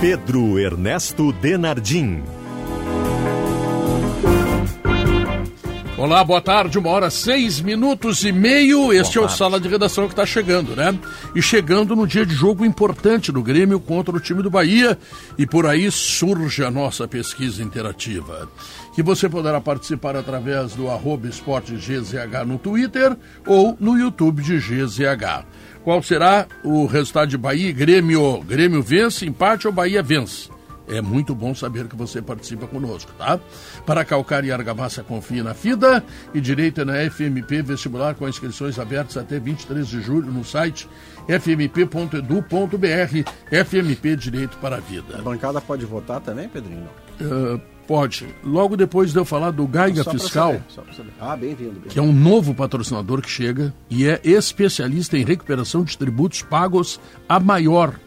[0.00, 2.22] Pedro Ernesto Denardim.
[5.98, 8.94] Olá, boa tarde, uma hora seis minutos e meio.
[8.94, 10.98] Este é o Sala de Redação que está chegando, né?
[11.34, 14.98] E chegando no dia de jogo importante do Grêmio contra o time do Bahia.
[15.36, 18.48] E por aí surge a nossa pesquisa interativa.
[18.94, 23.14] Que você poderá participar através do arroba esporte GZH no Twitter
[23.46, 25.44] ou no YouTube de GZH.
[25.84, 28.42] Qual será o resultado de Bahia e Grêmio?
[28.42, 30.50] Grêmio vence, empate ou Bahia vence?
[30.90, 33.38] É muito bom saber que você participa conosco, tá?
[33.86, 36.02] Para calcar e argamassa, confie na FIDA
[36.34, 40.88] e direito é na FMP Vestibular com inscrições abertas até 23 de julho no site
[41.28, 42.50] fmp.edu.br.
[43.64, 45.16] FMP Direito para a Vida.
[45.16, 46.88] A bancada pode votar também, Pedrinho?
[47.20, 48.24] Uh, pode.
[48.44, 50.62] Logo depois de eu falar do Gaiga Só Fiscal.
[51.20, 51.36] Ah,
[51.88, 57.00] que é um novo patrocinador que chega e é especialista em recuperação de tributos pagos
[57.28, 57.98] a maior.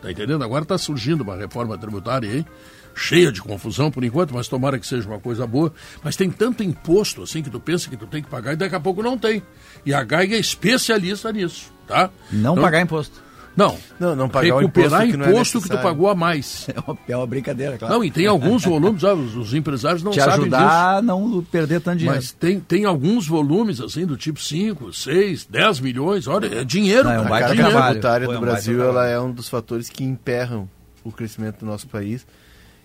[0.00, 0.42] Tá entendendo?
[0.42, 2.46] Agora está surgindo uma reforma tributária aí,
[2.94, 5.70] cheia de confusão por enquanto, mas tomara que seja uma coisa boa.
[6.02, 8.74] Mas tem tanto imposto assim que tu pensa que tu tem que pagar e daqui
[8.74, 9.42] a pouco não tem.
[9.84, 12.08] E a Gaiga é especialista nisso, tá?
[12.32, 13.22] Não Então, pagar imposto.
[13.56, 13.76] Não.
[13.98, 16.66] Não, não pagar o recuperar imposto que não é imposto que tu pagou a mais.
[16.74, 17.94] É uma, é uma brincadeira, claro.
[17.94, 21.42] Não, e tem alguns volumes, ah, os, os empresários não Te sabem ajudar a não
[21.44, 22.10] perder tanto disso.
[22.10, 22.16] dinheiro.
[22.16, 26.26] Mas tem, tem alguns volumes, assim, do tipo 5, 6, 10 milhões.
[26.26, 27.04] Olha, é dinheiro.
[27.04, 30.02] Não, é um A carga tributária do baita Brasil ela é um dos fatores que
[30.02, 30.68] emperram
[31.04, 32.26] o crescimento do nosso país.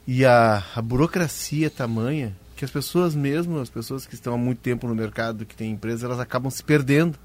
[0.07, 4.37] E a, a burocracia é tamanha que as pessoas mesmo, as pessoas que estão há
[4.37, 7.17] muito tempo no mercado, que têm empresa, elas acabam se perdendo.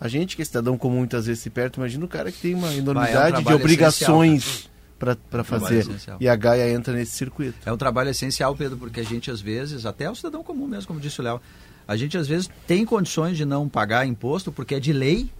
[0.00, 2.54] A gente que é cidadão comum muitas vezes se perde, imagina o cara que tem
[2.54, 5.80] uma enormidade de trabalho obrigações para fazer.
[5.80, 6.18] essencial.
[6.20, 7.56] E a Gaia entra nesse circuito.
[7.64, 10.86] É um trabalho essencial, Pedro, porque a gente às vezes, até o cidadão comum mesmo,
[10.86, 11.40] como disse o Léo,
[11.86, 15.30] a gente às vezes tem condições de não pagar imposto porque é de lei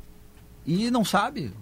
[0.67, 1.53] e não sabe,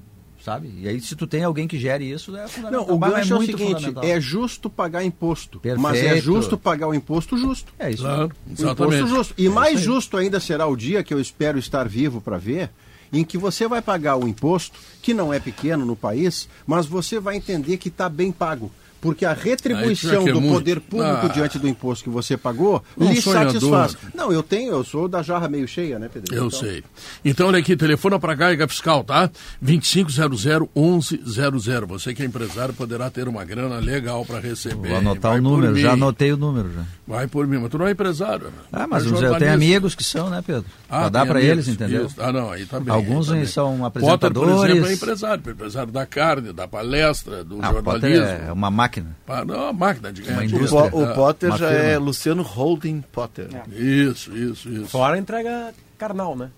[0.47, 0.73] sabe?
[0.79, 2.87] E aí se tu tem alguém que gere isso, é fundamental.
[2.87, 6.25] Não, o gancho é o muito seguinte, é justo pagar imposto, mas é Perfeito.
[6.25, 7.73] justo pagar o imposto justo.
[7.77, 8.03] É isso.
[8.05, 8.97] Claro, O exatamente.
[8.97, 9.35] imposto justo.
[9.37, 12.71] E mais justo ainda será o dia que eu espero estar vivo para ver,
[13.13, 17.19] em que você vai pagar o imposto, que não é pequeno no país, mas você
[17.19, 18.71] vai entender que está bem pago.
[19.07, 20.55] Porque a retribuição é do muito.
[20.55, 21.29] poder público Ah.
[21.29, 23.53] diante do imposto que você pagou Um lhe sonhador.
[23.53, 23.97] satisfaz.
[24.15, 26.35] Não, eu tenho, eu sou da jarra meio cheia, né, Pedro?
[26.35, 26.83] Eu sei.
[27.25, 29.31] Então, olha aqui, telefona para Gaiga Fiscal, tá?
[29.63, 31.87] 2500-1100.
[31.87, 34.89] Você que é empresário poderá ter uma grana legal para receber.
[34.89, 36.83] Vou anotar Vai o número, já anotei o número já.
[37.07, 38.49] Vai por mim, mas tu não é empresário.
[38.73, 40.65] Ah, mas é eu tenho amigos que são, né, Pedro?
[40.89, 42.07] Ah, Pra dar para eles, entendeu?
[42.07, 42.17] isso.
[42.19, 42.93] Ah, não, aí tá bem.
[42.93, 43.47] Alguns aí tá bem.
[43.47, 43.89] são Potter, por
[44.45, 44.71] apresentadores.
[44.71, 45.43] exemplo, é empresário.
[45.51, 48.25] empresário da carne, da palestra, do Ah, jornalismo.
[48.25, 48.96] é uma máquina.
[49.27, 50.67] Ah, não, uma máquina de ganhar Uma O, dinheiro.
[50.67, 50.91] indústria.
[50.91, 51.73] Po- o Ah, Potter já firma.
[51.85, 53.49] é Luciano Holding Potter.
[53.73, 54.87] Isso, isso, isso.
[54.87, 56.51] Fora a entrega carnal, né?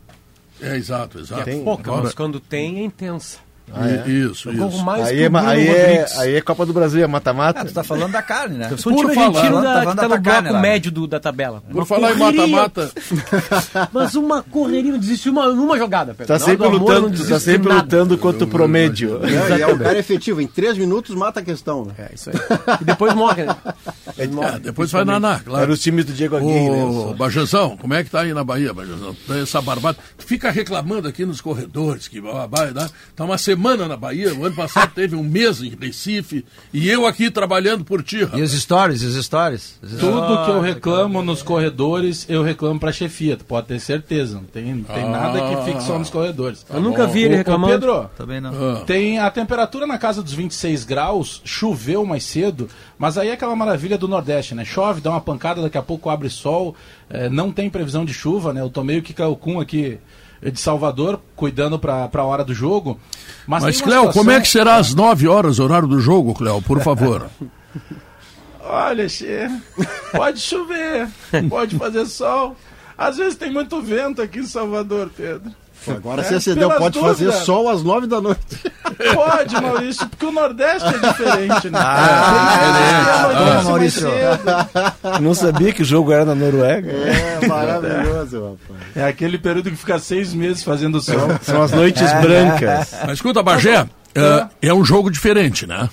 [0.61, 1.45] É, exato, exato.
[1.45, 3.39] Que é pouca, mas quando tem é intensa.
[3.75, 4.09] Ah, é?
[4.09, 4.85] Isso, Eu corro isso.
[4.85, 7.65] mais Aí é, o aí, é, aí é Copa do Brasil, é Ah, mata-mata.
[7.65, 8.69] tu tá falando da carne, né?
[8.71, 10.61] Eu sou um Por time falar- argentino Tá da, falando que tá no bloco lá.
[10.61, 11.63] médio do- da tabela.
[11.71, 12.91] Por falar em mata-mata,
[13.93, 16.27] Mas uma correria, não desistiu uma, numa jogada, Pedro.
[16.27, 19.21] Tá sempre do amor, lutando, tu tá sempre lutando contra o promédio.
[19.25, 21.85] É o cara efetivo, em três minutos mata a questão.
[21.85, 21.93] Né?
[21.99, 22.37] É, isso aí.
[22.81, 23.57] E depois morre, né?
[24.17, 25.63] é, depois vai naná, claro.
[25.65, 26.85] Era os times do Diego Aguirre, né?
[26.85, 29.15] Ô, Bajazão, como é que tá aí na Bahia, Bajazão?
[29.27, 29.99] Tá Essa barbada.
[30.17, 32.89] Tu fica reclamando aqui nos corredores que Bahia dá.
[33.15, 33.58] Tá uma semana
[33.89, 34.35] na Bahia.
[34.35, 36.45] O ano passado teve um mês em Recife.
[36.73, 38.43] E eu aqui trabalhando por ti, E rapaz.
[38.55, 39.79] os stories, os stories.
[39.99, 44.37] Tudo que eu reclamo nos corredores, eu reclamo pra chefia, tu pode ter certeza.
[44.37, 45.09] Não tem, não tem Ah.
[45.11, 46.65] nada que fique só nos corredores.
[46.73, 47.73] Eu nunca vi ele reclamando.
[47.75, 48.51] Pedro, Também não.
[48.77, 52.69] Ah, tem a temperatura na casa dos 26 graus, choveu mais cedo,
[52.99, 54.65] mas aí é aquela maravilha do Nordeste, né?
[54.65, 56.75] Chove, dá uma pancada, daqui a pouco abre sol,
[57.11, 58.61] eh, não tem previsão de chuva, né?
[58.61, 59.99] Eu tomei o que calcum aqui
[60.43, 62.99] de Salvador, cuidando pra, pra hora do jogo.
[63.47, 66.61] Mas, Mas, Cléo, como situação- é que será às 9 horas, horário do jogo, Cléo,
[66.63, 67.29] por favor?
[68.61, 69.49] Olha, Che,
[70.13, 71.09] pode chover,
[71.49, 72.55] pode fazer sol.
[72.97, 75.51] Às vezes tem muito vento aqui em Salvador, Pedro.
[75.97, 78.41] Agora É, se acendeu, pode fazer sol às nove da noite.
[79.15, 81.79] Pode, Maurício, porque o Nordeste é diferente, né?
[81.81, 84.09] Ah, Tem- boa, mais Maurício.
[85.21, 86.91] Não sabia que o jogo era na Noruega.
[86.91, 88.83] É maravilhoso, rapaz.
[88.97, 91.29] É aquele período que fica seis meses fazendo sol.
[91.43, 92.93] São as noites brancas.
[93.03, 93.87] Mas escuta, Bagé,
[94.17, 95.89] é, é um jogo diferente, né?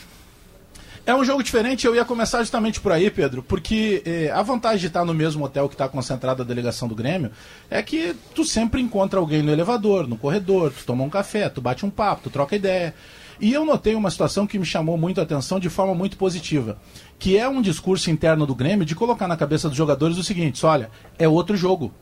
[1.07, 4.79] É um jogo diferente, eu ia começar justamente por aí, Pedro, porque eh, a vantagem
[4.79, 7.29] de estar no mesmo hotel que está concentrada a delegação do Grêmio
[7.69, 11.61] é que tu sempre encontra alguém no elevador, no corredor, tu toma um café, tu
[11.61, 12.95] bate um papo, tu troca ideia.
[13.39, 16.79] E eu notei uma situação que me chamou muito a atenção de forma muito positiva,
[17.19, 20.65] que é um discurso interno do Grêmio de colocar na cabeça dos jogadores o seguinte:
[20.65, 21.93] olha, é outro jogo.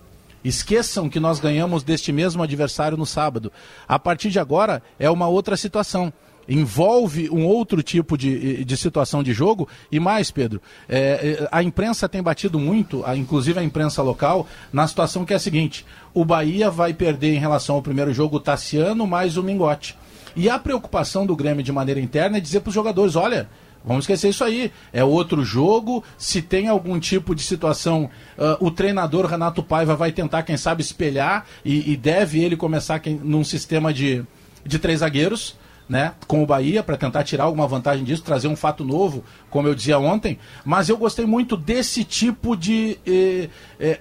[0.46, 3.52] Esqueçam que nós ganhamos deste mesmo adversário no sábado.
[3.86, 6.12] A partir de agora é uma outra situação.
[6.48, 9.68] Envolve um outro tipo de, de situação de jogo.
[9.92, 14.88] E mais, Pedro, é, a imprensa tem batido muito, a, inclusive a imprensa local, na
[14.88, 18.40] situação que é a seguinte: o Bahia vai perder em relação ao primeiro jogo o
[18.40, 19.98] Tassiano mais o Mingote.
[20.36, 23.48] E a preocupação do Grêmio de maneira interna é dizer para os jogadores: olha,
[23.86, 24.72] Vamos esquecer isso aí.
[24.92, 26.04] É outro jogo.
[26.18, 30.82] Se tem algum tipo de situação, uh, o treinador Renato Paiva vai tentar, quem sabe,
[30.82, 34.24] espelhar e, e deve ele começar quem, num sistema de,
[34.66, 35.56] de três zagueiros.
[35.94, 39.68] Né, com o Bahia para tentar tirar alguma vantagem disso, trazer um fato novo, como
[39.68, 40.40] eu dizia ontem.
[40.66, 43.48] Mas eu gostei muito desse tipo de eh,
[43.80, 44.00] eh,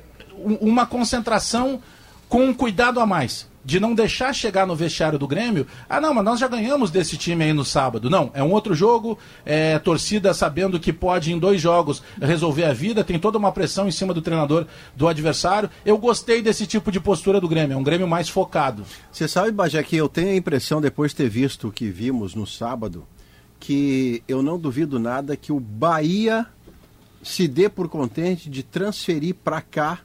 [0.58, 1.82] uma concentração
[2.30, 6.12] com um cuidado a mais de não deixar chegar no vestiário do Grêmio, ah não,
[6.12, 8.10] mas nós já ganhamos desse time aí no sábado.
[8.10, 12.72] Não, é um outro jogo, é torcida sabendo que pode em dois jogos resolver a
[12.72, 14.66] vida, tem toda uma pressão em cima do treinador
[14.96, 15.70] do adversário.
[15.84, 18.84] Eu gostei desse tipo de postura do Grêmio, é um Grêmio mais focado.
[19.10, 22.34] Você sabe, Bajé, que eu tenho a impressão, depois de ter visto o que vimos
[22.34, 23.06] no sábado,
[23.60, 26.46] que eu não duvido nada que o Bahia
[27.22, 30.00] se dê por contente de transferir para cá,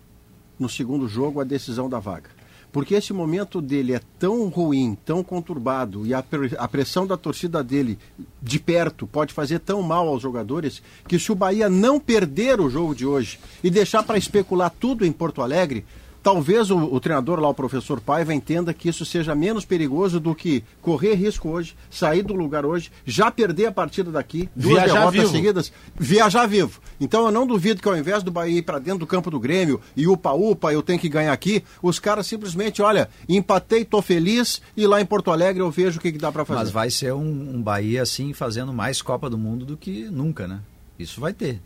[0.59, 2.36] no segundo jogo, a decisão da vaga.
[2.71, 6.23] Porque esse momento dele é tão ruim, tão conturbado, e a,
[6.57, 7.97] a pressão da torcida dele
[8.41, 12.69] de perto pode fazer tão mal aos jogadores, que se o Bahia não perder o
[12.69, 15.85] jogo de hoje e deixar para especular tudo em Porto Alegre,
[16.21, 20.35] talvez o, o, treinador lá, o professor Paiva, entenda que isso seja menos perigoso do
[20.35, 24.93] que correr risco hoje, sair do lugar hoje, já perder a partida daqui, duas viajar
[24.93, 25.31] derrotas vivo.
[25.31, 26.79] seguidas, viajar vivo.
[26.99, 29.39] Então eu não duvido que ao invés do Bahia ir para dentro do campo do
[29.39, 34.61] Grêmio e upa-upa, eu tenho que ganhar aqui, os caras simplesmente, olha, empatei, tô feliz
[34.75, 36.59] e lá em Porto Alegre eu vejo o que, que dá para fazer.
[36.59, 40.47] Mas vai ser um, um Bahia assim, fazendo mais Copa do Mundo do que nunca,
[40.47, 40.59] né?
[40.97, 41.61] Isso vai ter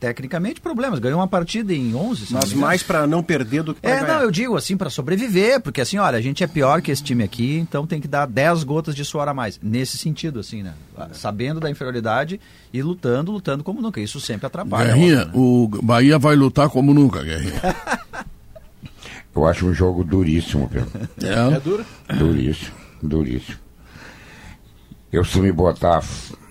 [0.00, 0.98] tecnicamente problemas.
[0.98, 2.32] Ganhou uma partida em 11.
[2.32, 4.14] Mas mais para não perder do que para É, ganhar.
[4.14, 7.02] não, eu digo assim, para sobreviver, porque assim, olha, a gente é pior que esse
[7.02, 9.58] time aqui, então tem que dar 10 gotas de suor a mais.
[9.62, 10.74] Nesse sentido, assim, né?
[11.12, 12.40] Sabendo da inferioridade
[12.72, 14.00] e lutando, lutando como nunca.
[14.00, 14.92] Isso sempre atrapalha.
[14.94, 15.30] Guerrinha, né?
[15.34, 17.60] o Bahia vai lutar como nunca, Guerrinha.
[19.34, 20.90] eu acho um jogo duríssimo, Pedro.
[21.22, 21.84] É, é duro?
[22.16, 23.58] Duríssimo, duríssimo.
[25.12, 26.02] Eu se me botar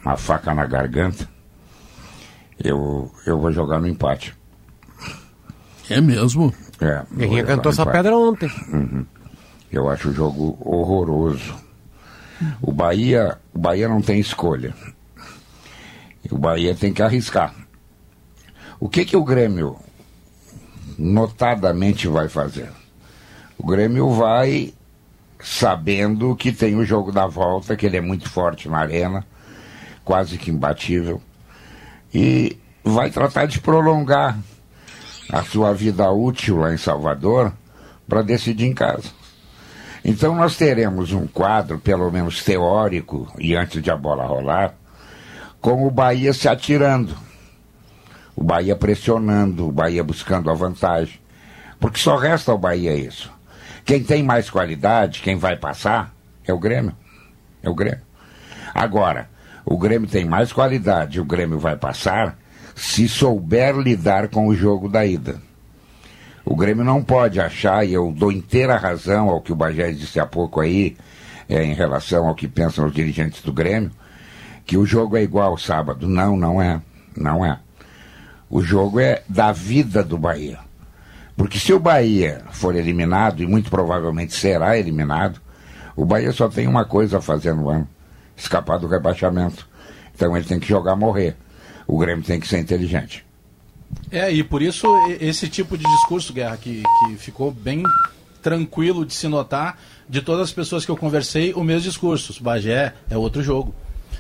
[0.05, 1.27] a faca na garganta,
[2.63, 4.35] eu, eu vou jogar no empate.
[5.89, 6.53] É mesmo?
[6.79, 7.03] É.
[7.15, 8.49] Guerrinha cantou essa pedra ontem.
[8.71, 9.05] Uhum.
[9.71, 11.55] Eu acho o jogo horroroso.
[12.61, 14.73] O Bahia, o Bahia não tem escolha.
[16.31, 17.53] O Bahia tem que arriscar.
[18.79, 19.77] O que que o Grêmio
[20.97, 22.69] notadamente vai fazer?
[23.57, 24.73] O Grêmio vai
[25.39, 29.25] sabendo que tem o jogo da volta, que ele é muito forte na arena,
[30.03, 31.21] quase que imbatível
[32.15, 34.39] e vai tratar de prolongar
[35.29, 37.51] a sua vida útil lá em Salvador
[38.07, 39.09] para decidir em casa.
[40.03, 44.75] Então nós teremos um quadro, pelo menos teórico, e antes de a bola rolar,
[45.59, 47.13] com o Bahia se atirando,
[48.33, 51.19] o Bahia pressionando, o Bahia buscando a vantagem.
[51.81, 53.29] Porque só resta ao Bahia isso.
[53.83, 56.13] Quem tem mais qualidade, quem vai passar,
[56.45, 56.95] é o Grêmio.
[57.61, 58.01] É o Grêmio.
[58.73, 59.27] Agora,
[59.65, 62.37] o Grêmio tem mais qualidade, o Grêmio vai passar
[62.75, 65.41] se souber lidar com o jogo da ida.
[66.45, 70.19] O Grêmio não pode achar, e eu dou inteira razão ao que o Bagé disse
[70.19, 70.95] há pouco aí,
[71.49, 73.89] é, em relação ao que pensam os dirigentes do Grêmio,
[74.65, 76.07] que o jogo é igual sábado.
[76.07, 76.81] Não, não é.
[77.15, 77.59] Não é.
[78.49, 80.59] O jogo é da vida do Bahia.
[81.35, 85.41] Porque se o Bahia for eliminado, e muito provavelmente será eliminado,
[85.95, 87.87] o Bahia só tem uma coisa a fazer no ano:
[88.35, 89.67] escapar do rebaixamento.
[90.13, 91.35] Então ele tem que jogar morrer.
[91.87, 93.25] O Grêmio tem que ser inteligente.
[94.11, 94.87] É, e por isso
[95.19, 97.83] esse tipo de discurso, Guerra, que, que ficou bem
[98.41, 102.41] tranquilo de se notar de todas as pessoas que eu conversei, o mesmo discurso.
[102.43, 103.73] Bagé é outro jogo.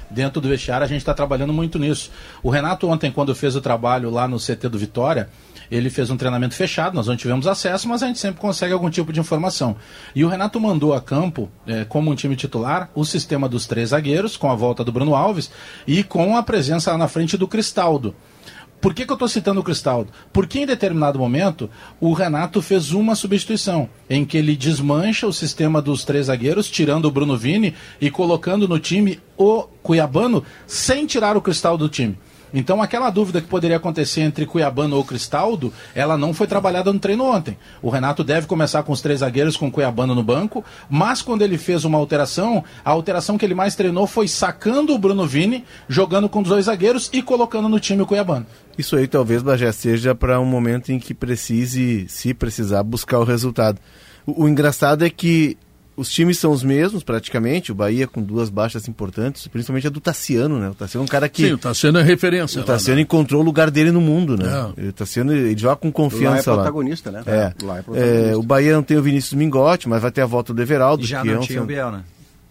[0.09, 2.11] Dentro do vestiário a gente está trabalhando muito nisso.
[2.41, 5.29] O Renato ontem, quando fez o trabalho lá no CT do Vitória,
[5.69, 8.89] ele fez um treinamento fechado, nós não tivemos acesso, mas a gente sempre consegue algum
[8.89, 9.75] tipo de informação.
[10.15, 13.89] E o Renato mandou a campo, é, como um time titular, o sistema dos três
[13.89, 15.51] zagueiros, com a volta do Bruno Alves
[15.87, 18.15] e com a presença lá na frente do Cristaldo
[18.81, 20.11] Por que, que eu estou citando o Cristaldo?
[20.31, 21.69] Porque em determinado momento
[21.99, 27.05] o Renato fez uma substituição em que ele desmancha o sistema dos três zagueiros, tirando
[27.05, 32.17] o Bruno Vini e colocando no time o Cuiabano sem tirar o Cristaldo do time.
[32.57, 36.97] Então, aquela dúvida que poderia acontecer entre Cuiabano ou Cristaldo, ela não foi trabalhada no
[36.97, 37.57] treino ontem.
[37.81, 41.57] O Renato deve começar com os três zagueiros com Cuiabano no banco, mas quando ele
[41.57, 46.29] fez uma alteração, a alteração que ele mais treinou foi sacando o Bruno Vini, jogando
[46.29, 48.45] com os dois zagueiros e colocando no time o Cuiabano.
[48.77, 53.25] Isso aí talvez, Bagé, seja para um momento em que precise, se precisar, buscar o
[53.25, 53.81] resultado.
[54.25, 55.57] O, o engraçado é que
[55.97, 57.71] os times são os mesmos, praticamente.
[57.71, 60.69] O Bahia com duas baixas importantes, principalmente a do Tassiano, né?
[60.69, 61.47] O Tassiano é um cara que.
[61.47, 62.57] Sim, o Tassiano é referência.
[62.57, 63.01] O lá, Tassiano né?
[63.03, 64.73] encontrou o lugar dele no mundo, né?
[64.77, 64.87] É.
[64.89, 66.63] O Tassiano ele joga com confiança lá é lá.
[66.63, 67.23] protagonista, né?
[67.25, 67.53] É.
[67.63, 68.37] Lá é É, protagonista.
[68.39, 71.03] o Bahia não tem o Vinícius Mingotti, mas vai ter a volta do Everaldo.
[71.03, 72.03] E já que é não um tinha o Biel, né?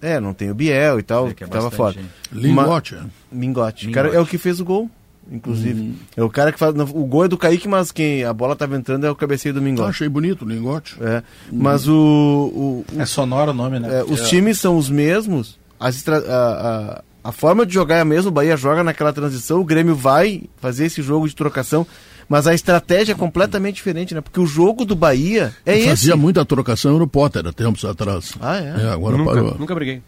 [0.03, 1.97] É, não tem o Biel e tal, É, que é tava bastante, fora.
[2.33, 2.95] Lingote.
[2.95, 2.99] é.
[3.33, 3.87] Mingote.
[3.87, 3.91] Mingote.
[3.91, 4.91] Cara, é o que fez o gol,
[5.31, 5.95] inclusive.
[6.17, 6.75] É o cara que faz.
[6.75, 9.61] O gol é do Kaique, mas quem a bola tava entrando é o cabeceio do
[9.61, 9.91] Ah, Mingote.
[9.91, 10.97] achei bonito o lingote.
[11.01, 11.23] É.
[11.53, 14.01] Mas o, o- É sonoro o nome, né?
[14.01, 18.01] é, os times são os mesmos, as estra- a, a, a forma de jogar é
[18.01, 21.87] a mesma, o Bahia joga naquela transição, o Grêmio vai fazer esse jogo de trocação,
[22.29, 24.21] mas a estratégia é completamente diferente, né?
[24.23, 25.89] Porque o jogo do Bahia é esse.
[25.89, 28.35] Fazia muita trocação no Potter há tempos atrás.
[28.41, 28.89] Ah, é?
[28.91, 29.57] agora nunca, parou.
[29.59, 30.03] nunca briguei.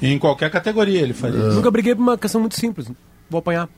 [0.00, 1.46] Em qualquer categoria ele fazia É.
[1.46, 1.56] isso.
[1.56, 2.88] Nunca briguei por uma questão muito simples.
[3.30, 3.68] Vou apanhar.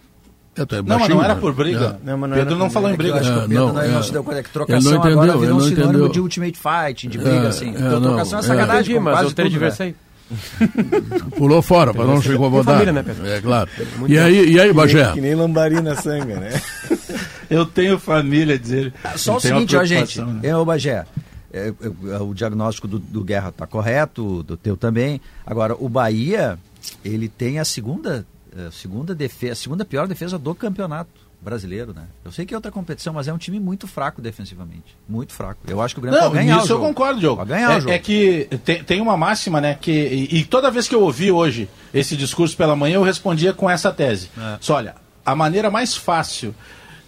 [0.56, 1.98] É, é Não, mas não era por briga.
[2.04, 3.16] Não, mas não Pedro não falou em É briga.
[3.16, 3.88] acho que É, o Pedro não, não, é.
[3.88, 6.08] não se deu conta que trocação não entendeu, agora virou ele um não sinônimo entendeu.
[6.10, 7.66] de Ultimate Fight, de briga, É, assim.
[7.66, 8.46] é, Então, não, trocação é é.
[8.46, 9.00] sacanagem.
[9.00, 9.94] Mas quase eu teria tudo, né?
[11.36, 12.72] Pulou fora, para não chegou a Tem botar.
[12.72, 13.26] família, né, Pedro?
[13.26, 13.68] É claro.
[14.08, 15.12] E aí, e aí Bagé?
[15.12, 16.50] Que nem lambarina sanga, né?
[17.50, 18.92] Eu tenho família, dizer.
[19.16, 20.40] Só o seguinte, ó, gente, né?
[20.48, 21.04] é, ô Bagé,
[21.52, 25.20] é, é, o diagnóstico do, do Guerra está correto, do teu também.
[25.46, 26.58] Agora, o Bahia,
[27.04, 32.04] ele tem a segunda, a segunda defesa, a segunda pior defesa do campeonato brasileiro, né?
[32.24, 35.60] Eu sei que é outra competição, mas é um time muito fraco defensivamente, muito fraco.
[35.68, 37.36] Eu acho que o Grêmio Não, ganhar nisso o eu concordo, Diogo.
[37.36, 37.92] Pode ganhar é, o jogo.
[37.92, 39.76] é que tem, tem uma máxima, né?
[39.78, 43.52] Que, e, e toda vez que eu ouvi hoje esse discurso pela manhã, eu respondia
[43.52, 44.30] com essa tese.
[44.38, 44.56] É.
[44.60, 44.94] Só olha,
[45.24, 46.54] a maneira mais fácil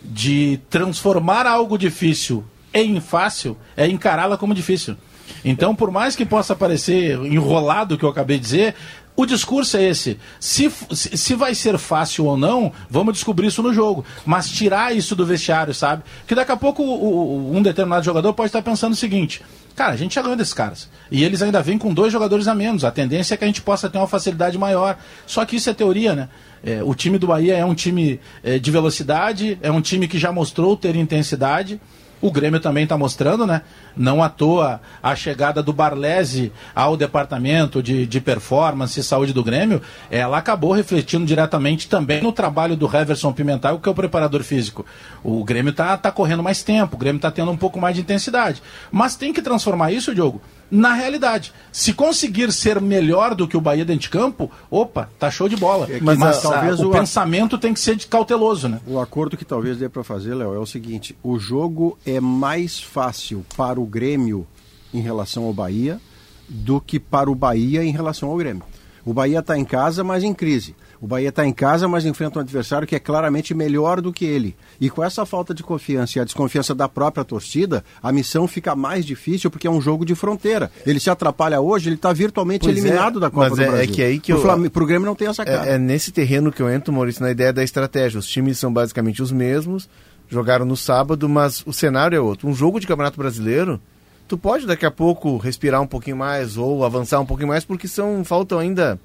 [0.02, 4.96] de transformar algo difícil em fácil é encará-la como difícil.
[5.44, 8.74] Então, por mais que possa parecer enrolado o que eu acabei de dizer,
[9.16, 10.18] o discurso é esse.
[10.38, 14.04] Se, se vai ser fácil ou não, vamos descobrir isso no jogo.
[14.25, 16.02] Mas tirar isso do vestiário, sabe?
[16.26, 17.04] Que daqui a pouco o-
[17.52, 19.42] o- um determinado jogador pode estar pensando o seguinte:
[19.75, 20.88] cara, a gente já ganhou desses caras.
[21.11, 22.85] E eles ainda vêm com dois jogadores a menos.
[22.85, 24.99] A tendência é que a gente possa ter uma facilidade maior.
[25.26, 26.28] Só que isso é teoria, né?
[26.64, 30.18] É, o time do Bahia é um time é, de velocidade, é um time que
[30.18, 31.80] já mostrou ter intensidade.
[32.20, 33.62] O Grêmio também está mostrando, né?
[33.94, 39.44] Não à toa a chegada do Barlese ao departamento de, de performance e saúde do
[39.44, 44.42] Grêmio, ela acabou refletindo diretamente também no trabalho do Heverson Pimentel, que é o preparador
[44.42, 44.87] físico.
[45.23, 48.00] O Grêmio está tá correndo mais tempo, o Grêmio está tendo um pouco mais de
[48.00, 48.62] intensidade.
[48.90, 51.52] Mas tem que transformar isso, Diogo, na realidade.
[51.70, 55.56] Se conseguir ser melhor do que o Bahia dentro de campo, opa, tá show de
[55.56, 55.88] bola.
[56.00, 58.80] Mas, Mas, ah, talvez o o- pensamento tem que ser de cauteloso, né?
[58.87, 62.80] O acordo que talvez dê para fazer, Léo, é o seguinte: o jogo é mais
[62.80, 64.46] fácil para o Grêmio
[64.92, 66.00] em relação ao Bahia
[66.49, 68.62] do que para o Bahia em relação ao Grêmio.
[69.04, 70.75] O Bahia está em casa, mas em crise.
[71.00, 74.24] O Bahia está em casa, mas enfrenta um adversário que é claramente melhor do que
[74.24, 74.56] ele.
[74.80, 78.74] E com essa falta de confiança e a desconfiança da própria torcida, a missão fica
[78.74, 80.70] mais difícil porque é um jogo de fronteira.
[80.86, 83.70] Ele se atrapalha hoje, ele está virtualmente Pois é, eliminado da Copa do é- é
[83.70, 83.94] Brasil.
[83.94, 85.68] que aí que Pro eu- Flam- pro Grêmio não tem essa cara.
[85.70, 88.18] É, é nesse terreno que eu entro, Maurício, na ideia da estratégia.
[88.18, 89.88] Os times são basicamente os mesmos,
[90.28, 92.48] jogaram no sábado, mas o cenário é outro.
[92.48, 93.80] Um jogo de Campeonato Brasileiro,
[94.26, 97.86] tu pode daqui a pouco respirar um pouquinho mais ou avançar um pouquinho mais, porque
[97.86, 98.98] são faltam ainda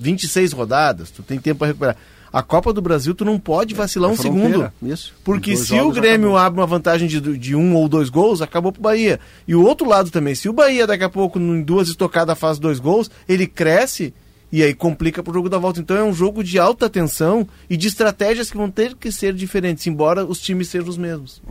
[0.00, 1.96] 26 rodadas, tu tem tempo para recuperar.
[2.32, 4.72] A Copa do Brasil, tu não pode vacilar É um segundo.
[4.82, 5.12] Isso.
[5.24, 6.38] Porque se o Grêmio acabou.
[6.38, 9.18] abre uma vantagem de, de um ou dois gols, acabou pro Bahia.
[9.48, 12.58] E o outro lado também, se o Bahia daqui a pouco, em duas estocadas, faz
[12.58, 14.14] dois gols, ele cresce
[14.52, 15.80] e aí complica pro jogo da volta.
[15.80, 19.34] Então é um jogo de alta tensão e de estratégias que vão ter que ser
[19.34, 21.42] diferentes, embora os times sejam os mesmos.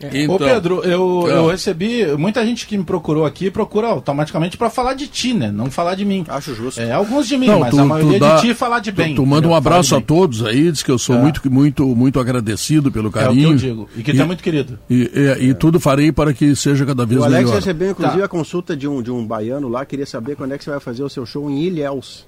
[0.00, 1.36] Então, Ô Pedro, eu, É.
[1.36, 2.04] eu recebi.
[2.18, 5.50] Muita gente que me procurou aqui procura automaticamente para falar de ti, né?
[5.52, 6.24] Não falar de mim.
[6.28, 6.80] Acho justo.
[6.80, 8.92] É, alguns de mim, Não, mas tu- a maioria tu dá- de ti falar de
[8.92, 9.14] tu- bem.
[9.14, 11.18] Tu, manda um abraço a todos aí, diz que eu sou É.
[11.20, 13.50] muito, muito, muito agradecido pelo É o que carinho.
[13.52, 13.88] eu digo.
[13.96, 14.78] E que tu é muito querido.
[14.90, 17.54] E, e- e tudo farei para que seja cada vez O Alex melhor.
[17.54, 18.24] recebeu, inclusive, Tá.
[18.24, 20.80] a consulta de um, de um baiano lá, queria saber quando é que você vai
[20.80, 22.26] fazer o seu show em Ilhéus.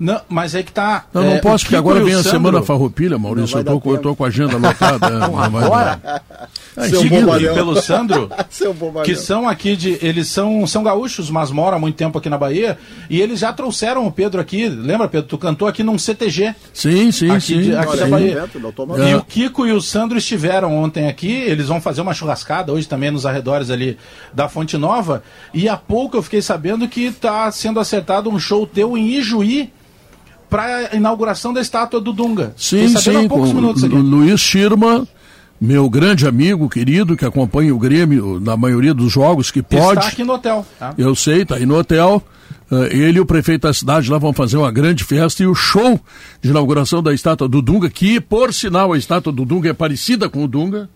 [0.00, 1.04] Não, mas é que tá.
[1.12, 3.58] Não, não é, posso, porque agora vem a Sandro- semana farroupilha, Maurício.
[3.58, 5.10] Eu tô, eu tô com a agenda lotada.
[5.28, 6.22] não Agora?
[6.88, 7.02] Seu
[7.54, 9.98] pelo Sandro, Seu que são aqui de.
[10.00, 12.78] Eles são, são gaúchos, mas moram há muito tempo aqui na Bahia.
[13.10, 14.70] E eles já trouxeram o Pedro aqui.
[14.70, 15.28] Lembra, Pedro?
[15.28, 16.54] Tu cantou aqui num CTG.
[16.72, 17.60] Sim, sim, Aqui sim.
[17.60, 18.44] de- aqui Olha da Bahia.
[19.10, 22.88] E o Kiko e o Sandro estiveram ontem aqui, eles vão fazer uma churrascada hoje
[22.88, 23.98] também nos arredores ali
[24.32, 25.22] da Fonte Nova.
[25.52, 29.70] E há pouco eu fiquei sabendo que está sendo acertado um show teu em Ijuí
[30.50, 32.52] para inauguração da estátua do Dunga.
[32.56, 33.94] Sim, sim, com minutos aqui.
[33.94, 35.06] Luiz Schirma,
[35.60, 40.00] meu grande amigo, querido, que acompanha o Grêmio na maioria dos jogos que pode.
[40.00, 40.66] Está aqui no hotel.
[40.78, 40.92] tá?
[40.98, 42.22] Eu sei, tá aí no hotel.
[42.70, 45.54] Eh, ele e o prefeito da cidade lá vão fazer uma grande festa e o
[45.54, 46.00] show
[46.40, 50.28] de inauguração da estátua do Dunga, que, por sinal, a estátua do Dunga é parecida
[50.28, 50.88] com o Dunga.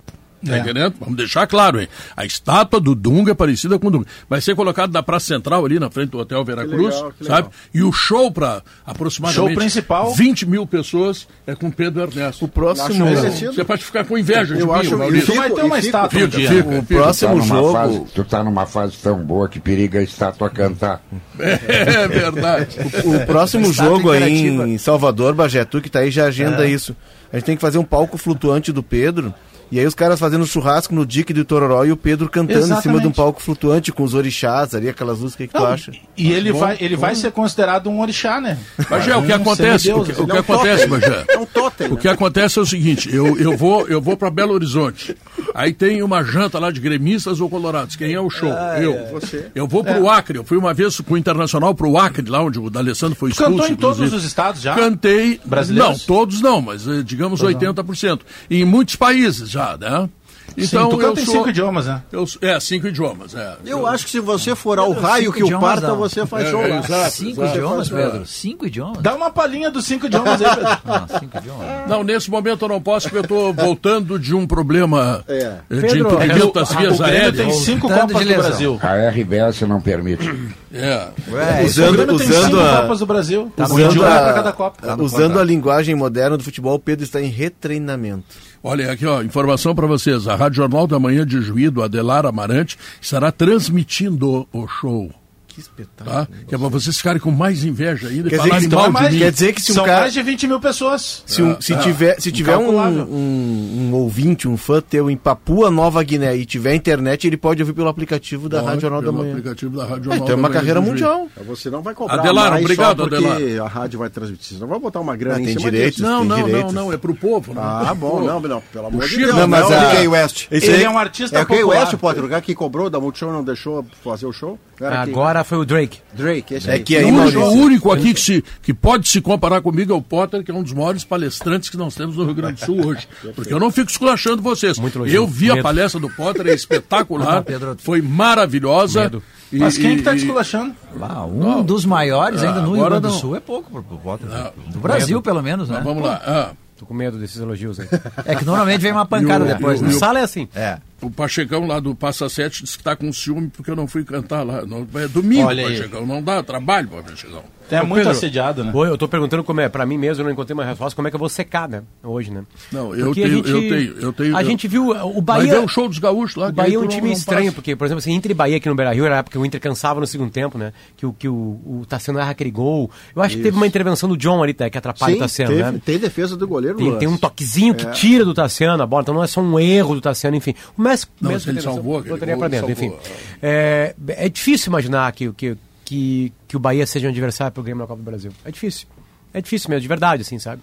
[0.45, 0.61] Tá É.
[0.61, 0.95] entendendo?
[1.01, 1.89] Vamos deixar claro, hein?
[2.17, 4.07] A estátua do Dunga é parecida com o Dunga.
[4.29, 7.37] Vai ser colocado na Praça Central, ali na frente do Hotel Veracruz, legal, que legal.
[7.37, 7.49] sabe?
[7.73, 10.15] E o show para aproximadamente Show principal.
[10.15, 12.45] 20 mil pessoas é com Pedro Ernesto.
[12.45, 13.05] O próximo.
[13.07, 15.27] Você pode ficar com inveja de Eu mim, acho- Maurício.
[15.33, 16.49] Tu vai ter uma e fico- estátua um dia.
[16.49, 16.79] fica, né?
[16.79, 17.73] o tá, próximo numa jogo.
[17.73, 21.01] fase, tu tá numa fase tão boa que periga a estátua cantar.
[21.39, 22.77] É verdade.
[23.05, 26.97] O próximo Estátua jogo aí em Salvador, Bagé, tu que tá aí já agenda isso.
[27.33, 29.35] A gente tem que fazer um palco flutuante do Pedro.
[29.71, 32.67] E aí os caras fazendo churrasco no Dique do Tororó e o Pedro cantando em
[32.67, 33.17] cima de um Exatamente.
[33.17, 35.93] palco flutuante com os orixás ali, aquelas luzes, o que, que tu Não, acha?
[36.17, 38.59] E ele vai, ele vai ser considerado um orixá, né?
[38.89, 39.93] Bagé, o que Um acontece?
[39.93, 40.85] O que, o que é um acontece?
[41.29, 42.01] É um totem, O né?
[42.01, 45.17] que acontece é o seguinte, eu, eu vou, eu vou para Belo Horizonte.
[45.55, 47.97] Aí tem uma janta lá de gremistas ou colorados.
[47.97, 48.51] Quem é o show?
[48.81, 48.95] eu.
[49.13, 49.47] Você.
[49.55, 50.39] Eu vou pro Acre.
[50.39, 53.51] Eu fui uma vez com o Internacional pro Acre, lá onde o D'Alessandro foi expulso.
[53.53, 54.17] Cantou em todos inclusive.
[54.17, 54.75] os estados já?
[54.75, 55.41] Cantei.
[55.45, 55.91] Brasileiros?
[56.01, 58.21] Não, todos não, mas eh, digamos 80%.
[58.51, 60.09] E em muitos países já, né?
[60.57, 62.03] Então Sim, tu eu canta sou, cinco idiomas, né?
[62.13, 63.35] eu é, cinco idiomas.
[63.35, 63.57] É.
[63.65, 65.97] Eu acho que se você for ao raio que o parta, não.
[65.97, 66.79] você faz É, show é, lá.
[66.79, 67.11] exato.
[67.11, 67.57] Cinco exato.
[67.59, 67.95] idiomas, É.
[67.97, 68.27] Pedro?
[68.27, 68.99] Cinco idiomas?
[69.03, 70.79] Dá uma palhinha dos cinco idiomas aí, Pedro.
[70.87, 71.67] Ah, cinco idiomas.
[71.89, 75.35] Não, nesse momento eu não posso, porque eu estou voltando de um problema É.
[75.39, 77.37] eh, de Pedro, entupimento É das o- vias o aéreas.
[77.37, 78.35] tem cinco Copas do.
[78.37, 78.79] Brasil.
[78.83, 80.31] A RBS não permite.
[80.73, 81.09] É.
[81.33, 83.53] Ué, O Usando- usando a- Copas do Brasil.
[83.57, 85.03] Tá um no idioma a- para cada Copa.
[85.03, 88.25] Usando a linguagem moderna do futebol, o Pedro está em retreinamento.
[88.67, 90.27] Olha aqui, ó, informação para vocês.
[90.27, 95.13] A Rádio Jornal da Manhã de Juí, do Adelar Amarante, estará transmitindo o show.
[95.55, 96.17] Que espetáculo.
[96.17, 96.29] Tá?
[96.49, 99.09] Que é para vocês ficarem com mais inveja ainda Quer dizer que então é.
[99.19, 101.23] Quer dizer que se um São cara- mais de 20 mil pessoas.
[101.27, 105.71] Se, um- se tiver, se tiver um, um, um ouvinte, um fã teu em Papua
[105.71, 109.07] Nova Guiné e tiver internet, ele pode ouvir pelo aplicativo da Pode, Rádio Jornal da
[109.07, 109.31] pelo Manhã.
[109.33, 111.29] aplicativo da Rádio Ah, Jornal então é da uma carreira mundial.
[111.47, 113.65] Você não vai cobrar Adelar, mais obrigado, só porque Adelar.
[113.67, 114.57] a rádio vai transmitir.
[114.57, 115.97] Você não vai botar uma grana Ah, em tem cima direitos.
[115.97, 116.09] disso.
[116.09, 116.73] Não, Tem não, não, direitos.
[116.73, 117.55] não, é pro povo.
[117.55, 119.35] Não, Ah, bom, não, não, pelo amor de Deus.
[119.37, 120.47] Não, mas é o Gay West.
[120.51, 121.81] Esse Ele é um artista É o Gay popular.
[121.81, 124.59] West, o cara que cobrou da Multishow não deixou fazer o show?
[124.81, 125.07] Era
[125.45, 125.99] foi o Drake.
[126.13, 129.61] Drake, esse É que aí, o, o único aqui que, se, que pode se comparar
[129.61, 132.35] comigo é o Potter, que é um dos maiores palestrantes que nós temos no Rio
[132.35, 133.07] Grande do Sul hoje.
[133.35, 134.77] Porque eu não fico esculachando vocês.
[135.07, 135.63] Eu vi a Medo.
[135.63, 137.77] palestra do Potter, é espetacular, Ah, Pedro.
[137.79, 139.03] foi maravilhosa.
[139.03, 139.23] Medo.
[139.53, 140.75] E- Mas quem que tá e- desculachando?
[141.01, 143.11] Ah, um dos maiores ainda no Rio Grande do.
[143.13, 144.27] Sul é pouco pro, pro Potter.
[144.73, 145.81] Do Brasil, pelo menos, né?
[145.85, 146.21] Vamos lá.
[146.27, 147.87] ah, Tô com medo desses elogios aí.
[148.27, 149.93] É que normalmente vem uma pancada o- depois, o- né?
[149.93, 150.49] sala é assim.
[150.55, 150.79] É.
[151.05, 154.05] o Pachecão lá do Passa Sete disse que tá com ciúme porque eu não fui
[154.05, 154.65] cantar lá.
[154.65, 155.77] Não, é domingo, Olha aí.
[155.77, 156.07] Pachecão.
[156.07, 157.43] Não dá trabalho, Pachecão.
[157.71, 158.71] É Ô, muito Pedro, assediado, né?
[158.75, 161.09] Oi, eu tô perguntando como é, pra mim mesmo, eu não encontrei uma resposta, como
[161.09, 161.83] é que eu vou secar, né?
[162.03, 162.43] Hoje, né?
[162.71, 164.37] Não, eu tenho, a gente, eu tenho, eu tenho.
[164.37, 165.53] A eu- gente viu o Vai Bahia.
[165.55, 166.45] ver o show dos gaúchos lá.
[166.45, 167.55] O aí Bahia é um time estranho, passa.
[167.55, 169.47] porque, por exemplo, assim, entre Bahia aqui no Beira Rio, era a época que o
[169.47, 170.75] Inter cansava no segundo tempo, né?
[170.95, 171.33] Que o, que o,
[171.65, 172.91] o Tassiano erra aquele gol.
[173.17, 175.51] Eu acho que teve uma intervenção do John ali, tá, que atrapalha o Sim, Tassiano,
[175.57, 175.81] teve, né?
[175.83, 176.77] tem defesa do goleiro.
[176.77, 179.59] Tem, tem um toquezinho que tira do Tassiano a bola, então não é só um
[179.59, 180.55] erro do Tassiano, enfim.
[180.77, 182.89] O Messi, Não, se ele salvou botaria pra dentro, enfim.
[182.91, 183.01] salvou.
[183.43, 187.81] É, é difícil imaginar que, que, que, que o Bahia seja um adversário pro Grêmio
[187.83, 188.31] na Copa do Brasil.
[188.45, 188.87] É difícil.
[189.33, 190.63] É difícil mesmo, de verdade, assim, sabe?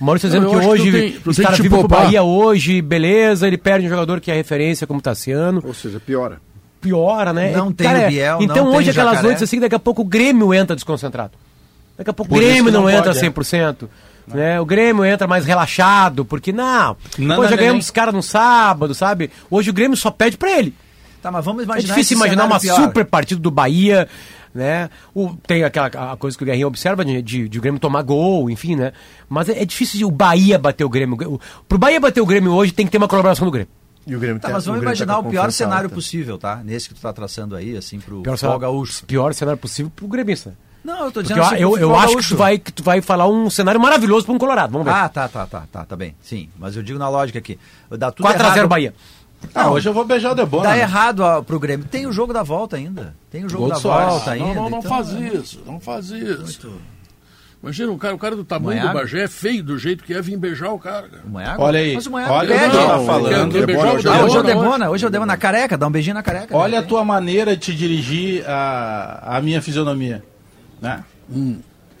[0.00, 0.92] O Maurício tá Não, dizendo que que hoje tu
[1.22, 2.04] tem- os caras que vivem pro poupar.
[2.06, 6.40] Bahia hoje, beleza, ele perde um jogador que é referência como Tassiano Ou seja, piora.
[6.80, 7.52] piora, né?
[7.52, 9.22] Não É, tem cara, o Biel, não Então hoje o aquelas Jacaré.
[9.22, 11.32] noites assim, daqui a pouco o Grêmio entra desconcentrado.
[11.96, 13.20] Daqui a pouco o Por isso Grêmio que não, não entra pode, é.
[14.28, 14.34] 100%.
[14.34, 14.60] Né?
[14.60, 16.96] O Grêmio entra mais relaxado, porque não.
[17.18, 19.30] Não, Pô, já ganhamos os caras no sábado, sabe?
[19.50, 20.74] Hoje o Grêmio só pede pra ele.
[21.20, 22.74] Tá, mas vamos É imaginar difícil esse imaginar uma pior.
[22.76, 24.08] super partida do Bahia,
[24.54, 24.90] né?
[25.14, 28.02] O, tem aquela a coisa que o Guerrinho observa de, de, de o Grêmio tomar
[28.02, 28.92] gol, enfim, né?
[29.28, 31.16] Mas é, é difícil o Bahia bater o Grêmio.
[31.34, 33.68] O, pro Bahia bater o Grêmio hoje tem que ter uma colaboração do Grêmio.
[34.04, 35.94] E o Grêmio Tá, tá- mas vamos Grêmio tá imaginar com o pior cenário alta.
[35.94, 36.56] possível, tá?
[36.64, 39.04] Nesse que tu tá traçando aí, assim, pro Pior, cenário, gaúcho.
[39.06, 40.54] pior cenário possível pro gremista.
[40.84, 42.72] Não, eu tô Porque dizendo eu, assim, eu, eu futebol acho que tu, vai, que
[42.72, 44.72] tu vai falar um cenário maravilhoso para um Colorado.
[44.72, 44.92] Vamos ver.
[44.92, 46.14] Ah, tá, tá, tá, tá, tá bem.
[46.20, 47.58] Sim, mas eu digo na lógica aqui.
[47.90, 48.68] Dá tudo 4x0 errado.
[48.68, 48.94] Bahia.
[49.54, 50.64] Ah, hoje eu vou beijar o Debona.
[50.64, 50.80] Dá né?
[50.80, 51.86] errado ó, pro Grêmio.
[51.86, 53.14] Tem o jogo da volta ainda.
[53.30, 54.08] Tem o jogo Gol da Soares.
[54.08, 54.46] volta ainda.
[54.46, 56.72] Não, não, não então- faz isso, não faz isso.
[57.62, 58.98] Imagina, o cara, o cara do tamanho Manhago?
[58.98, 61.08] do Bagé é feio do jeito que é vir beijar o cara.
[61.08, 61.22] cara.
[61.24, 61.62] O Manhago?
[61.62, 61.94] Olha aí.
[61.94, 62.64] Mas o Manhago Olha, pede.
[62.64, 63.52] a gente tá falando.
[63.52, 65.86] quer o Ah, hoje é o Debona, Debona, hoje é o Debona na careca, dá
[65.86, 66.56] um beijinho na careca.
[66.56, 66.86] Olha a né?
[66.88, 70.24] tua maneira de te dirigir a, a minha fisionomia.
[70.82, 71.04] Né?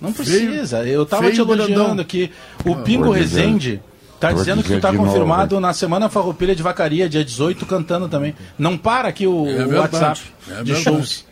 [0.00, 0.84] Não precisa.
[0.84, 2.00] Eu tava Feio te elogiando grandão.
[2.00, 2.30] aqui.
[2.64, 3.82] O Pingo vou dizer- Rezende
[4.18, 5.60] tá dizendo que tu dizer tá novo, confirmado hein?
[5.60, 8.34] na Semana Farroupilha de Vacaria, dia 18, cantando também.
[8.58, 11.24] Não para aqui o, É o WhatsApp é de shows.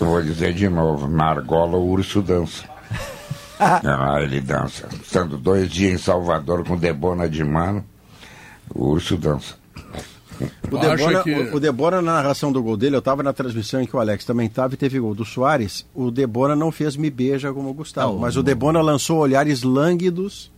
[0.00, 2.64] Eu vou dizer de novo, na argola o urso dança.
[3.58, 4.88] ah, ele dança.
[5.02, 7.84] Estando dois dias em Salvador com Debona de mano,
[8.72, 9.56] o urso dança.
[10.70, 13.80] O Debora, que- o, o Debora, na narração do gol dele, eu estava na transmissão
[13.82, 15.86] em que o Alex também estava e teve gol do Soares.
[15.94, 19.62] O Debora não fez me beija como o Gustavo, Não, mas o Debora lançou olhares
[19.62, 20.50] lânguidos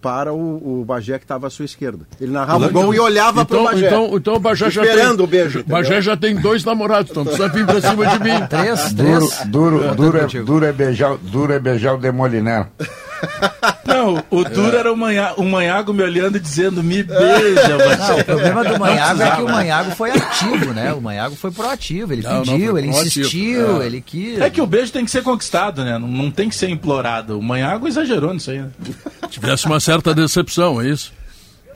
[0.00, 2.06] para o, o Bagé que estava à sua esquerda.
[2.20, 3.86] Ele narrava o gol e olhava para o Então, Bagé.
[3.88, 4.90] então, então o Bagé já tem.
[4.90, 8.18] Esperando o beijo, O Bagé já tem dois namorados, então precisa vir pra cima de
[8.22, 8.40] mim.
[8.48, 9.46] Três, Duro, três.
[9.46, 10.44] duro, duro, é, contigo.
[10.44, 12.66] duro, é beijar, duro é beijar o Demoliner.
[13.86, 17.76] Não, o duro era o, manha, o Manhago me olhando e dizendo, me beija, Não,
[17.76, 20.92] o Bagé." problema do Manhago é que o Manhago foi ativo, né?
[20.92, 23.86] O Manhago foi proativo, ele Não, não, pediu, foi ele insistiu, É.
[23.86, 24.40] ele quis.
[24.40, 25.98] É que o beijo tem que ser conquistado, né?
[25.98, 27.38] Não, não tem que ser implorado.
[27.38, 28.68] O Manhago exagerou nisso aí, né?
[29.30, 31.12] Tivesse uma certa decepção, é isso?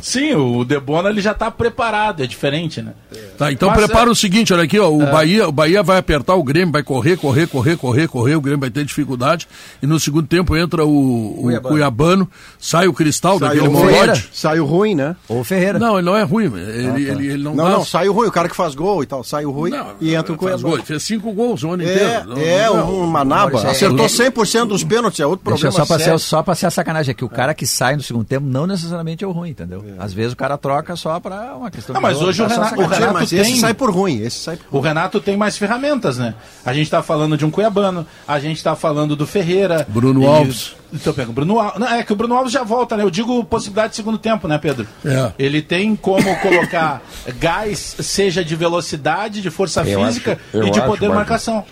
[0.03, 2.93] Sim, o Debona ele já tá preparado, é diferente, né?
[3.37, 5.99] Tá, então Mas, prepara é- o seguinte, olha aqui, ó, o, Bahia, o Bahia vai
[5.99, 9.47] apertar o Grêmio, vai correr, correr, correr, correr, correr, o Grêmio vai ter dificuldade,
[9.83, 11.69] e no segundo tempo entra o, o Cuiabano.
[11.69, 12.31] Cuiabano.
[12.59, 14.07] sai o Cristal daquele Saiu, Ferreira.
[14.07, 14.29] molote.
[14.33, 15.17] saiu ruim, né?
[15.29, 15.79] Ou o Ferreira.
[15.79, 18.29] Não, ele não é ruim, ele, ele, ele não, Não, dá- não, saiu ruim.
[18.29, 20.77] O cara que faz gol e tal, saiu ruim Não, e entra o faz Cuiabá.
[20.77, 22.29] gol, fez cinco gols o ano É, inteiro.
[22.29, 23.61] Não- é não- um Manaba.
[23.61, 26.19] É- Acertou é- 100% dos pênaltis, é outro problema só pra, sério.
[26.19, 27.25] ser, só pra ser a sacanagem aqui.
[27.25, 29.85] O cara que sai no segundo tempo não necessariamente é o ruim, entendeu?
[29.99, 32.49] Às vezes o cara troca só pra uma questão Ah, de mas jogo, hoje o
[32.49, 35.21] só Renato- o Renato mas tem- esse sai por ruim, esse sai por O Renato
[35.21, 36.35] tem mais ferramentas, né?
[36.65, 39.87] A gente tá falando de um Cuiabano, a gente tá falando do Ferreira.
[39.89, 40.77] Bruno e- Alves.
[40.93, 41.79] Então, pega o Bruno Alves.
[41.81, 43.05] Não, é que o Bruno Alves já volta, né?
[43.05, 44.87] Eu digo possibilidade de segundo tempo, né, Pedro?
[45.05, 45.33] É.
[45.39, 47.01] Ele tem como colocar
[47.39, 51.65] gás, seja de velocidade, de força Eu física acho- e de acho, poder marcação.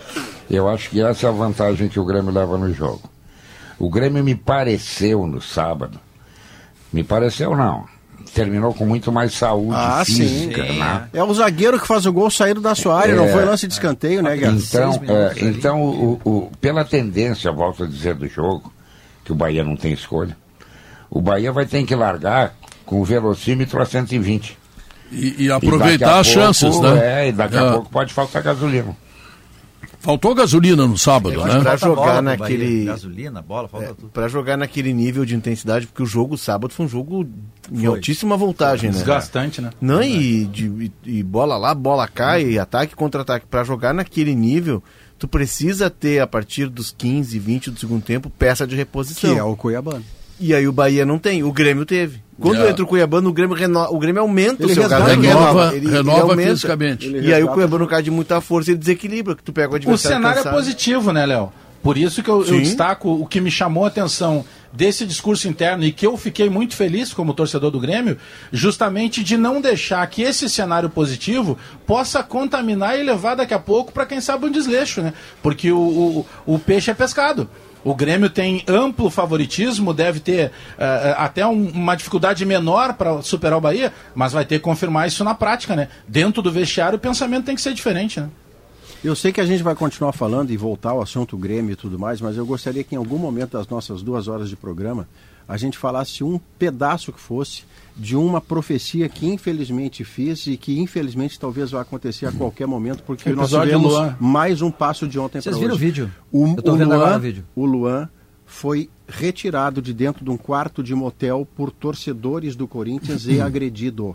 [0.51, 3.03] Eu acho que essa é a vantagem que o Grêmio leva no jogo.
[3.79, 6.01] O Grêmio me pareceu no sábado,
[6.93, 7.85] me pareceu não,
[8.39, 10.15] terminou com muito mais saúde Ah, sim.
[10.15, 11.09] física, Sim, né?
[11.13, 13.33] É o zagueiro que faz o gol saído da sua área, não É.
[13.33, 14.53] foi lance de escanteio, né, Guerra?
[14.57, 18.73] Então, é, então o, o- pela tendência, volto a dizer, do jogo,
[19.25, 20.37] que o Bahia não tem escolha,
[21.11, 22.55] o Bahia vai ter que largar
[22.87, 24.57] com o velocímetro a 120.
[25.11, 27.25] E, e E aproveitar a as pouco, chances, né?
[27.25, 27.61] É, e daqui É.
[27.61, 28.95] a pouco pode faltar gasolina.
[30.01, 31.55] Faltou gasolina no sábado, Eu né?
[31.61, 34.11] Falta jogar bola naquele- Bahia, Gasolina, bola, falta tudo.
[34.11, 37.27] Pra jogar naquele nível de intensidade, porque o jogo sábado foi um jogo
[37.73, 37.87] em Foi.
[37.87, 38.97] altíssima voltagem, né?
[38.97, 39.71] Desgastante, né?
[39.81, 43.47] Não, e, de- e- e bola lá, bola cá, e ataque contra ataque.
[43.47, 44.83] Pra jogar naquele nível,
[45.19, 49.33] tu precisa ter, a partir dos 15, 20 do segundo tempo, peça de reposição.
[49.35, 50.05] Que é o Cuiabano.
[50.41, 52.23] E aí o Bahia não tem, o Grêmio teve.
[52.41, 52.71] Quando É.
[52.71, 53.81] entra o Cuiabano, o Grêmio, reno...
[53.91, 56.51] o Grêmio aumenta Ele o seu resgata, renova- Ele- ele renova aumenta.
[56.51, 57.07] fisicamente.
[57.09, 57.49] E Ele aí o.
[57.49, 60.39] Cuiabano cai de muita força e ele desequilibra, que tu pega o O adversário cenário
[60.41, 60.55] é cansado.
[60.55, 61.53] positivo, né, Léo?
[61.83, 65.85] Por isso que eu, eu destaco o que me chamou a atenção desse discurso interno
[65.85, 68.19] e que eu fiquei muito feliz como torcedor do Grêmio,
[68.53, 73.93] justamente de não deixar que esse cenário positivo possa contaminar e levar daqui a pouco
[73.93, 75.13] para quem sabe um desleixo, né?
[75.43, 77.49] Porque o, o, o peixe é pescado.
[77.85, 83.59] O Grêmio tem amplo favoritismo, deve ter eh, até um- uma dificuldade menor para superar
[83.59, 85.89] o Bahia, mas vai ter que confirmar isso na prática, né?
[86.07, 88.29] Dentro do vestiário o pensamento tem que ser diferente, né?
[89.03, 91.99] Eu sei que a gente vai continuar falando e voltar ao assunto Grêmio e tudo
[91.99, 95.09] mais, mas eu gostaria que em algum momento das nossas duas horas de programa
[95.47, 97.63] a gente falasse um pedaço que fosse
[97.99, 103.03] de uma profecia que infelizmente fiz e que infelizmente talvez vai acontecer a qualquer momento,
[103.03, 105.65] porque nós tivemos mais um passo de ontem para Vocês hoje.
[105.65, 106.11] viram o vídeo?
[106.31, 107.45] O, Eu tô o vendo Luan, agora o vídeo.
[107.57, 108.09] O Luan
[108.47, 114.15] foi retirado de dentro de um quarto de motel por torcedores do Corinthians e agredido.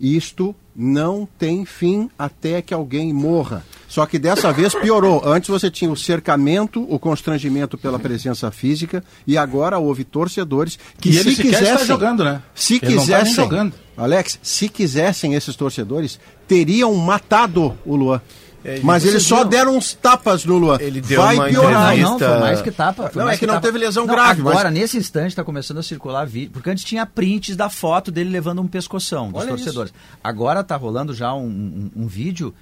[0.00, 3.62] Isto não tem fim até que alguém morra.
[3.86, 5.20] Só que dessa vez piorou.
[5.24, 11.10] Antes você tinha o cercamento, o constrangimento pela presença física, e agora houve torcedores que
[11.10, 12.40] E se quisessem, está jogando, né?
[12.54, 13.74] se Ele tá quisessem, jogando.
[13.96, 18.22] Alex, se quisessem esses torcedores, teriam matado o Luan.
[18.64, 20.76] É, Mas eles só deram uns tapas no Luan.
[20.80, 21.96] Ele deu Vai uma piorar.
[21.96, 23.08] Não, não, foi mais que tapa.
[23.08, 23.66] foi Não, mais é que não tapa.
[23.66, 26.50] teve lesão Não, grave, mas- Agora, nesse instante, está começando a circular vídeo.
[26.52, 29.92] Porque antes tinha prints da foto dele levando um pescoção dos Olha torcedores.
[30.22, 32.54] Agora tá rolando já um, um- um vídeo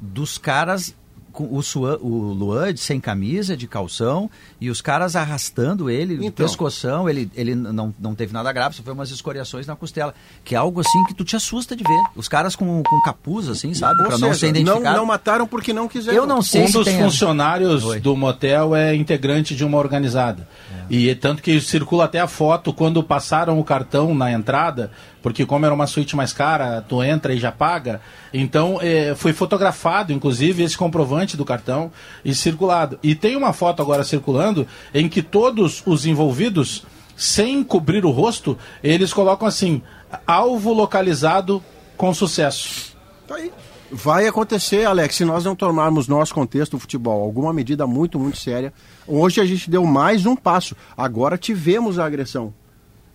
[0.00, 0.94] dos caras
[1.42, 6.46] o, Sua- o Luan sem camisa, de calção, e os caras arrastando ele, de Então.
[6.46, 10.14] pescoção, ele, ele não, não teve nada grave, só foi umas escoriações na costela.
[10.44, 12.02] Que é algo assim que tu te assusta de ver.
[12.14, 14.00] Os caras com, com capuz, assim, sabe?
[14.02, 14.84] Ou Pra não seja, ser identificado.
[14.84, 16.18] Não, não mataram porque não quiseram.
[16.18, 16.98] Eu não sei um se dos tem...
[16.98, 18.00] funcionários Oi.
[18.00, 20.46] do motel é integrante de uma organizada.
[20.90, 24.90] E é tanto que circula até a foto quando passaram o cartão na entrada,
[25.22, 28.00] porque como era uma suíte mais cara, tu entra e já paga.
[28.32, 31.90] Então eh, foi fotografado, inclusive, esse comprovante do cartão
[32.24, 32.98] e circulado.
[33.02, 36.84] E tem uma foto agora circulando em que todos os envolvidos,
[37.16, 39.82] sem cobrir o rosto, eles colocam assim:
[40.26, 41.62] alvo localizado
[41.96, 42.94] com sucesso.
[43.26, 43.50] Tá aí.
[43.96, 48.36] Vai acontecer, Alex, se nós não tomarmos nosso contexto do futebol alguma medida muito, muito
[48.38, 48.72] séria.
[49.06, 50.74] Hoje a gente deu mais um passo.
[50.96, 52.52] Agora tivemos a agressão.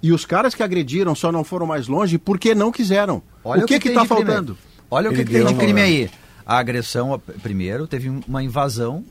[0.02, 3.22] E os caras que agrediram só não foram mais longe porque não quiseram.
[3.44, 4.08] Olha o que tá aí.
[4.08, 4.58] faltando?
[4.90, 6.10] Olha o que, que tem de crime aí.
[6.46, 9.04] A agressão, primeiro, teve uma invasão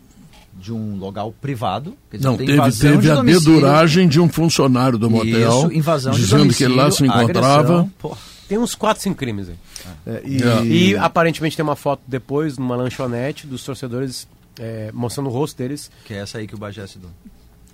[0.59, 1.95] de um local privado.
[2.11, 3.55] quer dizer, Não, tem teve, invasão teve de a domicílio.
[3.57, 7.81] deduragem de um funcionário do motel, Isso, invasão de dizendo que ele lá se encontrava.
[8.01, 8.17] agressão.
[8.49, 9.59] Tem uns 4, 5 crimes aí.
[10.07, 10.91] É, e.
[10.91, 14.27] E aparentemente tem uma foto depois numa lanchonete dos torcedores
[14.59, 15.91] é, mostrando o rosto deles.
[16.05, 17.11] que é essa aí que o Bagé se deu,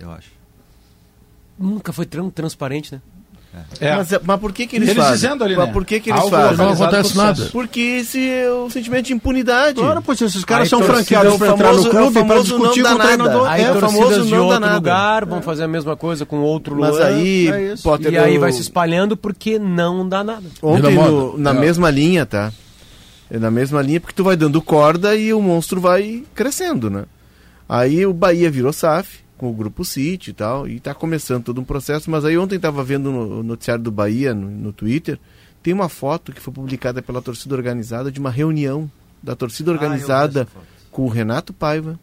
[0.00, 0.30] eu acho.
[1.58, 3.00] Nunca foi tão transparente, né?
[3.81, 3.97] É.
[3.97, 5.14] Mas, mas por que, que eles, Eles fazem?
[5.14, 5.73] dizendo ali, mas né?
[5.73, 6.57] por que, que eles Algo fazem?
[6.57, 7.49] Não acontece nada.
[7.53, 9.81] Porque esse é o sentimento de impunidade.
[9.81, 12.12] Claro, pois esses caras Aí são franqueados o para entrar no famoso- é o clube
[12.14, 13.17] para famoso discutir não com o dá nada.
[13.17, 13.49] treinador.
[13.51, 14.75] Aí É, o famoso de outro nada.
[14.75, 16.93] lugar vão fazer a mesma coisa com outro lugar.
[16.93, 17.75] Mas aí, é.
[17.83, 20.45] Potter, E aí vai se espalhando porque não dá nada.
[20.62, 21.55] Ontem, no- na É.
[21.55, 22.53] mesma linha, tá?
[23.31, 27.05] É na mesma linha porque tu vai dando corda e o monstro vai crescendo, né?
[27.69, 31.61] Aí o Bahia virou SAF com o grupo City e tal, e tá começando todo
[31.61, 35.18] um processo, mas aí ontem tava vendo no noticiário do Bahia no, no Twitter,
[35.62, 38.90] tem uma foto que foi publicada pela torcida organizada de uma reunião
[39.23, 40.47] da torcida organizada
[40.90, 41.99] com o Renato Paiva,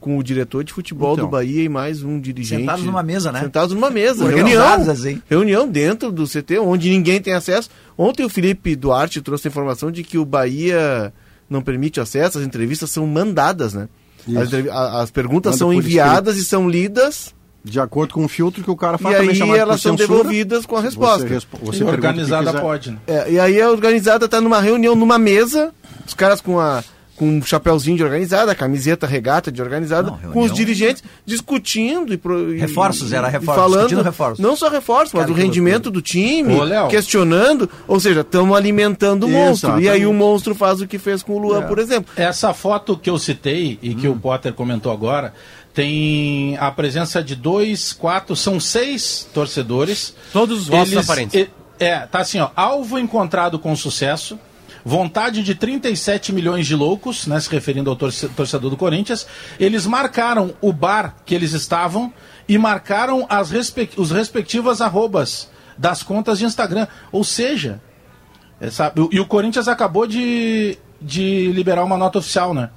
[0.00, 1.24] com o diretor de futebol Então.
[1.26, 2.60] do Bahia e mais um dirigente.
[2.60, 3.40] Sentados numa mesa, né?
[3.40, 4.28] Sentados numa mesa.
[4.28, 4.90] Reunião.
[4.92, 5.20] assim.
[5.28, 7.68] Reunião dentro do CT, onde ninguém tem acesso.
[7.96, 11.12] Ontem o Felipe Duarte trouxe a informação de que o Bahia
[11.50, 13.88] não permite acesso, as entrevistas são mandadas, né?
[14.36, 18.70] As, as perguntas Manda são enviadas e são lidas, De acordo com o filtro que
[18.70, 20.18] o cara e faz também aí elas são censura.
[20.18, 21.26] devolvidas com a resposta.
[21.28, 22.98] Você, você E organizada pode, né?
[23.06, 25.72] É, e aí a organizada está numa reunião, numa mesa,
[26.06, 26.82] os caras com a
[27.18, 32.16] com um chapéuzinho de organizada, camiseta regata de organizada, Não, com os dirigentes discutindo e,
[32.16, 34.38] pro- e- Reforços, era reforços, falando, discutindo reforços.
[34.38, 38.56] Não só reforços, mas Cara, o que rendimento do time, Ô, questionando, ou seja, estamos
[38.56, 39.80] alimentando o monstro.
[39.80, 41.66] E aí o monstro faz o que fez com o Luan, É.
[41.66, 42.12] por exemplo.
[42.16, 45.34] Essa foto que eu citei e que o Potter comentou agora
[45.74, 50.14] tem a presença de dois, quatro, são seis torcedores.
[50.32, 51.48] Todos os rostos aparentes.
[51.80, 54.38] É, tá assim, ó, alvo encontrado com sucesso,
[54.88, 59.26] vontade de 37 milhões de loucos, né, se referindo ao torce- torcedor do Corinthians.
[59.60, 62.10] Eles marcaram o bar que eles estavam
[62.48, 66.86] e marcaram as respe- os respectivas arrobas das contas de Instagram.
[67.12, 67.80] Ou seja,
[68.60, 72.70] é, sabe, e o Corinthians acabou de, de liberar uma nota oficial, né?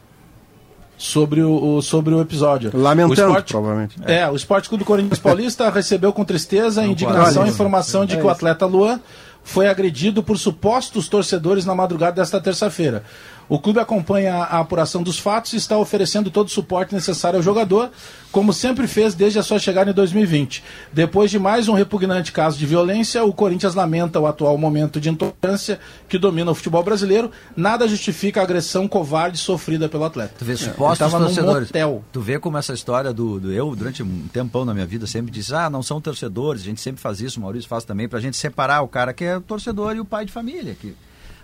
[0.97, 2.69] Sobre o, o- sobre o episódio.
[2.75, 3.95] Lamentando, O esporte- provavelmente.
[4.05, 8.17] É, o Esporte Clube do Corinthians Paulista recebeu com tristeza a indignação a informação de
[8.17, 8.99] que o atleta Luan
[9.43, 13.03] foi agredido por supostos torcedores na madrugada desta terça-feira.
[13.51, 17.43] O clube acompanha a apuração dos fatos e está oferecendo todo o suporte necessário ao
[17.43, 17.91] jogador,
[18.31, 20.63] como sempre fez desde a sua chegada em 2020.
[20.93, 25.09] Depois de mais um repugnante caso de violência, o Corinthians lamenta o atual momento de
[25.09, 27.29] intolerância que domina o futebol brasileiro.
[27.53, 30.33] Nada justifica a agressão covarde sofrida pelo atleta.
[30.39, 31.71] Tu vê ele supostos num torcedores.
[32.09, 35.29] Tu vê como essa história do, do- Eu, durante um tempão na minha vida, sempre
[35.29, 36.61] disse: ah, não são torcedores.
[36.61, 39.25] A gente sempre faz isso, o Maurício faz também, pra gente separar o cara que
[39.25, 40.73] é torcedor e o pai de família.
[40.79, 40.95] Que...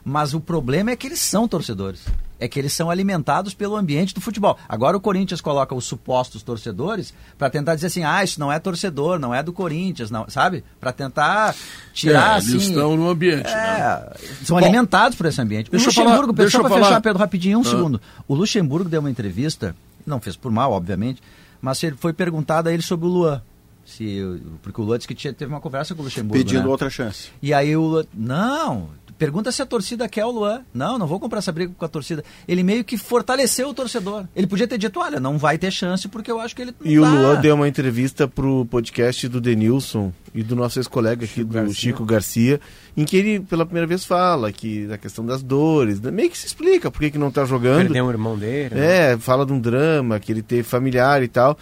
[0.10, 2.00] Mas o problema é que eles são torcedores.
[2.40, 4.58] É que eles são alimentados pelo ambiente do futebol.
[4.70, 8.58] Agora o Corinthians coloca os supostos torcedores para tentar dizer assim: ah, isso não é
[8.58, 10.64] torcedor, não é do Corinthians, não, sabe?
[10.80, 11.54] Para tentar
[11.94, 12.52] tirar É, assim.
[12.52, 13.80] eles estão no ambiente, né?
[14.14, 15.70] É, são alimentados por esse ambiente.
[15.70, 16.86] O Luxemburgo, falar- só para falar.
[16.86, 17.66] fechar, Pedro, rapidinho, um Ah.
[17.66, 18.02] segundo.
[18.30, 21.22] O Luxemburgo deu uma entrevista, não fez por mal, obviamente,
[21.62, 23.42] mas ele foi perguntado a ele sobre o Luan.
[23.84, 24.22] Se,
[24.62, 26.42] porque o Luan disse que tinha, teve uma conversa com o Luxemburgo.
[26.44, 26.70] Pedindo né?
[26.70, 27.30] outra chance.
[27.42, 30.62] E aí o Luan, não, pergunta se a torcida quer o Luan.
[30.74, 32.24] Não, não vou comprar essa briga com a torcida.
[32.48, 34.26] Ele meio que fortaleceu o torcedor.
[34.36, 36.92] Ele podia ter dito, olha, não vai ter chance porque eu acho que ele não
[36.92, 37.10] E o dá.
[37.12, 42.06] Luan deu uma entrevista pro podcast do Denilson e do nosso ex-colega aqui, do Chico
[42.06, 42.60] Garcia,
[42.96, 46.38] em que ele pela primeira vez fala que da questão das dores, né, meio que
[46.38, 47.84] se explica por que, que não tá jogando.
[47.84, 48.76] Perdeu um irmão dele.
[48.76, 49.14] né?
[49.14, 51.58] É, fala de um drama que ele teve familiar e tal.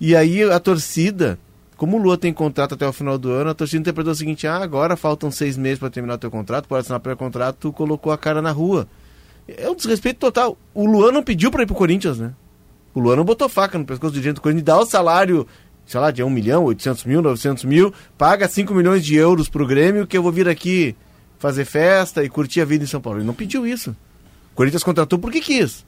[0.00, 1.38] E aí a torcida,
[1.76, 4.46] como o Lua tem contrato até o final do ano, a torcida interpretou o seguinte:
[4.46, 8.12] ah, agora faltam seis meses para terminar o teu contrato, pode assinar pré-contrato, tu colocou
[8.12, 8.88] a cara na rua.
[9.46, 10.56] É um desrespeito total.
[10.74, 12.32] O Luan não pediu pra ir pro Corinthians, né?
[12.94, 15.46] O Luan não botou faca no pescoço do dirigente do Corinthians, dá o salário,
[15.84, 19.66] sei lá, de 1 milhão, 800 mil, 900 mil, paga 5 milhões de euros pro
[19.66, 20.96] Grêmio que eu vou vir aqui
[21.38, 23.18] fazer festa e curtir a vida em São Paulo.
[23.18, 23.90] Ele não pediu isso.
[24.52, 25.84] O Corinthians contratou porque quis.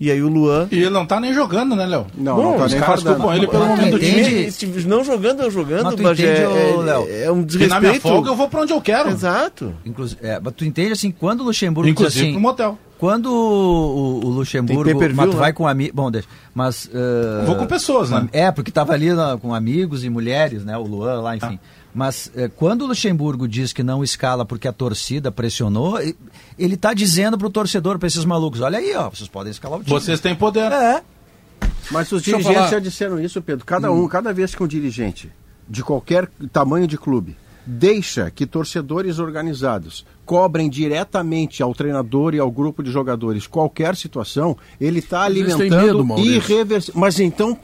[0.00, 0.66] E aí o Luan.
[0.72, 2.06] E ele não tá nem jogando, né, Léo?
[2.16, 4.84] Não, Bom, não tá Os nem caras culpam ele pelo Mas momento do time.
[4.86, 7.06] Não jogando, eu jogando, Mas tu Bagé, entende, é, Léo?
[7.08, 8.02] é, é um Porque na minha desrespeito.
[8.14, 9.08] folga eu vou pra onde eu quero.
[9.10, 9.72] Exato.
[9.86, 12.78] Inclusive, é, mas tu entende assim, quando o Luxemburgo diz Inclusive assim, pro motel.
[12.98, 15.38] quando o, o Luxemburgo, Tem mas tu né?
[15.38, 18.28] vai com amigos, bom, deixa, mas eh, Vou com pessoas, né?
[18.32, 21.58] É, porque tava ali na- com amigos e mulheres, né, o Luan lá, enfim.
[21.62, 21.83] Ah.
[21.94, 25.96] Mas eh, quando o Luxemburgo diz que não escala porque a torcida pressionou,
[26.58, 29.84] ele tá dizendo pro torcedor, pra esses malucos, olha aí, ó, vocês podem escalar o
[29.84, 29.94] time.
[29.94, 30.72] Vocês têm poder.
[30.72, 31.02] É.
[31.90, 33.64] Mas os Deixa dirigentes já disseram isso, Pedro.
[33.64, 35.30] Cada um, cada vez que um dirigente
[35.68, 42.50] de qualquer tamanho de clube deixa que torcedores organizados cobrem diretamente ao treinador e ao
[42.50, 47.00] grupo de jogadores qualquer situação, ele está alimentando irreversível.
[47.00, 47.56] Mas então,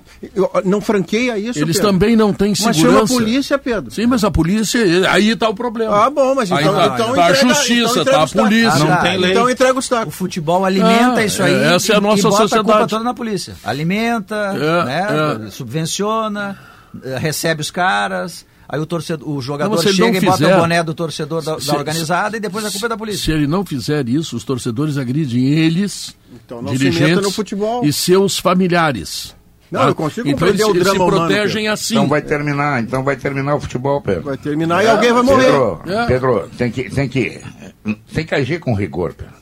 [0.64, 1.92] não franqueia isso, Eles Pedro.
[1.92, 3.14] também não têm Mas chama a segurança.
[3.14, 3.90] polícia, Pedro.
[3.90, 6.04] Sim, mas a polícia, aí tá o problema.
[6.04, 8.78] Ah, bom, mas Aí então, tá, então tá a entrega- justiça, então tá a polícia.
[8.78, 8.96] Não tá.
[8.98, 9.30] tem lei.
[9.30, 10.14] Então entrega os O tacos.
[10.14, 12.48] futebol alimenta Ah, isso aí é, essa é a e- nossa e bota a culpa
[12.48, 12.90] sociedade.
[12.90, 13.54] toda na polícia.
[13.64, 15.50] Alimenta, É, né, é.
[15.50, 16.58] subvenciona,
[17.02, 20.38] eh, recebe os caras, aí o, torcedor, o jogador se ele chega não e bota
[20.38, 22.96] fizer- o boné do torcedor da, da Se- organizada e depois a culpa é da
[22.96, 23.24] polícia.
[23.24, 27.30] Se ele não fizer isso, os torcedores agridem eles, Então não se dirigentes meta no
[27.30, 27.84] futebol.
[27.84, 29.34] e seus familiares.
[29.70, 31.72] Não, eu consigo então compreender eles, o eles se drama humano, protegem Pedro.
[31.72, 31.94] assim.
[31.94, 34.22] Então vai terminar, então vai terminar o futebol, Pedro.
[34.24, 35.44] Vai terminar e alguém vai morrer.
[35.44, 36.06] Pedro, É.
[36.06, 37.40] Pedro, tem que, tem que,
[38.12, 39.32] tem que agir com rigor, Pedro.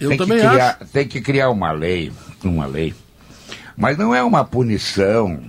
[0.00, 0.92] Eu tem também que criar, acho.
[0.92, 2.12] Tem que criar uma lei,
[2.44, 2.94] uma lei.
[3.76, 5.40] Mas não é uma punição,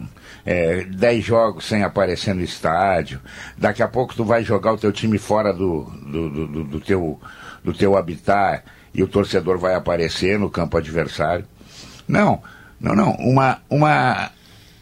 [0.46, 3.20] é, 10 jogos sem aparecer no estádio.
[3.58, 7.20] Daqui a pouco tu vai jogar o teu time fora do, do, do, do- teu,
[7.64, 11.46] do teu habitat e o torcedor vai aparecer no campo adversário.
[12.08, 12.42] Não,
[12.80, 13.12] não, não.
[13.14, 14.32] Uma, uma,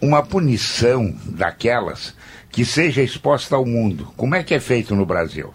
[0.02, 2.16] uma punição daquelas
[2.52, 4.12] que seja exposta ao mundo.
[4.18, 5.54] Como é que é feito no Brasil?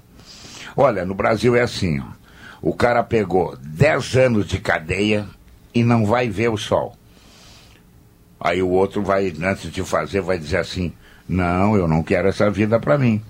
[0.77, 2.17] Olha, no Brasil é assim, ó.
[2.63, 5.27] O cara pegou 10 anos de cadeia
[5.75, 6.97] e não vai ver o sol.
[8.41, 10.93] Aí o outro vai, antes de fazer, vai dizer assim:
[11.29, 13.21] Não, eu não quero essa vida para mim.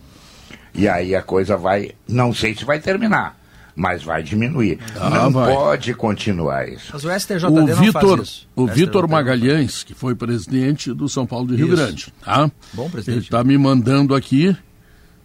[0.74, 3.38] E aí a coisa vai, não sei se vai terminar,
[3.74, 4.78] mas vai diminuir.
[4.94, 5.54] Ah, não vai.
[5.54, 6.90] pode continuar isso.
[6.92, 8.48] Mas o STJD O não Vitor, faz isso.
[8.54, 11.76] o Vitor Magalhães, que foi presidente do São Paulo do Rio Isso.
[11.76, 12.50] Grande, tá?
[12.74, 13.18] Bom presidente.
[13.18, 14.54] Ele está me mandando aqui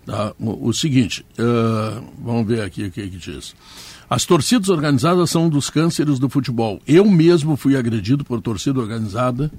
[0.05, 3.53] tá, o, o seguinte, ah, vamos ver aqui o que, que diz.
[4.09, 6.81] As torcidas organizadas são um dos cânceres do futebol.
[6.87, 9.51] Eu mesmo fui agredido por torcida organizada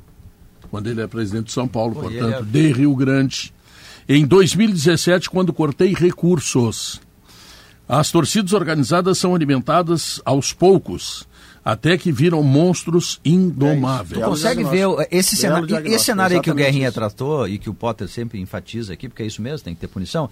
[0.72, 3.52] quando ele é presidente de São Paulo, Pô, portanto, ele é- de Rio Grande.
[4.08, 6.98] Em 2017, quando cortei recursos.
[7.86, 11.28] As torcidas organizadas são alimentadas aos poucos,
[11.62, 14.14] até que viram monstros indomáveis.
[14.14, 16.94] Tu Belo consegue ver esse cenário, esse cenário aí que o Guerrinha isso.
[16.94, 19.88] tratou e que o Potter sempre enfatiza aqui, porque é isso mesmo, tem que ter
[19.88, 20.30] punição.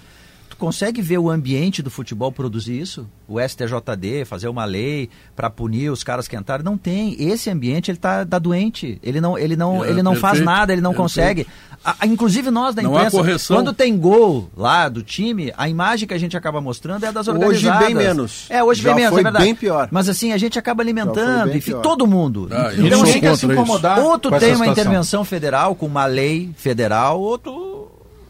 [0.61, 3.09] Consegue ver o ambiente do futebol produzir isso?
[3.27, 6.63] O STJD fazer uma lei para punir os caras que entraram?
[6.63, 7.17] Não tem.
[7.19, 8.99] Esse ambiente ele tá, tá doente.
[9.03, 11.03] Ele não, ele não, É, ele não faz perfeito, nada, ele não perfeito.
[11.03, 11.47] consegue.
[11.83, 16.13] A- a- inclusive nós da imprensa, quando tem gol lá do time, a imagem que
[16.13, 17.87] a gente acaba mostrando é das Hoje organizadas.
[17.87, 18.47] bem menos.
[18.51, 19.45] É, hoje Já bem menos, foi é verdade.
[19.47, 19.89] bem pior.
[19.91, 21.81] Mas assim, a gente acaba alimentando, enfim, pior.
[21.81, 22.49] todo mundo.
[22.51, 23.99] Ah, eu E não sou chega a se incomodar.
[23.99, 27.80] Ou tu com essa tem uma intervenção federal com uma lei federal, ou tu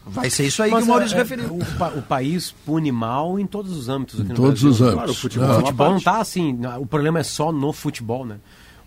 [0.05, 1.55] vai ser isso aí que o Maurício é, referiu.
[1.57, 4.19] O, pa- o país pune mal em todos os âmbitos.
[4.19, 4.69] Aqui Em no todos Brasil.
[4.69, 4.95] os âmbitos.
[4.95, 5.47] Claro, o futebol.
[5.47, 6.03] O é uma futebol não parte.
[6.05, 6.59] tá assim.
[6.79, 8.37] O problema é só no futebol, né?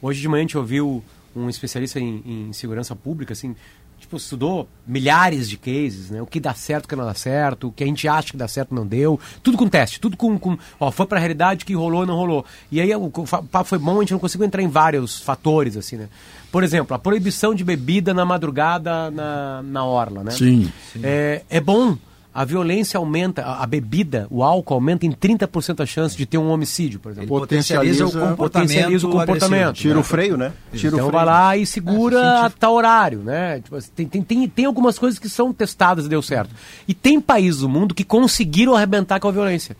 [0.02, 1.02] Hoje de manhã a gente ouviu
[1.34, 3.56] um especialista em, em segurança pública, assim,
[3.98, 6.20] tipo, estudou milhares de cases, né?
[6.22, 8.36] O que dá certo, o que não dá certo, o que a gente acha que
[8.36, 9.18] dá certo não deu.
[9.42, 10.38] Tudo com teste, tudo com.
[10.38, 12.44] com ó, foi pra realidade que rolou ou não rolou.
[12.70, 15.96] E aí o, papo foi bom, a gente não conseguiu entrar em vários fatores, assim,
[15.96, 16.08] né?
[16.54, 20.30] Por exemplo, a proibição de bebida na madrugada na, na orla, né?
[20.30, 20.70] Sim.
[21.02, 21.96] É, é bom.
[22.32, 26.38] A violência aumenta, a, a bebida, o álcool aumenta em 30% a chance de ter
[26.38, 27.32] um homicídio, por exemplo.
[27.32, 28.36] Ele potencializa o Potencializa- comportamento.
[28.68, 29.74] potencializa o comportamento.
[29.76, 30.52] Tira o freio, né?
[30.72, 31.36] Tira Então o vai freio.
[31.38, 33.60] lá e segura a tal horário, né?
[33.60, 36.50] Tipo, assim, tem, tem, tem, tem algumas coisas que são testadas e deu certo.
[36.86, 39.76] E tem países do mundo que conseguiram arrebentar com a violência.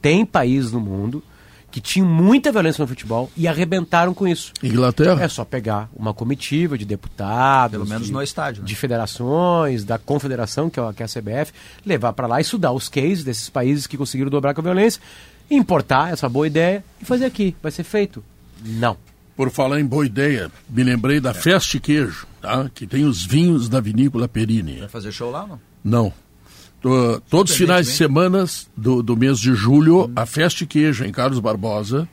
[0.00, 1.20] Tem países no mundo
[1.72, 4.52] que tinham muita violência no futebol e arrebentaram com isso.
[4.62, 5.24] Inglaterra?
[5.24, 8.68] É só pegar uma comitiva de deputados, Pelo menos de, no estádio, né?
[8.68, 11.52] de federações, da confederação, que é a, que é a CBF,
[11.84, 15.00] levar para lá, estudar os cases desses países que conseguiram dobrar com a violência,
[15.50, 17.56] importar essa boa ideia e fazer aqui.
[17.62, 18.22] Vai ser feito?
[18.62, 18.96] Não.
[19.34, 22.70] Por falar em boa ideia, me lembrei da Festa e Queijo, tá?
[22.74, 24.80] que tem os vinhos da vinícola Perini.
[24.80, 25.60] Vai fazer show lá não?
[25.82, 26.12] Não.
[26.82, 28.44] To- todos os finais de semana
[28.76, 32.08] do, do mês de julho, a Festa e Queijo em Carlos Barbosa,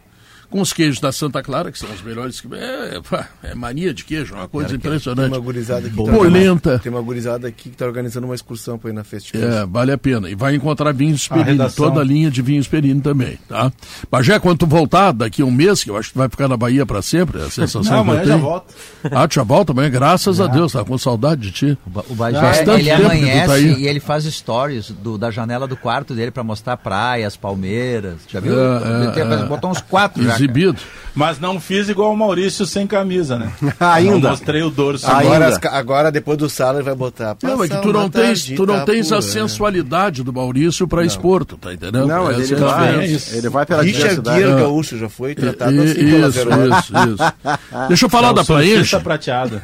[0.50, 2.42] com os queijos da Santa Clara, que são os melhores.
[2.42, 5.28] que- É, pá, é mania de queijo, uma coisa Tem impressionante.
[5.32, 6.20] uma gurizada aqui tá Polenta.
[6.20, 9.48] organizando- Tem uma gurizada aqui que tá organizando uma excursão para ir na Festival.
[9.50, 10.30] É, vale a pena.
[10.30, 11.86] E vai encontrar vinhos Perini, redação.
[11.90, 13.72] toda a linha de vinhos Perini também, tá?
[14.12, 16.48] Bagé, quando tu voltar daqui a um mês, que eu acho que tu vai ficar
[16.48, 18.46] na Bahia para sempre, é a sensação Não, que eu amanhã já tenho.
[18.46, 18.74] volto.
[19.12, 19.90] Ah, tu já volta amanhã?
[19.90, 21.78] Graças a Deus, tá com saudade de ti.
[21.86, 23.74] O Ba- O Bagé, Faz tanto ele tu amanhece tá aí.
[23.84, 28.16] e ele faz stories do- da janela do quarto dele pra mostrar praias, palmeiras.
[28.28, 28.54] Já viu?
[28.60, 29.46] É, Ele tem- é, é.
[29.46, 30.39] botou uns quatro já.
[30.44, 30.80] Exibido.
[31.16, 33.52] Mas não fiz igual o Maurício sem camisa, né?
[33.80, 34.12] Ainda.
[34.20, 35.06] Não mostrei o dorso.
[35.08, 37.36] Agora, as agora, depois do sala, ele vai botar.
[37.44, 39.22] Não, é que "Passa tu não tens, tu não em tens a Itapura".
[39.22, 42.08] sensualidade do Maurício para expor, tu tá entendendo?
[42.08, 43.38] Não, Essa ele é a vai, diferença.
[43.38, 44.40] ele vai pela Richard diversidade.
[44.40, 44.56] Gere Ah.
[44.56, 47.34] Gaúcho já foi tratado I- assim isso, isso, isso.
[47.90, 49.00] Deixa eu falar É da Plaenche.
[49.00, 49.64] prateada.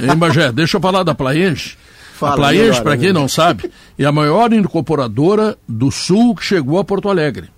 [0.00, 0.52] Hein, Bagé?
[0.52, 1.76] Deixa eu falar da Plaenche.
[2.22, 3.18] A Plaenche, para quem amigo.
[3.20, 7.50] não sabe, é a maior incorporadora do Sul que chegou a Porto Alegre.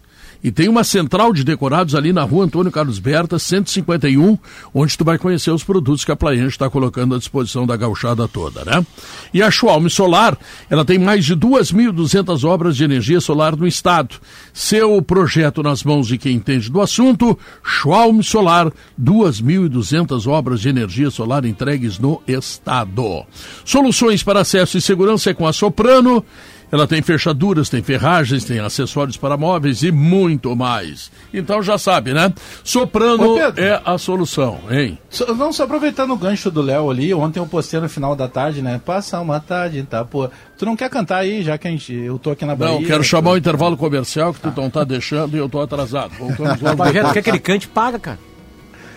[0.47, 4.39] E tem uma central de decorados ali na rua Antônio Carlos Berta, 151,
[4.73, 8.29] onde tu vai conhecer os produtos que a Plaenche está colocando à disposição da gauchada
[8.29, 8.87] toda, né?
[9.35, 10.39] E a Schwalm Solar,
[10.71, 14.21] ela tem mais de 2.200 obras de energia solar no estado.
[14.53, 18.73] Seu projeto nas mãos de quem entende do assunto, Schwalm Solar,
[19.03, 23.25] 2.200 obras de energia solar entregues no estado.
[23.65, 26.25] Soluções para acesso e segurança é com a Soprano.
[26.71, 31.11] Ela tem fechaduras, tem ferragens, tem acessórios para móveis e muito mais.
[31.33, 32.33] Então já sabe, né?
[32.65, 33.63] Soprano Ô, Pedro.
[33.63, 34.99] é a solução, hein?
[35.09, 38.27] Só, não, só aproveitando o gancho do Léo ali, ontem eu postei no final da
[38.27, 38.81] tarde, né?
[38.85, 40.05] Passar uma tarde, tá?
[40.05, 42.75] Pô, tu não quer cantar aí, já que a gente, eu tô aqui na Bahia.
[42.75, 46.15] Não, quero chamar o intervalo comercial que tu não tá deixando e eu tô atrasado.
[46.19, 48.19] Voltamos logo Bagé, quer que ele cante, paga, cara.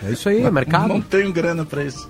[0.04, 0.88] É isso aí, é mercado.
[0.88, 2.10] Não tenho grana pra isso.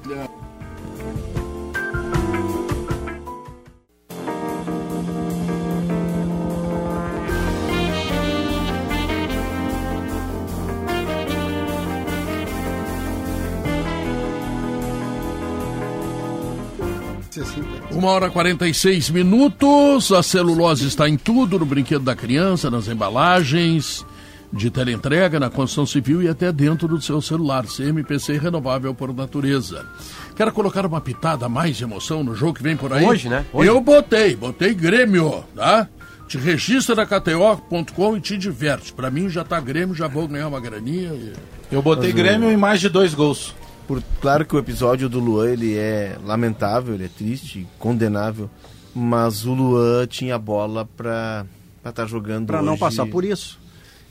[18.00, 20.14] Uma hora e 46 minutos.
[20.14, 24.06] A celulose está em tudo, no brinquedo da criança, nas embalagens,
[24.54, 27.66] de teleentrega, na construção civil e até dentro do seu celular.
[27.66, 29.86] CMPC renovável por natureza.
[30.34, 33.06] Quero colocar uma pitada mais de emoção no jogo que vem por aí?
[33.06, 33.46] Hoje, né?
[33.52, 33.70] Hoje.
[33.70, 35.86] Eu botei, botei Grêmio, tá?
[36.26, 38.94] Te registra na KTO.com e te diverte.
[38.94, 41.10] Pra mim já tá Grêmio, já vou ganhar uma graninha.
[41.14, 41.34] e-
[41.70, 43.54] Eu botei Grêmio em mais de dois gols.
[43.90, 48.48] Por, claro que o episódio do Luan ele é lamentável, ele é triste, condenável,
[48.94, 51.44] mas o Luan tinha bola pra
[51.84, 53.60] estar jogando Para não passar por isso.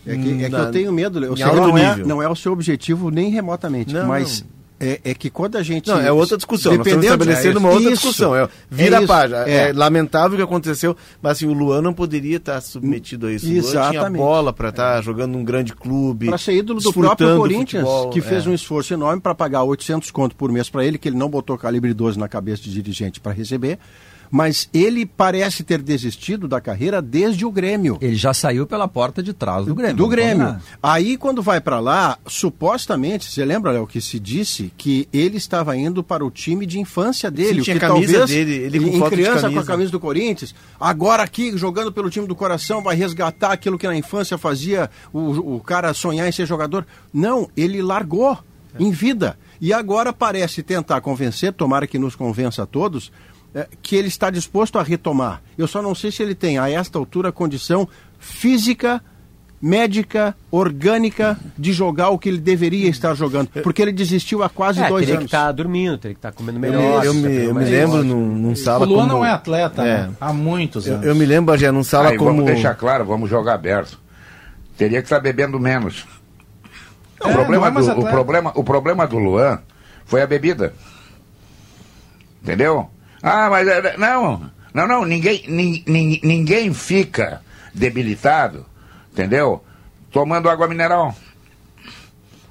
[0.04, 2.34] É que, é que Na- eu tenho medo, eu sei não é, não é o
[2.34, 4.44] seu objetivo nem remotamente, Não, mas
[4.80, 5.88] é, é que quando a gente...
[5.88, 6.72] Não, é outra discussão.
[6.76, 8.02] Nós estamos Dependendo- estabelecendo é uma outra isso.
[8.02, 8.36] discussão.
[8.36, 9.48] É, vira É a página.
[9.48, 9.70] É.
[9.70, 9.72] é.
[9.72, 13.46] lamentável o que aconteceu, mas assim, o Luan não poderia estar submetido a isso.
[13.46, 14.20] O Luan tinha Exatamente.
[14.20, 16.26] bola para estar jogando num grande clube.
[16.26, 18.50] Para ser ídolo do próprio do Corinthians, futebol, que fez é.
[18.50, 21.56] um esforço enorme para pagar 800 conto por mês para ele, que ele não botou
[21.58, 23.78] calibre 12 na cabeça de dirigente para receber,
[24.30, 27.98] mas ele parece ter desistido da carreira desde o Grêmio.
[28.00, 29.96] Ele já saiu pela porta de trás do Grêmio.
[29.96, 30.56] Do Grêmio.
[30.82, 35.76] Aí, quando vai para lá, supostamente, você lembra, Léo, que se disse que ele estava
[35.76, 37.54] indo para o time de infância dele.
[37.54, 39.58] Sim, o tinha que a camisa talvez, dele, ele com em foto de criança com
[39.58, 39.90] a camisa.
[39.90, 44.36] do Corinthians, agora aqui, jogando pelo time do coração, vai resgatar aquilo que na infância
[44.36, 46.86] fazia o, o cara sonhar em ser jogador.
[47.12, 48.38] Não, ele largou
[48.78, 49.38] em vida.
[49.60, 53.10] E agora parece tentar convencer, tomara que nos convença a todos,
[53.82, 55.42] que ele está disposto a retomar.
[55.56, 57.88] Eu só não sei se ele tem, a esta altura, condição
[58.18, 59.02] física,
[59.60, 63.48] médica, orgânica de jogar o que ele deveria estar jogando.
[63.62, 65.32] Porque ele desistiu há quase É, dois teria que anos.
[65.32, 67.04] estar dormindo, teria que estar comendo Eu, melhor.
[67.04, 69.12] eu tá me, tendo eu me lembro num, num O sala Luan como...
[69.18, 70.02] não é atleta, É.
[70.02, 70.10] né?
[70.20, 71.06] Há muitos Eu, anos.
[71.06, 72.30] eu me lembro, Bagé, num sala Aí, como...
[72.30, 73.98] vamos deixar claro, vamos jogar aberto.
[74.76, 76.06] Teria que estar bebendo menos.
[77.20, 79.58] É, o, problema é do, o, problema, o problema do Luan
[80.06, 80.72] foi a bebida.
[82.40, 82.88] Entendeu?
[83.22, 87.42] Ah, mas é- não, não, não, ninguém, nin- nin- ninguém fica
[87.74, 88.64] debilitado,
[89.12, 89.62] entendeu?
[90.10, 91.14] Tomando água mineral.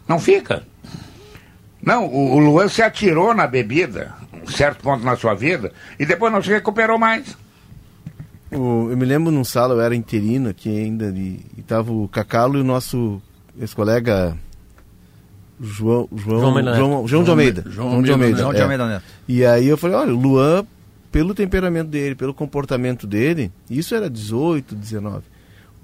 [0.07, 0.63] Não fica.
[1.81, 6.31] Não, o, Luan se atirou na bebida, um certo ponto na sua vida, e depois
[6.33, 7.35] não se recuperou mais.
[8.51, 12.07] O- eu me lembro num sala, eu era interino aqui ainda, e, e tava o
[12.07, 13.21] Cacalo e o nosso
[13.59, 14.37] ex-colega
[15.59, 16.77] João, João, João Meneto.
[16.77, 17.63] João, João de Almeida.
[17.67, 18.61] João Almeida, João de é.
[18.61, 19.03] Almeida Neto.
[19.27, 20.65] E aí eu falei, olha, o Luan,
[21.11, 25.23] pelo temperamento dele, pelo comportamento dele, isso era 18, 19.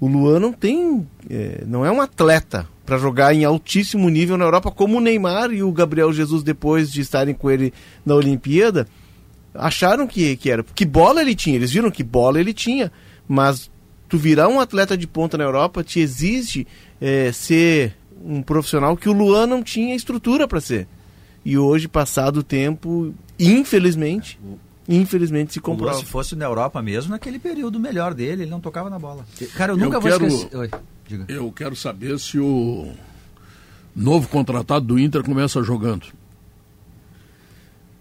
[0.00, 4.44] O Luan não tem, é, não é um atleta para jogar em altíssimo nível na
[4.44, 7.72] Europa, como o Neymar e o Gabriel Jesus, depois de estarem com ele
[8.04, 8.86] na Olimpíada,
[9.54, 10.62] acharam que, que era.
[10.74, 12.92] Que bola ele tinha, eles viram que bola ele tinha,
[13.26, 13.70] mas
[14.08, 16.66] tu virar um atleta de ponta na Europa te exige
[17.00, 20.86] é, ser um profissional que o Luan não tinha estrutura para ser.
[21.44, 24.38] E hoje, passado o tempo, infelizmente,
[24.88, 25.98] infelmente se O comprova.
[25.98, 29.26] se fosse na Europa mesmo, naquele período melhor dele, ele não tocava na bola.
[29.54, 30.56] Cara, eu Eu nunca vou quero- esquecer.
[30.56, 30.70] Oi,
[31.06, 31.24] diga.
[31.28, 32.92] Eu quero saber se o
[33.94, 36.06] novo contratado do Inter começa jogando.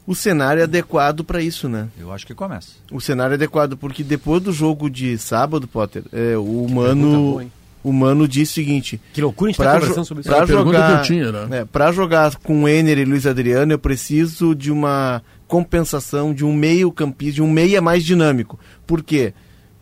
[0.05, 1.87] O cenário é adequado para isso, né?
[1.97, 2.71] Eu acho que começa.
[2.91, 7.11] O cenário é adequado, porque depois do jogo de sábado, Potter, é, o pergunta Mano,
[7.31, 7.45] boa?
[7.83, 10.29] O Mano disse o seguinte: Que loucura a gente tá Pra, conversando sobre isso.
[10.29, 11.59] pra É jogar, que eu tinha, né?
[11.59, 16.53] é, pra jogar com Ener e Luiz Adriano, eu preciso de uma compensação, de um
[16.53, 18.59] meio campista, de um meia mais dinâmico.
[18.87, 19.33] Por quê?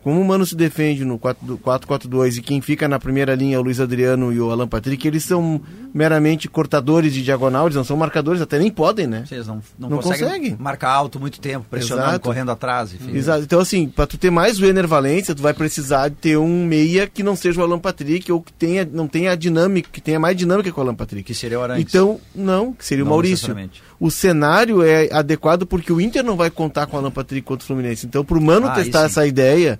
[0.02, 3.58] Como o Mano se defende no 4 4-4-2 e quem fica na primeira linha é
[3.58, 5.60] o Luiz Adriano e o Alan Patrick, eles são
[5.94, 9.24] meramente cortadores de diagonal, eles não são marcadores, até nem podem, né?
[9.26, 10.56] Vocês não, não, Não conseguem consegue.
[10.58, 12.24] marcar alto muito tempo, pressionando, Exato.
[12.24, 12.92] correndo atrás.
[12.94, 13.14] Enfim.
[13.16, 13.42] Exato.
[13.44, 16.66] Então, assim, pra tu ter mais o Ener Valência, tu vai precisar de ter um
[16.66, 20.00] meia que não seja o Alan Patrick ou que tenha, não tenha a dinâmica, que
[20.00, 21.22] tenha mais dinâmica que o Alan Patrick.
[21.24, 21.84] Que seria o Arantes.
[21.94, 23.54] Então, não, que seria o Não Maurício.
[24.00, 27.62] O cenário é adequado porque o Inter não vai contar com o Alan Patrick contra
[27.62, 28.06] o Fluminense.
[28.06, 29.78] Então, pro Mano Ah, testar essa ideia,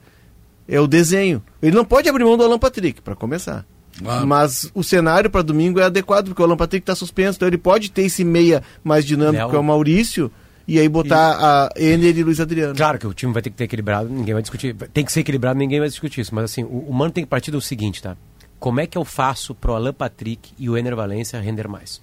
[0.68, 1.42] é o desenho.
[1.62, 3.64] Ele não pode abrir mão do Alan Patrick, para começar.
[3.98, 4.26] Claro.
[4.26, 7.58] Mas o cenário para domingo é adequado, porque o Alan Patrick está suspenso, então ele
[7.58, 9.50] pode ter esse meia mais dinâmico, Léo.
[9.50, 10.30] que é o Maurício,
[10.66, 12.74] e aí botar a Ener e Luiz Adriano.
[12.74, 14.74] Claro que o time vai ter que ter equilibrado, ninguém vai discutir.
[14.94, 16.34] Tem que ser equilibrado, ninguém vai discutir isso.
[16.34, 18.16] Mas assim, o, o Mano tem que partir do seguinte, tá?
[18.58, 22.00] Como é que eu faço pro Alan Patrick e o Ener Valência render mais?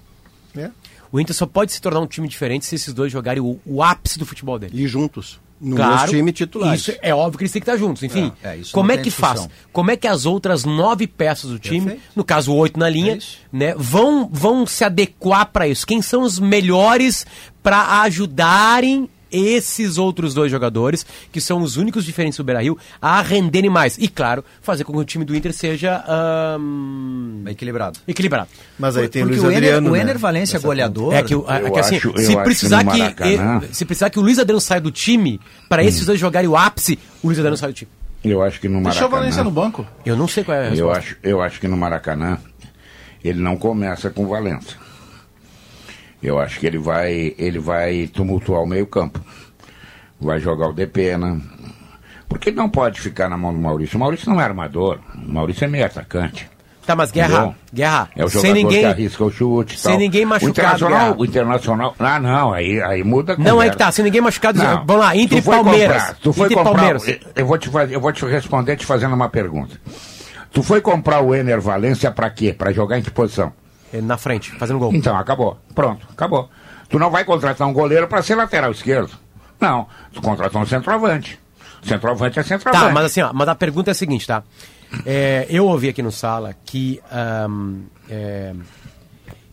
[0.53, 0.71] né?
[1.11, 3.81] O Inter só pode se tornar um time diferente se esses dois jogarem o, o
[3.81, 4.83] ápice do futebol dele.
[4.83, 5.39] E juntos.
[5.61, 6.73] No Claro, time titular.
[6.73, 8.01] Isso é óbvio que eles têm que estar juntos.
[8.01, 9.35] Enfim, É, é, como é que discussão.
[9.35, 9.49] faz?
[9.73, 12.03] Como é que as outras nove peças do time, Perfeito.
[12.15, 13.19] no caso oito na linha, É
[13.51, 15.85] né, vão, vão se adequar para isso?
[15.85, 17.25] Quem são os melhores
[17.61, 23.69] para ajudarem esses outros dois jogadores, que são os únicos diferentes do Beira-Rio, a renderem
[23.69, 23.97] mais?
[23.97, 26.03] E, claro, fazer com que o time do Inter seja
[27.47, 27.99] Equilibrado.
[28.07, 28.49] equilibrado.
[28.77, 29.89] Mas aí tem o Porque Luiz o Ener, Adriano.
[29.89, 30.01] o né?
[30.01, 31.13] Ener Valência Nessa goleador.
[31.13, 34.09] É que, o- é Eu que assim, acho- se eu precisar que Maracanã- se precisar
[34.09, 37.37] que o Luiz Adriano saia do time, para esses dois jogarem o ápice, o Luiz
[37.39, 37.91] Adriano sai do time.
[38.23, 39.83] Eu acho que no Deixou o Valência no Maracanã.
[39.83, 39.87] banco.
[40.05, 40.97] Eu não sei qual é a Eu resposta.
[40.99, 42.37] acho, eu acho que no Maracanã
[43.23, 44.75] ele não começa com o Valença.
[46.21, 49.19] Eu acho que ele vai, ele vai tumultuar o meio-campo.
[50.19, 51.39] Vai jogar o Depena.
[52.27, 53.95] Porque não pode ficar na mão do Maurício.
[53.95, 54.99] O Maurício não é armador.
[55.15, 56.49] O Maurício é meio atacante.
[56.85, 57.55] Tá, mas Guerra, Entendeu?
[57.71, 59.79] Guerra, É o jogador sem ninguém, que arrisca o chute.
[59.79, 59.99] sem tal.
[59.99, 61.15] ninguém machucado, O internacional, Guerra.
[61.19, 61.95] o internacional.
[61.99, 63.71] Ah, não, aí, aí muda a Não é conversa.
[63.71, 66.73] que tá, sem ninguém machucado, Não, vamos lá, entre Palmeiras, comprar- tu foi entre comprar,
[66.73, 67.19] Palmeiras.
[67.35, 69.79] Eu vou, te eu vou te responder te fazendo uma pergunta.
[70.51, 72.53] Tu foi comprar o Ener Valência pra quê?
[72.57, 73.53] Pra jogar em que posição?
[73.93, 74.93] É, Na frente, fazendo gol.
[74.93, 75.57] Então, acabou.
[75.73, 76.49] Pronto, acabou.
[76.89, 79.11] Tu não vai contratar um goleiro pra ser lateral esquerdo.
[79.59, 81.39] Não, tu contratou um centroavante.
[81.83, 82.85] Centroavante é centroavante.
[82.87, 84.43] Tá, mas assim, ó, mas a pergunta é a seguinte, tá?
[85.05, 88.53] É, eu ouvi aqui no sala que ahn, é,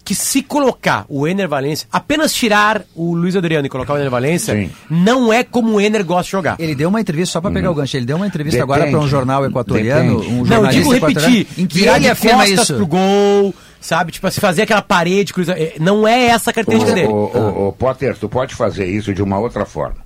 [0.05, 4.11] que se colocar o Ener Valência, apenas tirar o Luiz Adriano e colocar o Ener
[4.11, 4.71] Valência, Sim.
[4.89, 6.57] não é como o Ener gosta de jogar.
[6.59, 8.73] Ele deu uma entrevista, só para pegar o gancho, ele deu uma entrevista Depende.
[8.79, 10.35] agora para um jornal equatoriano, Depende.
[10.35, 12.75] um Não, eu jornalista digo repetir, em que ele afirma isso.
[12.77, 14.13] pro gol, sabe?
[14.13, 15.53] Tipo, se fazer aquela parede, cruza...
[15.53, 17.09] é, não é essa a característica dele.
[17.09, 20.05] Ô, ô, ô, ô, Potter, tu pode fazer isso de uma outra forma.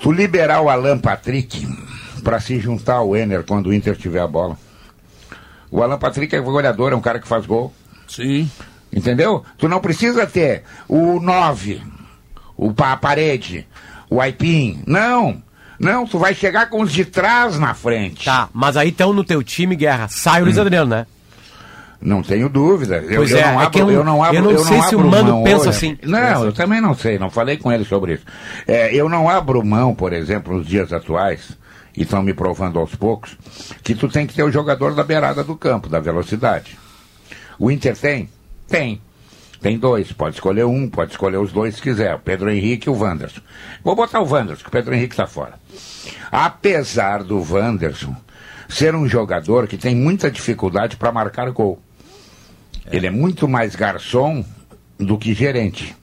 [0.00, 1.66] Tu liberar o Alan Patrick
[2.22, 4.56] pra se juntar ao Ener quando o Inter tiver a bola.
[5.70, 7.72] O Alan Patrick é goleador, é um cara que faz gol.
[8.06, 8.50] Sim.
[8.92, 9.44] Entendeu?
[9.58, 11.82] Tu não precisa ter o 9,
[12.56, 13.66] o a parede,
[14.08, 14.82] o Aipim.
[14.86, 15.42] Não.
[15.78, 18.24] Não, tu vai chegar com os de trás na frente.
[18.24, 21.06] Tá, mas aí então no teu time, Guerra, sai o Luiz Adriano, né?
[22.00, 22.98] Não tenho dúvida.
[22.98, 24.64] Eu, Pois eu é, não é abro, que eu não- eu não abro, eu não
[24.64, 25.68] sei se o Mano pensa hoje.
[25.70, 25.98] assim.
[26.04, 28.24] Não, eu também não sei, não falei com ele sobre isso.
[28.68, 31.56] É, eu não abro mão, por exemplo, nos dias atuais,
[31.96, 33.36] e estão me provando aos poucos,
[33.82, 36.78] que tu tem que ter o jogador da beirada do campo, da velocidade.
[37.58, 38.28] O Inter tem?
[38.68, 39.00] Tem.
[39.60, 42.90] Tem dois, pode escolher um, pode escolher os dois se quiser, o Pedro Henrique e
[42.92, 43.40] o Wanderson.
[43.82, 45.54] Vou botar o Wanderson, que o Pedro Henrique está fora.
[46.30, 48.14] Apesar do Wanderson
[48.68, 51.80] ser um jogador que tem muita dificuldade para marcar gol.
[52.90, 54.44] Ele é muito mais garçom
[54.98, 55.94] do que gerente.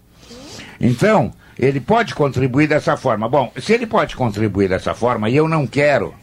[0.80, 3.28] Então, ele pode contribuir dessa forma.
[3.30, 6.14] Bom, se ele pode contribuir dessa forma, e eu não quero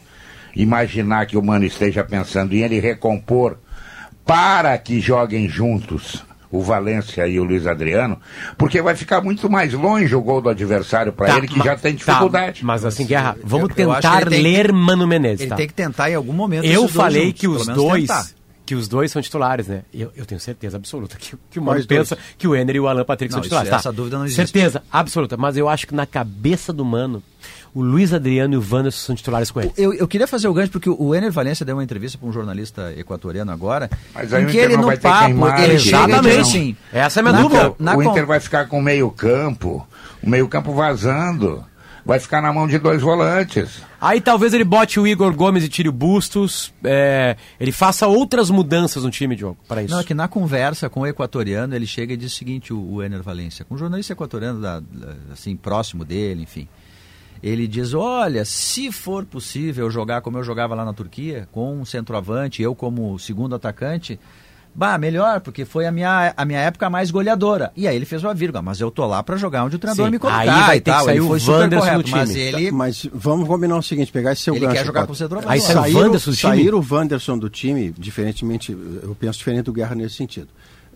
[0.55, 3.57] imaginar que o Mano esteja pensando em ele recompor
[4.25, 8.21] para que joguem juntos o Valência e o Luiz Adriano,
[8.59, 11.77] porque vai ficar muito mais longe o gol do adversário para Tá, ele que já
[11.79, 12.63] tem tá, dificuldade.
[12.63, 15.57] mas assim, Guerra, vamos eu que tentar que- ler Mano Menezes, Ele tá?
[15.57, 16.67] tem que tentar em algum momento.
[16.67, 18.27] Eu dois falei juntos, que os dois tentar.
[18.73, 19.83] Que os dois são titulares, né?
[19.93, 22.09] Eu, eu tenho certeza absoluta que, que o Mano Quais dois?
[22.09, 23.68] pensa que o Ener e o Alan Patrick Não, são isso- titulares.
[23.70, 23.77] tá?
[23.77, 24.37] essa dúvida não existe.
[24.47, 27.23] Certeza absoluta, mas eu acho que na cabeça do Mano,
[27.75, 29.73] o Luiz Adriano e o Wanderson são titulares com ele.
[29.77, 32.33] Eu, eu queria fazer o gancho porque o Ener Valência deu uma entrevista para um
[32.33, 36.41] jornalista equatoriano agora, Mas aí em o que Inter ele não no papo, ele Exatamente.
[36.41, 37.75] assim, Essa é a minha na dúvida.
[37.99, 39.87] o Inter vai ficar com meio campo,
[40.23, 41.62] o meio campo vazando.
[42.05, 43.81] Vai ficar na mão de dois volantes.
[44.01, 46.73] Aí talvez ele bote o Igor Gomes e tire o Bustos.
[46.83, 49.95] é, ele faça outras mudanças no time, Diogo, para isso.
[49.95, 52.95] Não, é que na conversa com o equatoriano, ele chega e diz o seguinte, o,
[52.95, 56.67] o Ener Valência, com um jornalista equatoriano, da, da- assim, próximo dele, enfim.
[57.41, 61.85] Ele diz, olha, se for possível jogar como eu jogava lá na Turquia, com um
[61.85, 64.19] centroavante, eu como segundo atacante,
[64.75, 67.73] bah, melhor, porque foi a minha, a minha época mais goleadora.
[67.77, 70.07] E aí ele fez uma vírgula, mas eu tô lá pra jogar onde o treinador
[70.07, 71.05] Sim, me colocar aí vai e ter que tal.
[71.05, 72.41] sair ele o foi super Wanderson correto, do mas time.
[72.41, 72.70] ele...
[72.73, 74.77] Mas vamos combinar o seguinte, pegar esse seu Ele gancho.
[74.79, 75.53] quer jogar com o centroavante.
[75.53, 76.53] Aí saiu o Sair, Wanderson do time?
[76.57, 80.49] sair o Wanderson do time, diferentemente, eu penso diferente do Guerra nesse sentido.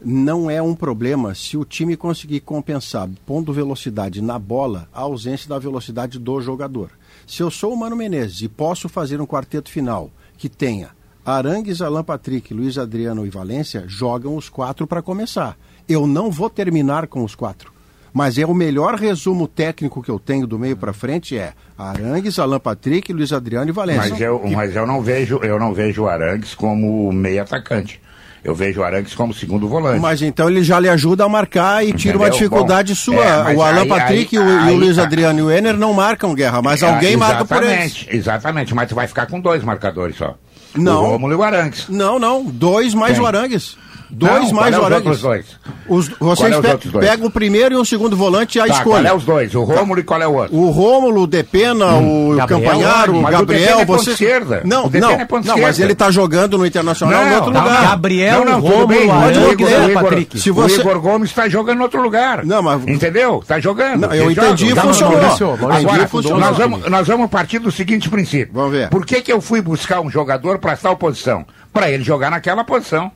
[0.04, 5.48] Não é um problema se o time conseguir compensar, pondo velocidade na bola, a ausência
[5.48, 6.90] da velocidade do jogador.
[7.26, 10.90] Se eu sou o Mano Menezes e posso fazer um quarteto final que tenha
[11.26, 15.56] Arangues, Alan Patrick, Luiz Adriano e Valência, jogam os quatro para começar.
[15.88, 17.72] Eu não vou terminar com os quatro.
[18.14, 22.38] Mas é o melhor resumo técnico que eu tenho do meio para frente é Arangues,
[22.38, 24.08] Alan Patrick, Luiz Adriano e Valência.
[24.10, 28.00] Mas eu, mas eu não vejo, eu não vejo o Arangues como meio atacante.
[28.42, 30.00] Eu vejo o Arangues como segundo volante.
[30.00, 32.48] Mas então ele já lhe ajuda a marcar e tira uma Entendeu?
[32.48, 33.24] dificuldade Bom, sua.
[33.50, 35.02] é, o Alan aí- Patrick aí- e o, e o aí Luiz tá.
[35.02, 37.72] Adriano e o Ener não marcam guerra, mas alguém Ah, marca por eles.
[37.74, 40.36] Exatamente, exatamente, mas tu vai ficar com dois marcadores só.
[40.76, 41.04] Não.
[41.06, 41.88] Rômulo e o Arangues.
[41.88, 42.44] Não, não.
[42.44, 43.22] Dois mais Quem?
[43.22, 43.76] o Arangues.
[44.08, 45.10] Dois Não, mais qual é o
[45.88, 47.06] os vocês Qual é os pe- dois?
[47.06, 49.08] pegam o primeiro e o segundo volante e a Tá, qual escolha.
[49.08, 49.54] é os dois?
[49.54, 50.56] O Rômulo e qual é o outro?
[50.56, 54.20] O Rômulo, o Depena, o Gabriel, Campanharo, o mas o Gabriel, Depena é vocês...
[54.20, 54.62] esquerda.
[54.64, 57.50] Não, O Depena não, é não, mas ele tá jogando no Internacional em Não, outro
[57.52, 57.82] não, lugar.
[57.82, 59.10] Gabriel, não, não, Rômulo, bem.
[59.10, 60.40] O Igor, o Igor- Patrick.
[60.40, 62.44] Se o você- Igor Gomes está jogando em outro lugar.
[62.44, 63.40] Não, mas- Entendeu?
[63.40, 64.02] Está jogando.
[64.02, 64.82] Não, eu entendi, joga.
[64.82, 65.16] funcionou.
[65.18, 66.40] Maurício, Maurício, Entendi, Agora, funcionou.
[66.40, 68.50] nós vamos, nós vamos partir do seguinte princípio.
[68.54, 68.88] Vamos ver.
[68.88, 71.44] Por que, que eu fui buscar um jogador para tal posição?
[71.72, 73.10] Para ele jogar naquela posição.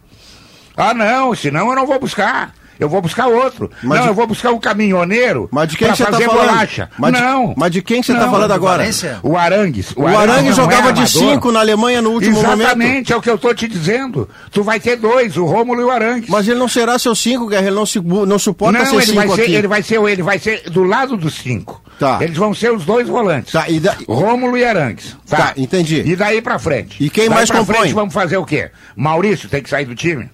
[0.76, 2.52] Ah, não, senão eu não vou buscar.
[2.78, 3.70] Eu vou buscar outro.
[3.82, 5.50] Mas não, de- eu vou buscar um caminhoneiro.
[5.52, 6.46] Mas de quem pra você tá fazer falando?
[6.48, 6.88] bolacha.
[6.98, 7.54] Mas de- não.
[7.54, 8.78] mas de quem você tá Não, falando agora?
[8.78, 9.18] Valência?
[9.22, 9.92] O Arangues.
[9.94, 11.06] O Arangues não é jogava de armador.
[11.34, 12.60] 5 na Alemanha no último momento.
[12.60, 14.26] Exatamente, é o que eu tô te dizendo.
[14.50, 16.30] Tu vai ter dois, o Rômulo e o Arangues.
[16.30, 17.66] Mas ele não será seu 5, Guerra.
[17.66, 19.54] Ele não, se, não suporta não, ser ele vai 5 ser, aqui.
[19.54, 21.82] ele vai ser, ele vai ser do lado dos cinco.
[21.98, 22.16] Tá.
[22.22, 23.52] Eles vão ser os dois volantes.
[23.52, 25.14] Tá, e da- Rômulo e Arangues.
[25.28, 25.36] Tá.
[25.36, 26.02] Tá, entendi.
[26.06, 26.96] E daí pra frente.
[27.04, 27.76] E quem daí mais pra compõe?
[27.76, 28.70] frente vamos fazer o quê?
[28.96, 30.30] Maurício tem que sair do time?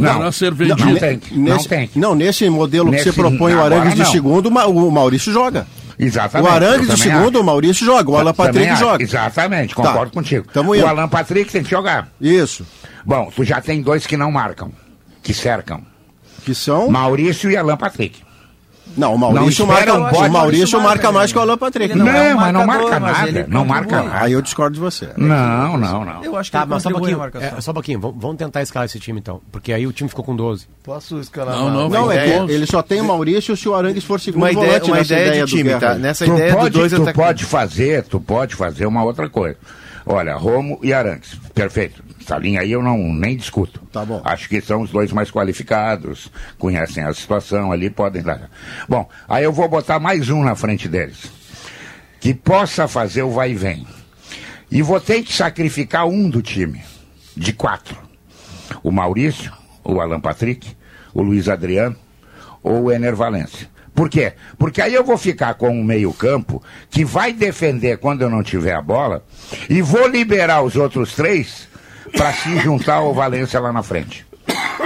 [0.00, 0.84] Não, Para ser vendido.
[0.84, 1.20] não tem.
[1.32, 1.90] Não nesse, tem.
[1.94, 4.10] Não, nesse modelo Nesse- que você propõe o Arangues de não.
[4.10, 5.66] segundo, o Maurício joga.
[5.98, 6.48] Exatamente.
[6.50, 7.40] o Arangues de segundo, acho.
[7.40, 8.10] o Maurício joga.
[8.10, 8.80] O Alan Também Patrick acho.
[8.80, 9.02] joga.
[9.04, 9.82] Exatamente, Tá.
[9.82, 10.46] concordo contigo.
[10.52, 10.86] Tamo o indo.
[10.86, 12.08] Alan Patrick tem que jogar.
[12.20, 12.66] Isso.
[13.04, 14.72] Bom, tu já tem dois que não marcam,
[15.22, 15.82] que cercam.
[16.44, 16.88] Que são.
[16.90, 18.22] Maurício e Alan Patrick.
[18.96, 21.92] Não, o Maurício Não marca, um bote, o Maurício marca mais que o Alan Patrick.
[21.92, 23.28] Ele Não, é um mas não marca mas nada.
[23.28, 24.24] ele Não marca nada.
[24.24, 25.08] Aí eu discordo de você.
[25.16, 26.24] Não, não, não.
[26.24, 27.20] Eu acho que Tá, ele mas só um pouquinho.
[27.40, 28.00] É, só um pouquinho.
[28.00, 29.40] Vamos, tentar escalar esse time então.
[29.52, 30.66] Porque aí o time ficou com 12.
[30.82, 34.04] Posso escalar Não, não, Não, é que ele só tem o Maurício se o Arangues
[34.04, 35.94] for segundo Uma ideia, volante uma nessa ideia, ideia de do time, tá?
[35.94, 39.56] Nessa Tu ideia pode, do dois tu pode fazer, tu pode fazer uma outra coisa.
[40.06, 42.02] Olha, Romo e Arantes, perfeito.
[42.30, 43.82] Essa linha aí eu não nem discuto.
[43.92, 44.22] Tá bom.
[44.24, 48.48] Acho que são os dois mais qualificados, conhecem a situação ali, podem dar.
[48.88, 51.28] Bom, aí eu vou botar mais um na frente deles,
[52.20, 53.84] que possa fazer o vai e vem.
[54.70, 56.80] E vou ter que sacrificar um do time,
[57.36, 57.98] de quatro.
[58.80, 59.52] O Maurício,
[59.82, 60.76] o Alan Patrick,
[61.12, 61.96] o Luiz Adriano
[62.62, 63.68] ou o Ener Valência.
[63.92, 64.34] Por quê?
[64.56, 68.74] Porque aí eu vou ficar com um meio-campo que vai defender quando eu não tiver
[68.74, 69.24] a bola
[69.68, 71.68] e vou liberar os outros três
[72.16, 74.26] para se juntar ao Valência lá na frente.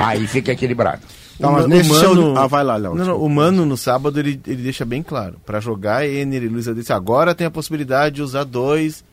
[0.00, 1.02] Aí fica equilibrado.
[1.38, 2.38] Tá, mas O nesse Mano- seu...
[2.38, 2.94] Ah, vai lá, Léo.
[2.94, 5.36] Não, não, o Mano no sábado ele, ele deixa bem claro.
[5.44, 9.04] Pra jogar Ener e Luiz Adriano, agora tem a possibilidade de usar dois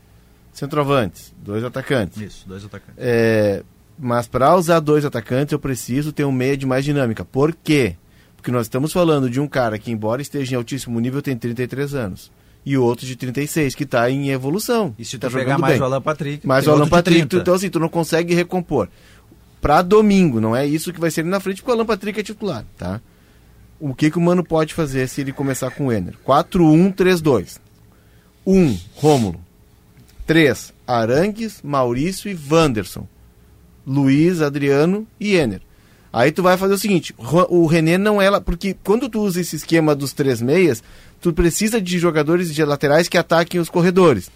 [0.53, 2.21] centroavantes, dois atacantes.
[2.21, 2.95] Isso, dois atacantes.
[2.97, 3.63] É,
[3.97, 7.23] mas para usar dois atacantes eu preciso ter um meia de mais dinâmica.
[7.25, 7.95] Por quê?
[8.35, 11.93] Porque nós estamos falando de um cara que, embora esteja em altíssimo nível, tem 33
[11.95, 12.31] anos.
[12.65, 14.93] E outro de 36, que está em evolução.
[14.97, 15.81] E se tu tá pegar jogando mais bem.
[15.81, 17.41] o Alan Patrick, Mais o Alan Patrick, tu, 30.
[17.41, 18.87] então assim, tu não consegue recompor.
[19.59, 22.19] Pra domingo, não é isso que vai ser ali na frente, porque o Alan Patrick
[22.19, 23.01] é titular, tá?
[23.79, 26.13] O que, que o Mano pode fazer se ele começar com o Ener?
[26.25, 27.59] 4-1-3-2.
[28.45, 29.41] 1, Rômulo.
[30.27, 33.07] 3, Arangues, Maurício e Wanderson.
[33.85, 35.61] Luiz, Adriano e Ener.
[36.13, 39.39] Aí tu vai fazer o seguinte, o René não é lá, porque quando tu usa
[39.39, 40.83] esse esquema dos três meias,
[41.21, 44.29] tu precisa de jogadores de laterais que ataquem os corredores.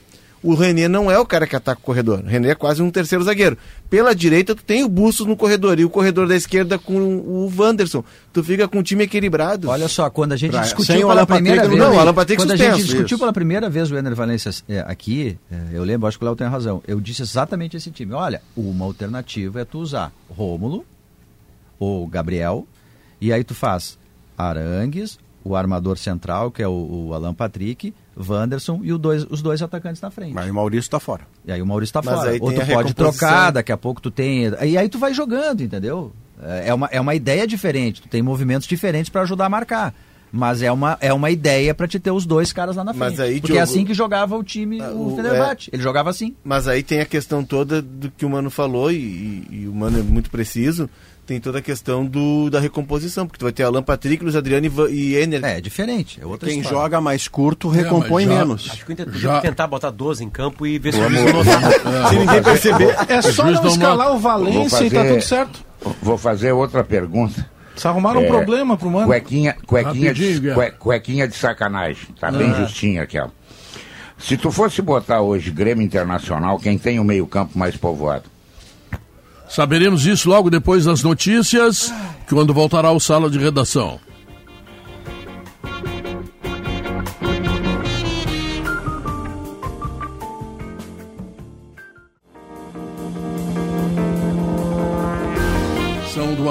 [0.43, 2.19] o René não é o cara que ataca o corredor.
[2.19, 3.57] O René é quase um terceiro zagueiro.
[3.89, 7.51] Pela direita, tu tem o Bustos no corredor e o corredor da esquerda com o
[7.57, 8.03] Wanderson.
[8.31, 9.69] Tu fica com um time equilibrado.
[9.69, 11.89] Olha só, quando a gente Pra- discutiu sem pela Alan primeira Patrick, vez.
[11.89, 13.19] não, o Alan Patrick quando a suspenso, gente discutiu isso.
[13.19, 16.35] pela primeira vez o Ener Valência é, aqui, é, eu lembro, acho que o Léo
[16.35, 16.81] tem razão.
[16.87, 18.13] Eu disse exatamente esse time.
[18.13, 20.85] Olha, uma alternativa é tu usar Rômulo
[21.79, 22.67] ou Gabriel,
[23.19, 23.97] e aí tu faz
[24.37, 29.41] Arangues, o armador central, que é o, o Alan Patrick, Wanderson e o dois, os
[29.41, 30.33] dois atacantes na frente.
[30.33, 31.23] Mas o Maurício tá fora.
[31.45, 32.31] E aí o Maurício tá Mas fora.
[32.41, 34.45] Ou tu pode trocar, daqui a pouco tu tem.
[34.63, 36.11] E aí tu vai jogando, entendeu?
[36.41, 39.93] É uma, é uma ideia diferente, tu tem movimentos diferentes para ajudar a marcar.
[40.31, 43.21] Mas é uma, é uma ideia para te ter os dois caras lá na frente.
[43.21, 45.69] Aí, Porque é Diogo- assim que jogava o time, Ah, o o- Fenerbahçe.
[45.71, 46.35] Ele jogava assim.
[46.43, 49.73] Mas aí tem a questão toda do que o Mano falou, e, e- e o
[49.73, 50.89] Mano é muito preciso,
[51.25, 54.67] tem toda a questão do, da recomposição, porque tu vai ter Alan Patrick, Luiz Adriano
[54.89, 55.43] e, e Ener.
[55.43, 56.19] É, é diferente.
[56.21, 56.79] É outra Quem história.
[56.79, 58.69] joga mais curto recompõe mas já- menos.
[58.71, 61.33] Acho que o Já- tentar botar 12 em campo e ver se o juiz não
[61.43, 62.09] notar.
[62.09, 62.95] Se ninguém perceber.
[63.09, 65.65] É só não escalar o Valência Vou e tá fazer- tudo certo.
[66.01, 67.49] Vou fazer outra pergunta.
[67.75, 69.07] Só arrumaram um É, problema pro mano.
[69.07, 72.07] Cuequinha, cuequinha, Rapidinho, de, cue- cuequinha de sacanagem.
[72.19, 72.53] Tá bem Ah.
[72.65, 73.31] justinha aquela.
[74.17, 78.23] Se tu fosse botar hoje Grêmio Internacional, quem tem o meio-campo mais povoado?
[79.55, 81.89] Saberemos isso logo depois das notícias,
[82.27, 84.01] quando voltará o Sala de Redação.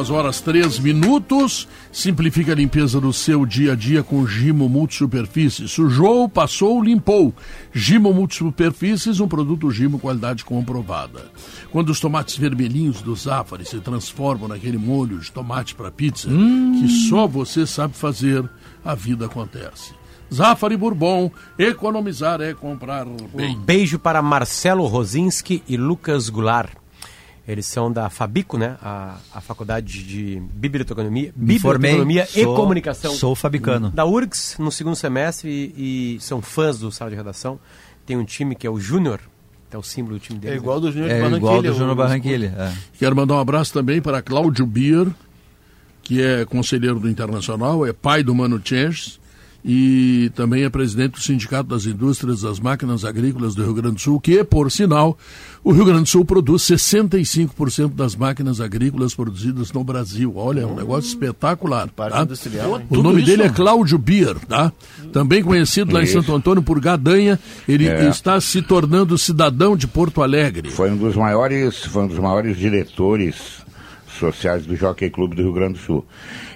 [0.05, 1.67] Duas horas três minutos.
[1.91, 5.69] Simplifica a limpeza do seu dia a dia com Gimo Multisuperfície.
[5.69, 7.33] Sujou, passou, limpou.
[7.73, 11.31] Gimo Multisuperfícies, um produto Gimo qualidade comprovada.
[11.71, 16.89] Quando os tomates vermelhinhos do Zafari se transformam naquele molho de tomate para pizza que
[17.09, 18.49] só você sabe fazer,
[18.85, 19.95] a vida acontece.
[20.33, 23.57] Zafari Bourbon, economizar é comprar bem.
[23.57, 26.84] Um beijo para Marcelo Rosinski e Lucas Goulart.
[27.47, 28.77] Eles são da Fabico, né?
[28.83, 33.13] A, a faculdade de biblioteconomia, formei, biblioteconomia e sou- comunicação.
[33.15, 33.91] Sou fabicano.
[33.91, 37.61] Da URGS, no segundo semestre, e, e são fãs do sala de redação.
[38.07, 39.21] Tem um time que é o Júnior,
[39.69, 40.55] que é o símbolo do time dele.
[40.55, 41.37] É igual do Júnior de É Barranquilha.
[41.39, 42.55] igual do Júnior Barranquilha.
[42.59, 42.73] é.
[42.99, 45.07] Quero mandar um abraço também para Cláudio Bier,
[46.03, 49.21] que é conselheiro do Internacional, é pai do Mano Chens
[49.65, 54.01] e também é presidente do Sindicato das Indústrias das Máquinas Agrícolas do Rio Grande do
[54.01, 55.17] Sul, que, por sinal,
[55.63, 60.35] o Rio Grande do Sul produz 65% das máquinas agrícolas produzidas no Brasil.
[60.37, 61.89] Olha, é um negócio espetacular.
[61.89, 62.23] Parte tá?
[62.23, 62.87] industrial, hein?
[62.91, 64.71] O nome dele é Cláudio Bier, tá?
[65.13, 66.07] Também conhecido lá em.
[66.07, 68.09] Santo Antônio por Gadanha, ele É.
[68.09, 70.71] está se tornando cidadão de Porto Alegre.
[70.71, 73.65] Foi um dos maiores, foi um dos maiores diretores
[74.19, 76.07] sociais do Jockey Clube do Rio Grande do Sul.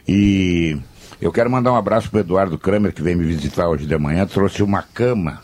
[0.07, 0.77] E
[1.21, 4.27] eu quero mandar um abraço para Eduardo Kramer, que veio me visitar hoje de manhã,
[4.27, 5.41] trouxe uma cama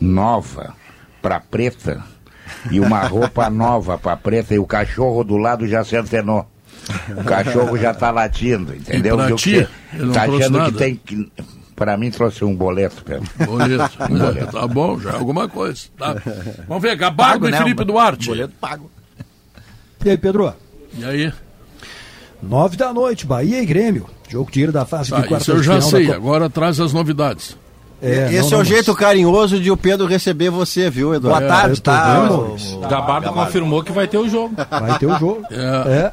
[0.00, 0.74] nova
[1.22, 2.02] para preta
[2.70, 6.46] e uma roupa nova para preta e o cachorro do lado já se antenou.
[7.16, 9.14] O cachorro já tá latindo, entendeu?
[9.18, 9.68] E pra ti?
[9.94, 10.72] não tá achando nada?
[10.72, 11.32] que tem que.
[11.74, 13.28] Para mim trouxe um boleto, Pedro.
[13.46, 13.98] Boleto.
[14.38, 15.86] É, tá bom, já é alguma coisa.
[15.98, 16.14] Tá.
[16.68, 17.58] Vamos ver, Gabardo Pago, e né?
[17.58, 18.26] Felipe Um Duarte.
[18.26, 18.90] Boleto pago.
[20.04, 20.54] E aí, Pedro?
[20.98, 21.32] E aí?
[22.48, 24.06] Nove da noite, Bahia e Grêmio.
[24.28, 26.10] Jogo de ida da fase Tá, de quartas isso eu já final sei.
[26.12, 27.56] Agora traz as novidades.
[28.02, 31.14] É, Esse não, é não, o mas- jeito carinhoso de o Pedro receber você, viu,
[31.14, 31.46] Eduardo?
[31.46, 32.20] Boa tarde, tô tá?
[32.20, 32.76] vendo, o-.
[32.76, 34.54] O Gabardo confirmou que vai ter o jogo.
[34.68, 35.42] Vai ter o jogo.
[35.50, 36.12] É.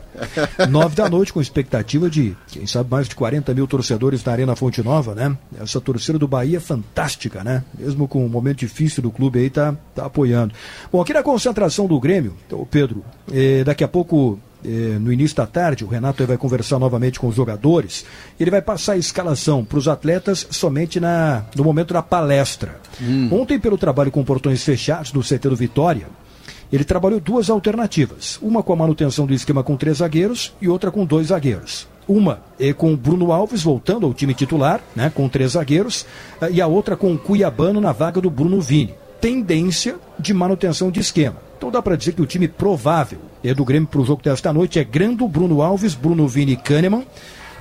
[0.62, 0.68] É.
[0.68, 4.56] Nove da noite, com expectativa de, quem sabe, mais de 40 mil torcedores na Arena
[4.56, 5.36] Fonte Nova, né?
[5.60, 7.62] Essa torcida do Bahia é fantástica, né?
[7.78, 10.54] Mesmo com o momento difícil do clube aí, tá, tá apoiando.
[10.90, 13.04] Bom, aqui na concentração do Grêmio, então, Pedro,
[13.34, 14.40] eh, daqui a pouco.
[14.64, 18.06] Eh, no início da tarde, o Renato vai conversar novamente com os jogadores.
[18.40, 22.80] Ele vai passar a escalação para os atletas somente na, no momento da palestra.
[23.32, 26.08] Ontem, pelo trabalho com portões fechados no CT do Vitória,
[26.72, 28.40] ele trabalhou duas alternativas.
[28.42, 31.88] Uma com a manutenção do esquema com três zagueiros e outra com dois zagueiros.
[32.08, 36.06] Uma é com o Bruno Alves voltando ao time titular, né, com três zagueiros,
[36.42, 38.96] eh, e a outra com o Cuiabano na vaga do Bruno Vini.
[39.20, 41.51] Tendência de manutenção de esquema.
[41.62, 44.52] Então dá para dizer que o time provável é do Grêmio para o jogo desta
[44.52, 47.06] noite é Grando, Bruno Alves, Bruno Vini e Kahneman.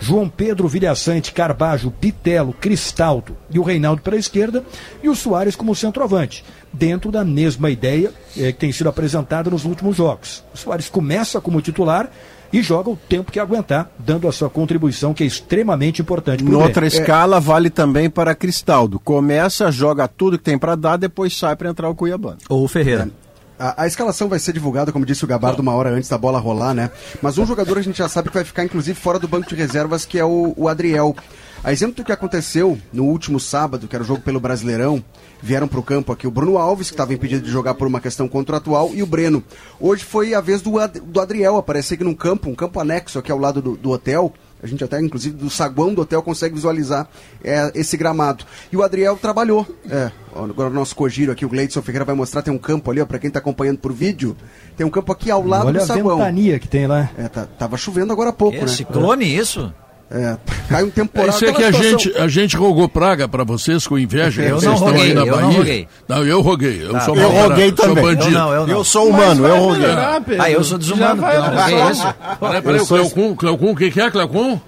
[0.00, 4.64] João Pedro, Vilhaçante, Carbajo, Pitelo, Cristaldo e o Reinaldo pela esquerda
[5.02, 6.42] e o Soares como centroavante,
[6.72, 10.42] dentro da mesma ideia eh, que tem sido apresentada nos últimos jogos.
[10.54, 12.10] O Soares começa como titular
[12.50, 16.54] e joga o tempo que aguentar, dando a sua contribuição que é extremamente importante para
[16.54, 18.98] o Noutra escala, vale também para Cristaldo.
[18.98, 22.38] Começa, joga tudo que tem para dar, depois sai para entrar o Cuiabano.
[22.48, 23.10] Ou o Ferreira.
[23.60, 26.38] A, a escalação vai ser divulgada, como disse o Gabardo, uma hora antes da bola
[26.38, 26.90] rolar, né?
[27.20, 29.54] Mas um jogador a gente já sabe que vai ficar, inclusive, fora do banco de
[29.54, 31.14] reservas, que é o, o Adriel.
[31.62, 35.04] A exemplo do que aconteceu no último sábado, que era o jogo pelo Brasileirão,
[35.42, 38.00] vieram para o campo aqui o Bruno Alves, que estava impedido de jogar por uma
[38.00, 39.44] questão contratual, e o Breno.
[39.78, 43.18] Hoje foi a vez do, Ad, do Adriel aparecer aqui num campo, um campo anexo
[43.18, 44.32] aqui ao lado do, do hotel.
[44.62, 47.08] A gente até, inclusive, do saguão do hotel consegue visualizar
[47.42, 48.44] é, esse gramado.
[48.70, 49.66] E o Adriel trabalhou.
[49.88, 53.00] É, agora o nosso cogiro aqui, o Gleidson Ferreira vai mostrar, tem um campo ali,
[53.00, 54.36] ó, para quem está acompanhando por vídeo.
[54.76, 56.18] Tem um campo aqui ao lado Olha do a saguão.
[56.18, 57.10] ventania que tem lá.
[57.16, 58.66] É, tá, tava chovendo agora há pouco, É né?
[58.68, 59.72] ciclone isso?
[60.12, 60.36] É,
[60.68, 61.28] cai um É temporal.
[61.30, 64.42] isso é que a gente, a gente rogou praga pra vocês com inveja.
[64.42, 65.58] Eu vocês não estão roguei, aí na eu não Bahia.
[65.58, 65.88] roguei.
[66.08, 66.84] Não, eu roguei.
[66.84, 67.00] Eu Tá.
[67.02, 67.74] sou Eu roguei.
[67.76, 68.24] Sou bandido.
[68.26, 68.74] Eu não, eu não.
[68.74, 69.80] Eu sou humano, eu roguei.
[69.82, 70.22] melhorar.
[70.40, 71.90] Ah, eu sou desumano, vai eu não abrir roguei sol.
[71.92, 72.14] isso.
[72.40, 74.60] Peraí, peraí, o Cleocum, Cleocum, o que, que é, Cleocum?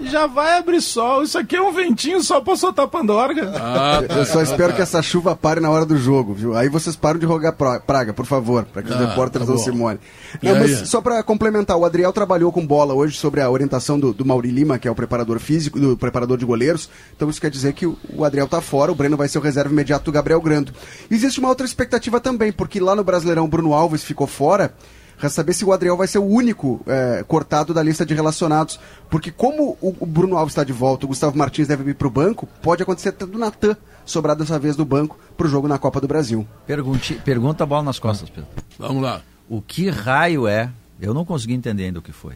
[0.00, 1.22] Já vai abrir sol.
[1.22, 3.52] Isso aqui é um ventinho só pra soltar pandorga.
[3.56, 6.56] Ah, Eu só espero que essa chuva pare na hora do jogo, viu?
[6.56, 9.52] Aí vocês param de rogar pra- praga, por favor, para que os Ah, repórteres tá
[9.52, 9.98] não se molhem.
[10.42, 10.58] Não, aí?
[10.60, 14.24] mas só para complementar, o Adriel trabalhou com bola hoje sobre a orientação do, do
[14.24, 16.88] Mauri Lima, que é o preparador físico, do preparador de goleiros.
[17.14, 19.42] Então isso quer dizer que o, o Adriel tá fora, o Breno vai ser o
[19.42, 20.72] reserva imediato do Gabriel Grando.
[21.10, 24.74] Existe uma outra expectativa também, porque lá no Brasileirão o Bruno Alves ficou fora.
[25.18, 28.78] Resta saber se o Adriel vai ser o único é, cortado da lista de relacionados.
[29.08, 32.06] Porque como o, o Bruno Alves está de volta, o Gustavo Martins deve ir para
[32.06, 35.66] o banco, pode acontecer até do Natan sobrar dessa vez do banco para o jogo
[35.66, 36.46] na Copa do Brasil.
[36.66, 38.48] Pergunte, pergunta a bola nas costas, Pedro.
[38.78, 39.22] vamos lá.
[39.48, 42.34] O que raio é, eu não consegui entender ainda o que foi,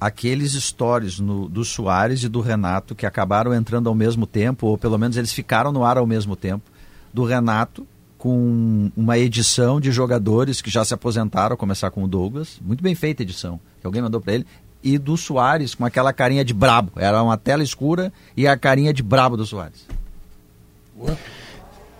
[0.00, 4.78] aqueles stories no, do Soares e do Renato que acabaram entrando ao mesmo tempo, ou
[4.78, 6.70] pelo menos eles ficaram no ar ao mesmo tempo,
[7.12, 7.86] do Renato
[8.24, 12.94] com uma edição de jogadores que já se aposentaram, começar com o Douglas, muito bem
[12.94, 14.46] feita a edição, que alguém mandou para ele,
[14.82, 18.94] e do Soares com aquela carinha de brabo, era uma tela escura e a carinha
[18.94, 19.86] de brabo do Soares.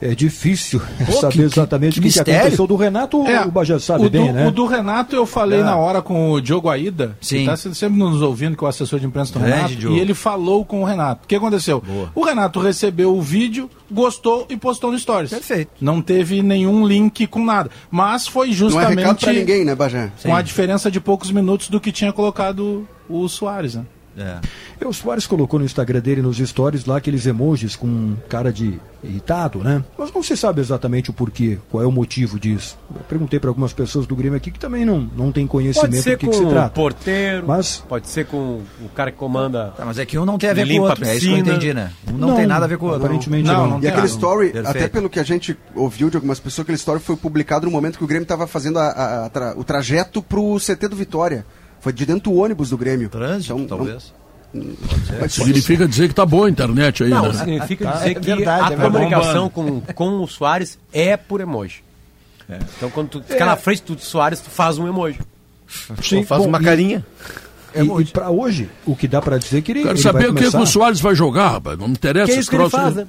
[0.01, 2.40] É difícil Pô, saber que- que- exatamente que o que, que mistério.
[2.40, 3.18] aconteceu do Renato.
[3.22, 4.47] o Bajé sabe É, o bem, do, né?
[4.49, 5.62] O do Renato eu falei É.
[5.62, 7.40] na hora com o Diogo Aida, Sim.
[7.40, 9.97] que tá sempre nos ouvindo, que é o assessor de imprensa do Grande Renato, Diogo.
[9.97, 11.24] e ele falou com o Renato.
[11.24, 11.80] O que aconteceu?
[11.80, 12.11] Boa.
[12.14, 15.30] O Renato recebeu o vídeo, gostou e postou no Stories.
[15.30, 15.70] Perfeito.
[15.80, 17.70] Não teve nenhum link com nada.
[17.90, 20.11] Mas foi Não é justamente recado para ninguém, né, Bajé?
[20.22, 23.84] com a diferença de poucos minutos do que tinha colocado o Soares, né?
[24.17, 24.39] É.
[24.81, 28.79] É, O Soares colocou no Instagram dele, nos stories, lá aqueles emojis com cara de
[29.03, 29.85] irritado, né?
[29.99, 32.79] Mas não se sabe exatamente o porquê, qual é o motivo disso.
[32.95, 36.03] Eu perguntei para algumas pessoas do Grêmio aqui que também não, não tem conhecimento Pode
[36.03, 36.71] ser do que, com que se o trata.
[36.71, 39.73] porteiro, Mas- pode ser com o cara que comanda.
[39.77, 41.33] Tá, mas é que um não tem a ver com o outro, é isso que
[41.33, 41.93] eu entendi, né?
[42.09, 43.05] Um não, tem nada a ver com o outro.
[43.05, 43.67] Aparentemente Não, não.
[43.73, 44.07] não E aquele nada.
[44.07, 44.69] story, Perfeito.
[44.77, 47.99] até pelo que a gente ouviu de algumas pessoas, aquele story foi publicado no momento
[47.99, 51.45] que o Grêmio estava fazendo a- a- a tra- o trajeto pro CT do Vitória.
[51.85, 53.09] Foi de dentro do ônibus do Grêmio.
[53.11, 54.12] Trânsito, Então, talvez.
[54.55, 57.35] não- Significa dizer que tá boa a internet aí, Não, né?
[57.39, 61.41] significa Tá, dizer é que verdade, a é comunicação com, com o Soares é por
[61.43, 61.85] emoji.
[62.76, 65.20] Então quando tu fica na frente do Soares, tu faz um emoji.
[66.03, 67.05] Sim, Só faz bom, uma e- carinha.
[67.74, 70.18] E, e para hoje, o que dá para dizer é que ele, Quero ele saber
[70.32, 71.78] vai o que, o Soares vai jogar, rapaz.
[71.78, 73.07] Não me interessa Que é que ele faz, né?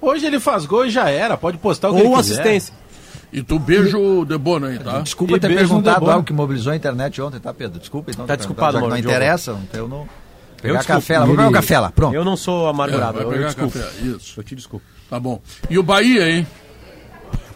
[0.00, 2.32] Hoje ele faz gol e já era, pode postar o que Ou ele quiser.
[2.40, 2.74] assistência.
[3.32, 5.00] E tu beija o Debona aí, tá?
[5.00, 7.78] Desculpa E ter beijo perguntado algo que mobilizou a internet ontem, tá, Pedro?
[7.78, 8.26] Desculpa, então.
[8.26, 10.08] Tá desculpado, Mauro, Não interessa, então eu não...
[10.62, 11.00] Pegar desculpo.
[11.00, 12.14] café lá, vou pegar um café lá, pronto.
[12.14, 13.78] Eu não sou É, amargurado, vai eu pegar desculpo.
[13.78, 14.40] café, isso.
[14.40, 14.86] Eu te desculpo.
[15.10, 15.40] Tá bom.
[15.68, 16.46] E o Bahia, hein?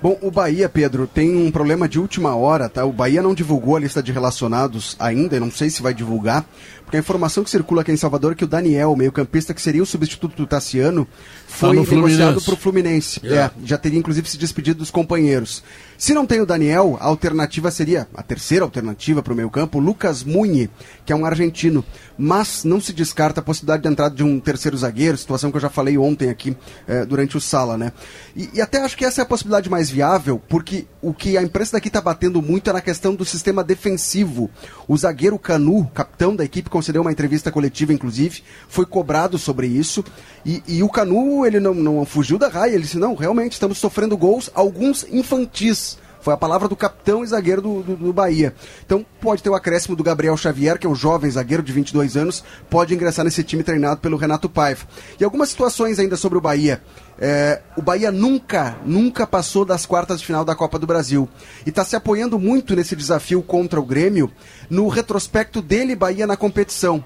[0.02, 2.84] Bom, o Bahia, Pedro, tem um problema de última hora, tá?
[2.86, 6.44] O Bahia não divulgou a lista de relacionados ainda, eu não sei se vai divulgar,
[6.90, 9.80] porque a informação que circula aqui em Salvador é que o Daniel, meio-campista que seria
[9.80, 11.06] o substituto do Tassiano,
[11.46, 13.20] foi no negociado para o Fluminense.
[13.22, 13.54] Yeah.
[13.56, 15.62] É, já teria inclusive se despedido dos companheiros.
[15.96, 20.24] Se não tem o Daniel, a alternativa seria, a terceira alternativa para o meio-campo, Lucas
[20.24, 20.68] Munhe,
[21.04, 21.84] que é um argentino.
[22.18, 25.60] Mas não se descarta a possibilidade de entrada de um terceiro zagueiro, situação que eu
[25.60, 26.56] já falei ontem aqui
[26.88, 27.92] eh, durante o Sala, né?
[28.34, 31.42] E, e até acho que essa é a possibilidade mais viável, porque o que a
[31.42, 34.50] imprensa daqui está batendo muito é na questão do sistema defensivo.
[34.88, 40.02] O zagueiro Canu, capitão da equipe, concedeu uma entrevista coletiva, inclusive, foi cobrado sobre isso.
[40.46, 43.76] E, e o Canu, ele não, não fugiu da raia, ele disse: não, realmente estamos
[43.76, 45.98] sofrendo gols, alguns infantis.
[46.20, 48.54] Foi a palavra do capitão e zagueiro do, do, do Bahia.
[48.84, 52.16] Então pode ter o acréscimo do Gabriel Xavier, que é um jovem zagueiro de 22
[52.16, 54.86] anos, pode ingressar nesse time treinado pelo Renato Paiva.
[55.18, 56.82] E algumas situações ainda sobre o Bahia.
[57.18, 61.28] É, o Bahia nunca, nunca passou das quartas de final da Copa do Brasil.
[61.66, 64.30] E está se apoiando muito nesse desafio contra o Grêmio
[64.68, 67.04] no retrospecto dele, Bahia, na competição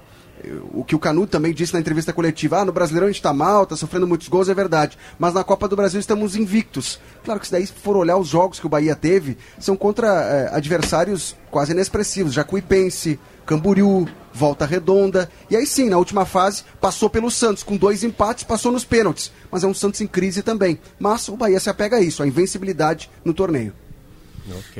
[0.73, 3.33] o que o Canuto também disse na entrevista coletiva, ah, no Brasileirão a gente está
[3.33, 6.99] mal, está sofrendo muitos gols, é verdade, mas na Copa do Brasil estamos invictos.
[7.23, 10.49] Claro que se daí for olhar os jogos que o Bahia teve, são contra eh,
[10.51, 17.31] adversários quase inexpressivos, Jacuipense, Camboriú, Volta Redonda, e aí sim, na última fase, passou pelo
[17.31, 20.79] Santos, com dois empates, passou nos pênaltis, mas é um Santos em crise também.
[20.99, 23.73] Mas o Bahia se apega a isso, a invencibilidade no torneio.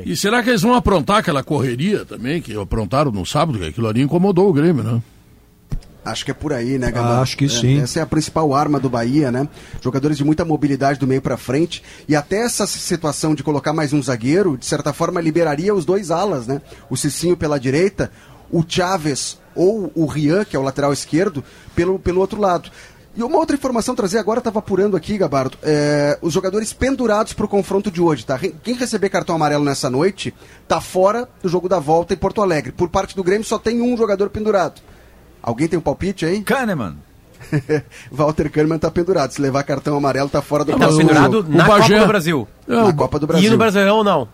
[0.05, 3.87] E será que eles vão aprontar aquela correria também, que aprontaram no sábado, que aquilo
[3.87, 5.01] ali incomodou o Grêmio, né?
[6.05, 7.21] Acho que é por aí, né, Gabão?
[7.21, 7.81] Acho que É, sim.
[7.81, 9.49] Essa é a principal arma do Bahia, né?
[9.81, 11.81] Jogadores de muita mobilidade do meio pra frente.
[12.07, 16.11] E até essa situação de colocar mais um zagueiro, de certa forma, liberaria os dois
[16.11, 16.61] alas, né?
[16.89, 18.11] O Cicinho pela direita,
[18.51, 21.43] o Chaves ou o Rian, que é o lateral esquerdo,
[21.75, 22.69] pelo, pelo outro lado.
[23.17, 27.45] E uma outra informação trazer agora, estava apurando aqui, Gabardo, é, os jogadores pendurados para
[27.45, 28.37] o confronto de hoje, tá?
[28.37, 30.33] Quem receber cartão amarelo nessa noite
[30.67, 32.73] tá fora do jogo da volta em Porto Alegre.
[32.73, 34.81] Por parte do Grêmio só tem um jogador pendurado.
[35.45, 36.41] Alguém tem um palpite aí?
[36.43, 36.95] Kahneman.
[38.11, 39.31] Walter Kahneman tá pendurado.
[39.31, 41.51] Se levar cartão amarelo, tá fora do Tá próximo pendurado jogo.
[41.55, 42.47] na Copa do Brasil.
[42.67, 43.51] É, Na Copa do E Brasil.
[43.51, 44.27] no Brasileirão não.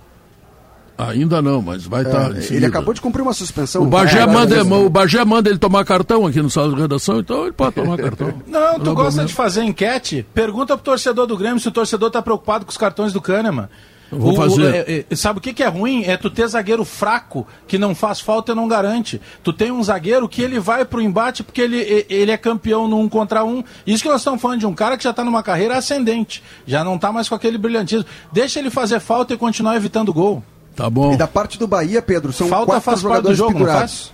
[0.97, 2.31] Ainda não, mas vai estar.
[2.35, 3.81] É, ele acabou de cumprir uma suspensão.
[3.81, 4.85] O Bagé, É, manda, mesmo.
[4.85, 7.97] o Bagé manda ele tomar cartão aqui no sala de redação, então ele pode tomar
[7.97, 8.31] cartão.
[8.45, 10.23] Não, tu Não, gosta de fazer enquete?
[10.33, 13.67] Pergunta pro torcedor do Grêmio se o torcedor tá preocupado com os cartões do Kahneman.
[14.11, 14.61] Vou O- fazer.
[14.61, 16.03] o- é- é- sabe o que, que é ruim?
[16.03, 19.21] É tu ter zagueiro fraco, que não faz falta e não garante.
[19.41, 22.99] Tu tem um zagueiro que ele vai pro embate porque ele, ele é campeão no
[22.99, 23.63] um contra um.
[23.87, 26.43] Isso que nós estamos falando de um cara que já tá numa carreira ascendente.
[26.67, 28.05] Já não tá mais com aquele brilhantismo.
[28.33, 30.43] Deixa ele fazer falta e continuar evitando gol.
[30.75, 31.13] Tá bom.
[31.13, 33.59] E da parte do Bahia, Pedro, são Falta quatro faz parte do jogadores jogo, não
[33.59, 34.11] pendurados.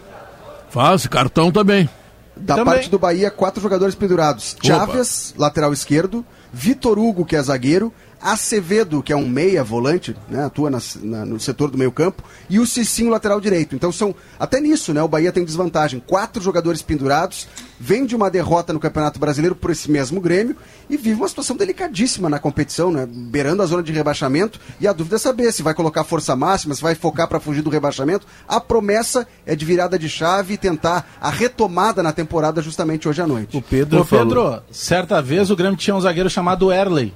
[0.69, 1.89] Faz, cartão também.
[2.35, 2.73] Da Também.
[2.75, 4.55] parte do Bahia, quatro jogadores pendurados.
[4.63, 6.23] Chaves, lateral esquerdo.
[6.53, 7.91] Vitor Hugo, que é zagueiro.
[8.21, 12.23] Acevedo, que é um meia volante, né, atua nas- na- no setor do meio campo,
[12.49, 13.75] e o Cicinho, lateral direito.
[13.75, 16.01] Então são, até nisso, né, o Bahia tem desvantagem.
[16.05, 17.47] Quatro jogadores pendurados,
[17.79, 20.55] vem de uma derrota no Campeonato Brasileiro por esse mesmo Grêmio
[20.89, 24.59] e vive uma situação delicadíssima na competição, né, beirando a zona de rebaixamento.
[24.81, 27.61] E a dúvida é saber se vai colocar força máxima, se vai focar para fugir
[27.61, 28.25] do rebaixamento.
[28.47, 33.21] A promessa é de virada de chave e tentar a retomada na temporada justamente hoje
[33.21, 33.55] à noite.
[33.55, 34.25] O Pedro Ô falou.
[34.25, 37.13] Pedro, certa vez o Grêmio tinha um zagueiro chamado Erley.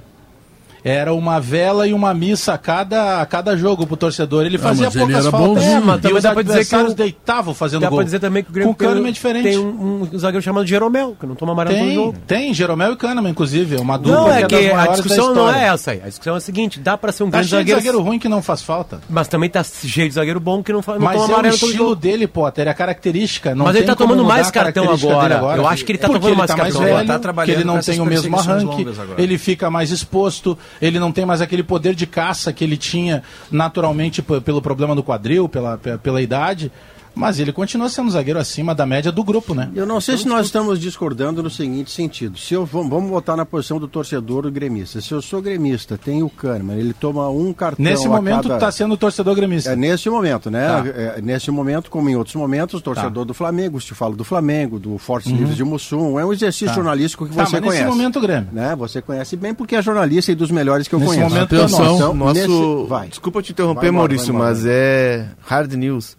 [0.84, 4.44] Era uma vela e uma missa a cada, a cada jogo pro torcedor.
[4.44, 5.48] Ele Ah, fazia ele poucas era faltas.
[5.48, 5.70] bonzinho.
[5.70, 7.88] É, É, mas também e os dá pra dizer que adversários o- deitavam fazendo Dá
[7.88, 7.98] gol.
[7.98, 9.44] pra dizer também que o Grêmio Com o Kahneman é tem, diferente.
[9.44, 12.18] tem um, um zagueiro chamado Jeromel, que não toma amarelo Tem, jogo.
[12.26, 13.76] tem, Jeromel e Kahneman, inclusive.
[13.76, 16.00] É uma dupla Não, é que a maiores da discussão não é essa aí.
[16.04, 18.18] A discussão é a seguinte, dá pra ser um Tá grande de zagueiro, zagueiro ruim
[18.18, 19.00] que não faz falta.
[19.08, 21.54] mas também tá cheio de zagueiro bom que não, fa- não Mas toma é o
[21.54, 21.94] estilo jogo.
[21.96, 23.54] dele, Potter, é a característica.
[23.54, 25.34] Não Mas ele tá tomando mais a cartão agora.
[25.56, 26.96] Eu acho que ele tá tomando ele mais tá cartão mais agora.
[27.04, 30.98] velho, Tá trabalhando que ele não tem o mesmo arranque, ele fica mais exposto, ele
[30.98, 35.48] não tem mais aquele poder de caça que ele tinha naturalmente pelo problema do quadril,
[35.48, 36.70] pela, pe- pela idade.
[37.14, 39.70] Mas ele continua sendo um zagueiro acima da média do grupo, né?
[39.74, 42.38] Eu não sei se nós estamos discordando no seguinte sentido.
[42.38, 45.00] Se eu vamos, botar na posição do torcedor gremista.
[45.00, 48.58] Se eu sou gremista, tem o Kahneman, ele toma um cartão Nesse momento cada...
[48.60, 49.72] tá sendo torcedor gremista.
[49.72, 50.66] É nesse momento, né?
[50.66, 50.88] Tá.
[50.88, 54.96] É, nesse momento, como em outros momentos, torcedor do Flamengo, se fala do Flamengo, do
[54.96, 56.74] Fortes Livres de Mussum, é um exercício Tá.
[56.74, 57.96] jornalístico que Tá, você mas nesse conhece.
[57.96, 58.48] momento o Grêmio.
[58.52, 58.74] Né?
[58.76, 61.34] Você conhece bem porque é jornalista e dos melhores que eu Nesse conheço.
[61.34, 61.94] momento, Atenção.
[61.96, 63.08] Então, Nosso, nesse- vai.
[63.08, 64.50] Desculpa te interromper, Vai embora, Maurício, vai embora.
[64.54, 66.16] mas é hard news.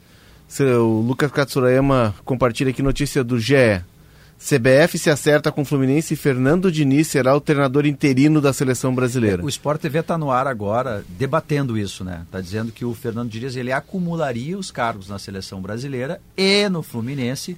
[0.62, 3.82] O Lucas Katsurayama compartilha aqui notícia do GE.
[4.38, 9.44] CBF se acerta com Fluminense e Fernando Diniz será o treinador interino da seleção brasileira.
[9.44, 12.24] O Sport TV está no ar agora debatendo isso, né?
[12.26, 16.84] Está dizendo que o Fernando Diniz ele acumularia os cargos na seleção brasileira e no
[16.84, 17.58] Fluminense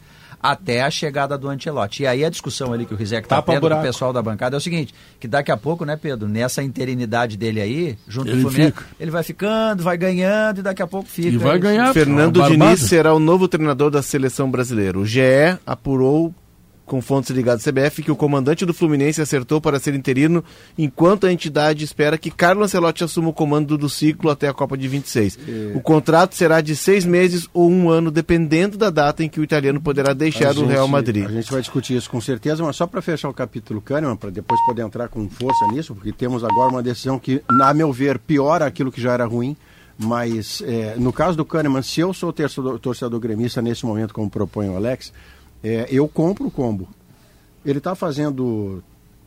[0.51, 2.03] até a chegada do Ancelotti.
[2.03, 4.55] E aí a discussão ali que o Rizek está tendo com o pessoal da bancada
[4.55, 8.41] é o seguinte, que daqui a pouco, né, Pedro, nessa interinidade dele aí, junto Ele
[8.41, 8.85] com o Fluminense, fica.
[8.99, 11.29] ele vai ficando, vai ganhando e daqui a pouco fica.
[11.29, 11.93] E vai ganhar.
[11.93, 12.75] Fernando barbada.
[12.75, 14.99] Diniz será o novo treinador da seleção brasileira.
[14.99, 15.19] O GE
[15.65, 16.33] apurou
[16.85, 20.43] com fontes ligadas à CBF que o comandante do Fluminense acertou para ser interino,
[20.77, 24.77] enquanto a entidade espera que Carlo Ancelotti assuma o comando do ciclo até a Copa
[24.77, 25.39] de 26.
[25.73, 29.43] O contrato será de seis meses ou um ano, dependendo da data em que o
[29.43, 31.25] italiano poderá deixar A o Real gente- Madrid.
[31.25, 34.29] A gente vai discutir isso com certeza, mas só para fechar o capítulo Kahneman, para
[34.29, 38.19] depois poder entrar com força nisso, porque temos agora uma decisão que, na meu ver,
[38.19, 39.55] piora aquilo que já era ruim.
[39.97, 44.29] Mas é, no caso do Kahneman, se eu sou torcedor, torcedor gremista nesse momento, como
[44.29, 45.13] propõe o Alex,
[45.67, 46.87] é, eu compro o combo.
[47.65, 48.83] Ele está fazendo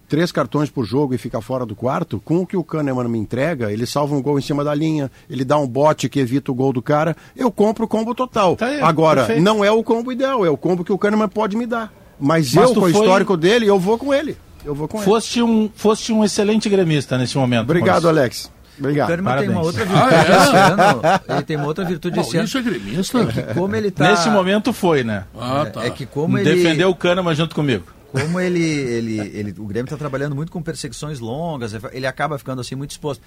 [0.09, 3.18] três cartões por jogo e fica fora do quarto, com o que o Kahneman me
[3.18, 6.51] entrega, ele salva um gol em cima da linha, ele dá um bote que evita
[6.51, 8.57] o gol do cara, eu compro o combo total.
[8.57, 9.43] Tá aí, Agora, perfeito.
[9.43, 11.93] não é o combo ideal, é o combo que o Kahneman pode me dar.
[12.18, 14.36] Mas, Mas eu, com o foi- histórico dele, eu vou com ele.
[14.64, 15.05] Eu vou com ele.
[15.05, 17.62] Foste um, foste um excelente gremista nesse momento.
[17.64, 18.51] Obrigado, Maurício.
[18.79, 18.81] Alex.
[18.81, 19.09] O Obrigado.
[19.09, 20.18] Kahneman tem uma outra Parabéns.
[20.20, 20.43] virtude Ah, é?
[20.43, 21.01] esse ano.
[21.37, 22.49] Ele tem uma outra virtude esse ano.
[22.49, 23.26] Maurício é gremista?
[23.26, 24.11] Que como ele tá.
[24.11, 25.24] Nesse momento foi, né?
[25.39, 25.85] Ah, é- tá.
[25.85, 26.55] É que como ele.
[26.55, 27.85] Defendeu o Kahneman junto comigo.
[28.11, 32.61] Como ele, ele, ele, o Grêmio está trabalhando muito com perseguições longas, ele acaba ficando
[32.61, 33.22] assim muito exposto.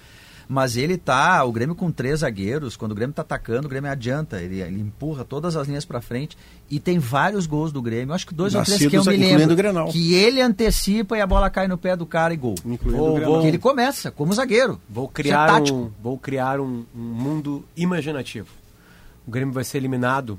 [0.52, 3.90] Mas ele tá, o Grêmio com três zagueiros, quando o Grêmio tá atacando, o Grêmio
[3.90, 6.36] adianta, ele, ele empurra todas as linhas para frente
[6.70, 9.34] e tem vários gols do Grêmio, acho que dois ou três que eu Nascidos, me
[9.34, 12.54] lembro, que ele antecipa e a bola cai no pé do cara e gol.
[12.66, 14.78] Incluindo Vou- o vou- Que ele começa como zagueiro.
[14.90, 15.74] Vou é criar, tático.
[15.78, 18.48] um, vou criar um, um mundo imaginativo.
[19.26, 20.38] O Grêmio vai ser eliminado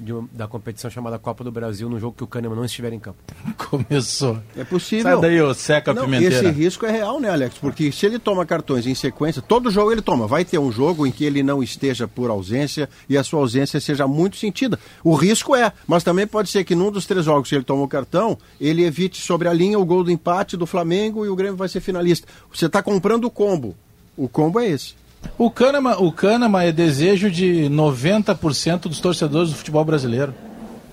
[0.00, 2.98] uma- da competição chamada Copa do Brasil no jogo que o Kahneman não estiver em
[2.98, 3.18] campo.
[3.70, 4.38] Começou.
[4.56, 5.04] É possível.
[5.12, 6.34] Sai daí, ô Seca Não, Pimenteira.
[6.36, 7.56] esse risco é real, né, Alex?
[7.58, 10.26] Porque se ele toma cartões em sequência, todo jogo ele toma.
[10.26, 13.80] Vai ter um jogo em que ele não esteja por ausência e a sua ausência
[13.80, 14.78] seja muito sentida.
[15.02, 17.82] O risco é, mas também pode ser que num dos três jogos que ele toma
[17.82, 21.36] o cartão, ele evite sobre a linha o gol do empate do Flamengo e o
[21.36, 22.26] Grêmio vai ser finalista.
[22.52, 23.74] Você está comprando o combo.
[24.16, 24.94] O combo é esse.
[25.38, 30.34] O Kahneman, o Kahneman é desejo de 90% dos torcedores do futebol brasileiro.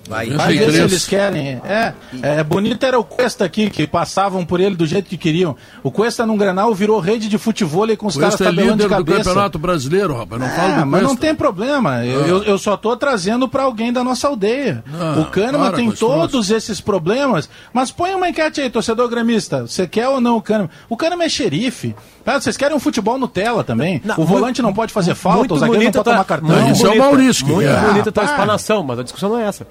[0.07, 0.91] Vai, sei vezes três.
[0.91, 1.61] eles querem.
[1.63, 5.55] É, é bonito era o Cuesta aqui, que passavam por ele do jeito que queriam.
[5.81, 8.77] O Cuesta num Grenal virou rede de futebol com os O caras Cuesta é tabelando
[8.77, 9.29] de líder do cabeça.
[9.29, 10.41] Campeonato Brasileiro, rapaz.
[10.41, 11.25] Não fala Ah, do mas não Cuesta.
[11.25, 12.05] tem problema.
[12.05, 14.83] Eu, eu, eu só tô trazendo para alguém da nossa aldeia.
[14.93, 17.49] Ah, o Kahneman tem todos esses problemas.
[17.71, 19.61] Mas põe uma enquete aí, torcedor gremista.
[19.65, 20.69] Você quer ou não o Kahneman?
[20.89, 21.95] O Kahneman é xerife.
[22.25, 24.01] Ah, vocês querem um futebol Nutella também?
[24.03, 26.49] Não, o volante não pode fazer falta, muito o zagueiro não pode tomar tua- cartão.
[26.49, 27.81] muito Isso é o bonita- Maurício que Muito quer.
[27.81, 29.67] bonita a tua Ah, explanação, mas a discussão não é essa.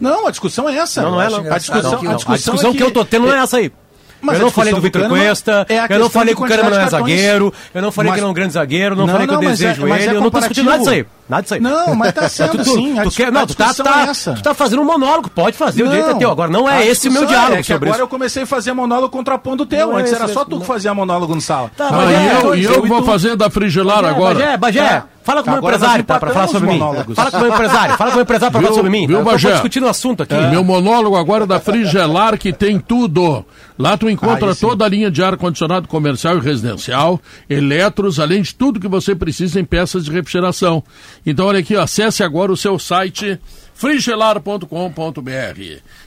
[0.00, 1.02] Não, a discussão é essa.
[1.02, 1.38] Não, não é, não.
[1.52, 3.56] A discussão, Não, a discussão, a discussão é que eu tô tendo não é essa
[3.58, 3.72] aí.
[4.20, 6.80] Mas eu não falei do Vitor Cuesta, é eu não falei que o Kahneman não
[6.80, 9.12] é zagueiro, eu não falei Mas- que ele é um grande zagueiro, eu não, Não,
[9.12, 11.06] falei que não, eu é- desejo é ele, eu não tô discutindo nada disso aí.
[11.28, 11.60] Nada disso aí.
[11.60, 12.94] Não, mas tá sendo tu, sim.
[12.94, 14.32] Tu dis- quer, não, tu tá, tá- é essa.
[14.34, 16.30] tu tá fazendo um monólogo, pode fazer, o direito é teu.
[16.30, 18.00] Agora não é esse o meu discussão diálogo é sobre agora isso.
[18.02, 19.88] eu comecei a fazer monólogo contrapondo o teu.
[19.88, 20.60] Não é Antes era só tu não.
[20.60, 21.70] que fazia monólogo no sala.
[21.76, 23.06] Tá, Ah, e eu, e eu eu vou tu.
[23.06, 24.34] fazer da Frigelar agora.
[24.38, 25.02] Bagé, Bagé, É.
[25.22, 26.18] fala com o meu empresário, tá?
[26.18, 26.78] Pra falar sobre mim.
[27.14, 29.06] Fala com o meu empresário, fala com o meu empresário pra falar sobre mim.
[29.06, 29.52] viu, Bagé?
[29.52, 30.34] discutindo o assunto aqui.
[30.34, 33.44] Meu monólogo agora é da Frigelar, que tem tudo.
[33.78, 38.80] Lá tu encontra toda a linha de ar-condicionado comercial e residencial, eletros, além de tudo
[38.80, 40.82] que você precisa em peças de refrigeração.
[41.30, 43.38] Então, olha aqui, ó, acesse agora o seu site
[43.74, 44.64] frigelar.com.br.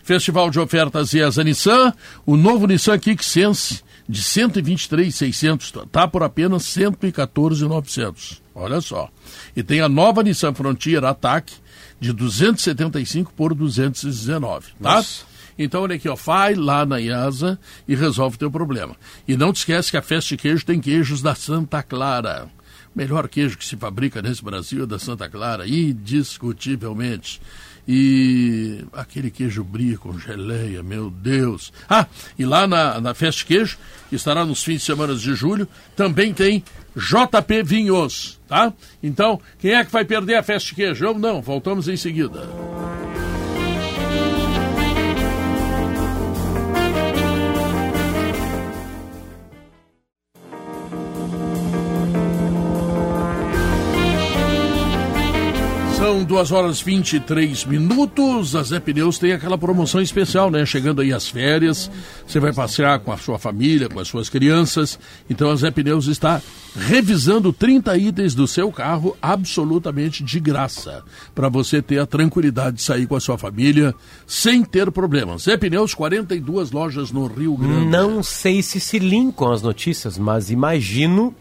[0.01, 1.93] Festival de ofertas IESA Nissan,
[2.25, 8.41] o novo Nissan Kick Sense de 123,600 tá por apenas 114,900.
[8.55, 9.09] Olha só.
[9.55, 11.53] E tem a nova Nissan Frontier Attack
[11.99, 15.05] de 275 por 219, tá?
[15.55, 18.95] Então, olha aqui, ó, vai lá na IASA e resolve o teu problema.
[19.27, 22.49] E não te esquece que a Festa de Queijo tem queijos da Santa Clara.
[22.93, 27.41] Melhor queijo que se fabrica nesse Brasil é da Santa Clara, indiscutivelmente.
[27.87, 31.73] E aquele queijo brie com geleia, meu Deus.
[31.89, 32.05] Ah,
[32.37, 33.77] e lá na, na Festa Queijo,
[34.09, 36.63] que estará nos fins de semana de julho, também tem
[36.95, 38.71] JP Vinhos, tá?
[39.01, 41.05] Então, quem é que vai perder a Festa Queijo?
[41.05, 42.47] Eu não, voltamos em seguida.
[56.01, 58.55] São 2 horas e 23 minutos.
[58.55, 60.65] A Zé Pneus tem aquela promoção especial, né?
[60.65, 61.91] Chegando aí as férias,
[62.25, 64.97] você vai passear com a sua família, com as suas crianças.
[65.29, 66.41] Então a Zé Pneus está
[66.75, 71.03] revisando 30 itens do seu carro absolutamente de graça,
[71.35, 73.93] para você ter a tranquilidade de sair com a sua família
[74.25, 75.43] sem ter problemas.
[75.43, 77.85] Zé Pneus, 42 lojas no Rio Grande.
[77.85, 81.35] Não sei se se linkam as notícias, mas imagino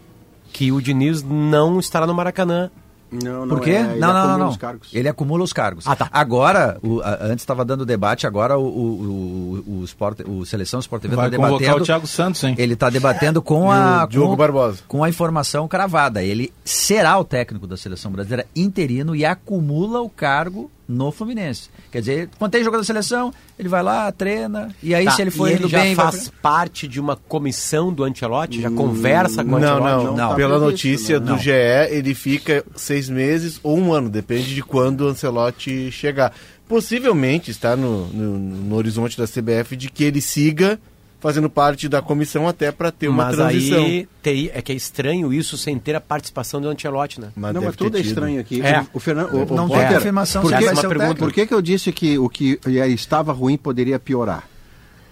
[0.53, 2.69] que o Diniz não estará no Maracanã.
[3.11, 3.71] Não, Por quê?
[3.71, 4.49] é, ele não, não, não, não.
[4.49, 4.89] os cargos.
[4.93, 5.85] Ele acumula os cargos.
[5.85, 6.07] Ah, tá.
[6.13, 10.79] Agora, o- a- antes estava dando debate, agora o, o, o, o, Sport, o Seleção
[10.79, 11.83] Sport TV Vai está convocar debatendo.
[11.83, 12.55] o Thiago Santos, hein?
[12.57, 14.79] Ele está debatendo com a o Diogo com, Barbosa.
[14.87, 16.23] com a informação cravada.
[16.23, 21.69] Ele será o técnico da seleção brasileira interino e acumula o cargo no Fluminense.
[21.91, 25.21] Quer dizer, quando tem jogo da seleção, ele vai lá, treina, e aí Tá, se
[25.21, 25.95] ele for e indo ele já bem.
[25.95, 30.05] faz pra- parte de uma comissão do Ancelotti, já conversa com o Não, Ancelotti.
[30.05, 31.25] não, não tá Pela previsto, notícia né?
[31.25, 31.39] do Não.
[31.39, 31.51] GE,
[31.89, 36.33] ele fica seis meses ou um ano, depende de quando o Ancelotti chegar.
[36.67, 40.79] Possivelmente está no, no, no horizonte da CBF de que ele siga
[41.21, 43.85] fazendo parte da comissão até para ter uma Mas transição.
[43.85, 47.31] aí teria- é que é estranho isso sem ter a participação do Ancelotti, né?
[47.35, 48.59] Mas não, mas tudo é estranho aqui.
[48.61, 48.81] É.
[48.81, 51.07] O, o Fernando, o, Não o tem confirmação por se que, vai ser o pergunta.
[51.09, 51.23] técnico.
[51.25, 54.49] por que, que eu disse que o que eh, estava ruim poderia piorar?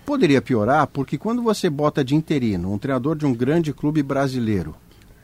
[0.04, 4.74] Poderia piorar porque quando você bota de interino um treinador de um grande clube brasileiro,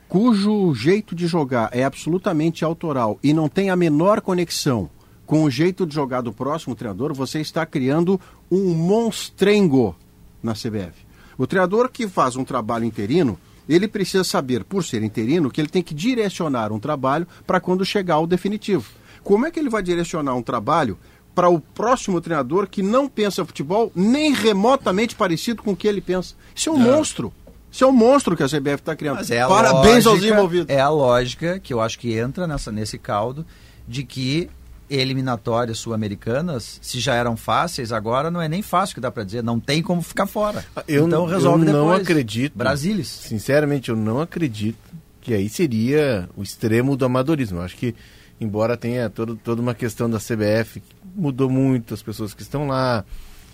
[0.08, 4.88] cujo jeito de jogar é absolutamente autoral e não tem a menor conexão
[5.26, 9.96] com o jeito de jogar do próximo treinador, você está criando um monstrengo
[10.42, 11.04] na CBF.
[11.38, 15.68] O treinador que faz um trabalho interino, ele precisa saber, por ser interino, que ele
[15.68, 18.88] tem que direcionar um trabalho para quando chegar ao definitivo.
[19.22, 20.96] Como é que ele vai direcionar um trabalho
[21.34, 26.00] para o próximo treinador que não pensa futebol nem remotamente parecido com o que ele
[26.00, 26.34] pensa?
[26.54, 27.32] Isso é um monstro.
[27.70, 29.20] Isso é um monstro que a CBF está criando.
[29.30, 30.68] É a Parabéns aos lógica- envolvidos.
[30.74, 33.44] É a lógica que eu acho que entra nessa, nesse caldo
[33.86, 34.48] de que
[34.88, 39.42] eliminatórias sul-americanas, se já eram fáceis, agora não é nem fácil que dá para dizer,
[39.42, 40.64] não tem como ficar fora.
[40.86, 42.02] Eu, então resolve eu não depois.
[42.02, 42.56] acredito.
[42.56, 43.08] Brasilis.
[43.08, 44.78] Sinceramente, eu não acredito
[45.20, 47.58] que aí seria o extremo do amadorismo.
[47.58, 47.94] Eu acho que,
[48.40, 52.68] embora tenha todo, toda uma questão da CBF, que mudou muito as pessoas que estão
[52.68, 53.04] lá,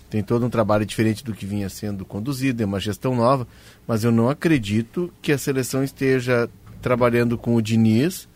[0.09, 3.47] tem todo um trabalho diferente do que vinha sendo conduzido, é uma gestão nova,
[3.87, 6.47] mas eu não acredito que a seleção esteja
[6.79, 8.27] trabalhando com o Diniz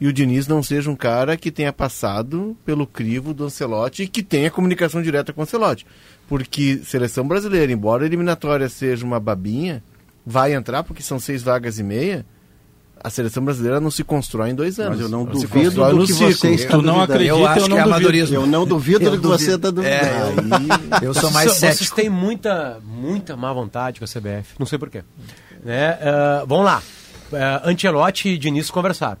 [0.00, 4.08] e o Diniz não seja um cara que tenha passado pelo crivo do Ancelotti e
[4.08, 5.86] que tenha comunicação direta com o Ancelotti.
[6.28, 9.82] Porque seleção brasileira, embora a eliminatória seja uma babinha,
[10.24, 12.24] vai entrar porque são seis vagas e meia.
[13.02, 14.92] A seleção brasileira não se constrói em dois anos.
[14.92, 16.32] Mas eu não duvido do no que ciclo.
[16.34, 17.96] você está Tu não acredita, Eu acho eu que não é duvido.
[17.96, 18.36] amadorismo.
[18.36, 19.80] Eu não duvido Eu do que você duvido.
[19.80, 19.98] está
[20.50, 20.72] duvidando.
[21.02, 24.54] É, eu sou mais vocês, vocês têm muita, muita má vontade com a CBF.
[24.58, 25.02] Não sei porquê.
[25.64, 25.98] Né?
[26.02, 26.82] ah, vamos lá.
[27.32, 29.18] Uh, Ancelotti e Diniz conversaram.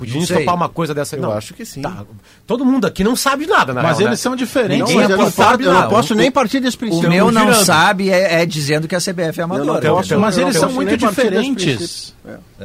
[0.00, 0.38] O Diniz sei.
[0.38, 1.16] topar uma coisa dessa.
[1.16, 1.32] Eu não.
[1.32, 1.82] acho que sim.
[1.82, 2.04] Tá.
[2.46, 4.22] Todo mundo aqui não sabe nada, na Mas real, eles né?
[4.22, 4.78] são diferentes.
[4.80, 7.08] Não, Ninguém mas eu, não sabe eu não posso O- nem partir desse O princípio.
[7.10, 7.64] meu não girando.
[7.64, 9.80] sabe é, é dizendo que a CBF é amadora.
[9.88, 12.14] não posso- Mas eles são muito diferentes.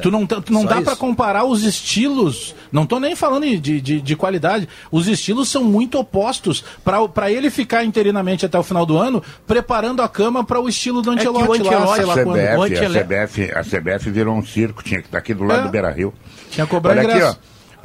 [0.01, 0.97] Tu não, tá- tu não Só dá pra isso.
[0.99, 2.53] comparar os estilos.
[2.71, 4.67] Não tô nem falando de, de, de qualidade.
[4.91, 6.63] Os estilos são muito opostos.
[6.83, 10.67] Pra pra ele ficar interinamente até o final do ano, preparando a cama para o
[10.67, 12.73] estilo do o Ancelotti lá, Ancelotti- sei lá A quando.
[12.73, 15.63] CBF, a CBF, a CBF virou um circo, tinha que estar aqui do lado É.
[15.63, 16.13] do Beira Rio.
[16.51, 17.22] Tinha Olha aqui, ingresso.
[17.23, 17.35] Ó.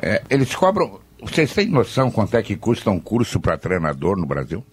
[0.00, 1.00] é, eles cobram.
[1.20, 4.64] Vocês têm noção quanto é que custa um curso para treinador no Brasil?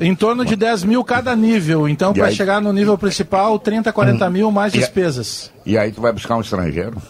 [0.00, 1.88] Em torno de 10 mil cada nível.
[1.88, 2.34] Então, para aí?
[2.34, 5.52] chegar no nível principal, 30, 40 mil mais E a- despesas.
[5.66, 7.00] E aí tu vai buscar um estrangeiro.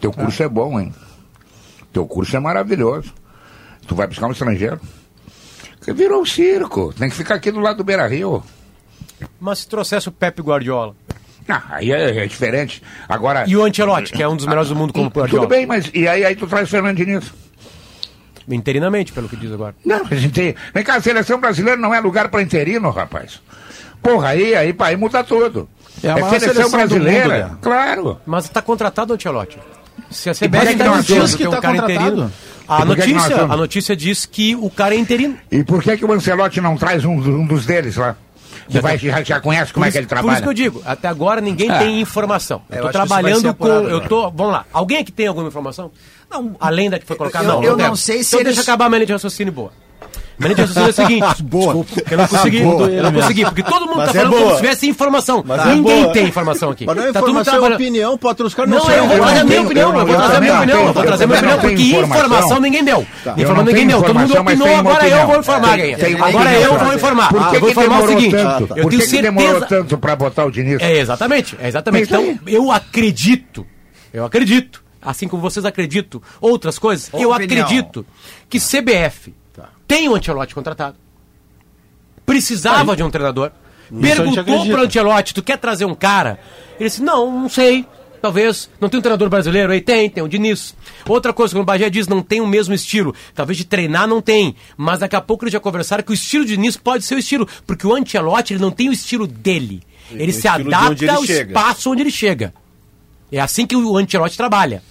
[0.00, 0.92] Teu curso é bom, hein?
[1.92, 3.12] Teu curso é maravilhoso.
[3.86, 4.80] Tu vai buscar um estrangeiro.
[5.94, 6.92] Virou um circo.
[6.94, 8.42] Tem que ficar aqui do lado do Beira Rio.
[9.40, 10.94] Mas se trouxesse o Pepe Guardiola
[11.48, 12.82] Ah, aí é, é diferente.
[13.08, 13.44] Agora.
[13.46, 15.42] e o Ancelotti, que é um dos melhores do mundo como Guardiola.
[15.42, 17.32] Tudo bem, mas e aí, aí tu traz o Fernando Diniz?
[18.48, 19.74] Interinamente, pelo que diz agora.
[19.84, 20.54] Não, a gente tem.
[20.74, 23.40] Vem cá, a seleção brasileira não é lugar para interino, rapaz.
[24.02, 25.68] Porra, aí, aí, aí muda tudo.
[26.02, 27.24] É a maior seleção do brasileira.
[27.24, 27.58] mundo, né?
[27.62, 28.20] claro.
[28.26, 29.58] Mas está contratado o Ancelotti.
[30.10, 32.06] Se a CBF que está não dizendo achamos que que um tá cara contratado?
[32.06, 32.32] interino,
[32.68, 35.36] a não notícia, a notícia diz que o cara é interino.
[35.50, 38.16] E por que que o Ancelotti não traz um, um dos deles lá?
[38.68, 40.42] Que vai, já, já conhece como Por é isso, que ele por isso trabalha?
[40.42, 42.62] que eu digo, até agora ninguém tem informação.
[42.70, 43.66] É, eu isso ser trabalhando com.
[43.68, 44.08] Eu agora.
[44.08, 44.30] tô.
[44.30, 44.64] Vamos lá.
[44.72, 45.90] Alguém aqui tem alguma informação?
[46.30, 47.44] Não, Além da que foi colocada?
[47.44, 47.62] Eu- não.
[47.64, 48.00] eu não temos.
[48.00, 49.70] sei se Então eles- deixa acabar a minha linha de raciocínio boa.
[50.38, 51.42] Linha de raciocínio é a seguinte.
[51.44, 51.86] boa.
[52.10, 52.60] Eu não consegui.
[52.62, 52.88] Boa.
[52.90, 54.54] Eu não consegui, porque todo mundo Mas tá é falando como boa.
[54.56, 55.44] se tivesse informação.
[55.46, 56.12] Mas é Ninguém boa.
[56.12, 56.86] tem informação aqui.
[56.86, 59.16] Mas não é Tá todo mundo informação, é trabalhando- opinião, pode caras não eu vou
[59.16, 61.24] trazer a minha opinião, eu vou não- trazer a eu minha opinião, eu vou trazer
[61.24, 62.60] a minha opinião, porque informação.
[62.60, 63.06] ninguém deu.
[63.26, 64.02] Eu Informação ninguém deu.
[64.02, 65.78] Todo mundo mas opinou, agora eu vou informar.
[65.78, 65.94] É,
[66.24, 67.28] Agora eu vou informar.
[67.28, 68.34] Por que Eu vou informar o seguinte.
[68.76, 69.66] Eu tenho demorou certeza.
[69.66, 70.80] tanto para botar o Diniz?
[70.80, 72.10] É, exatamente, é exatamente.
[72.12, 73.66] Mas Então, eu acredito,
[74.12, 78.04] eu acredito, assim como vocês acreditam, outras coisas, eu acredito
[78.48, 79.32] que CBF
[79.94, 80.96] tem o Ancelotti contratado.
[82.26, 83.52] Precisava de um treinador.
[83.92, 86.40] gente Perguntou pro Ancelotti, tu quer trazer um cara?
[86.80, 87.86] Ele disse, não, não sei.
[88.20, 88.70] Talvez.
[88.80, 89.80] Não tem um treinador brasileiro aí?
[89.80, 90.74] Tem, tem o Diniz.
[91.06, 93.14] Outra coisa, quando o Bagé diz, não tem o mesmo estilo.
[93.34, 94.56] Talvez de treinar não tem.
[94.76, 97.18] Mas daqui a pouco eles já conversaram que o estilo de Diniz pode ser o
[97.18, 97.46] estilo.
[97.66, 99.82] Porque o Ancelotti, ele não tem o estilo dele.
[100.10, 101.50] Ele, o se adapta ele ao chega.
[101.50, 102.54] espaço onde ele chega.
[103.30, 104.82] É assim que o Ancelotti trabalha.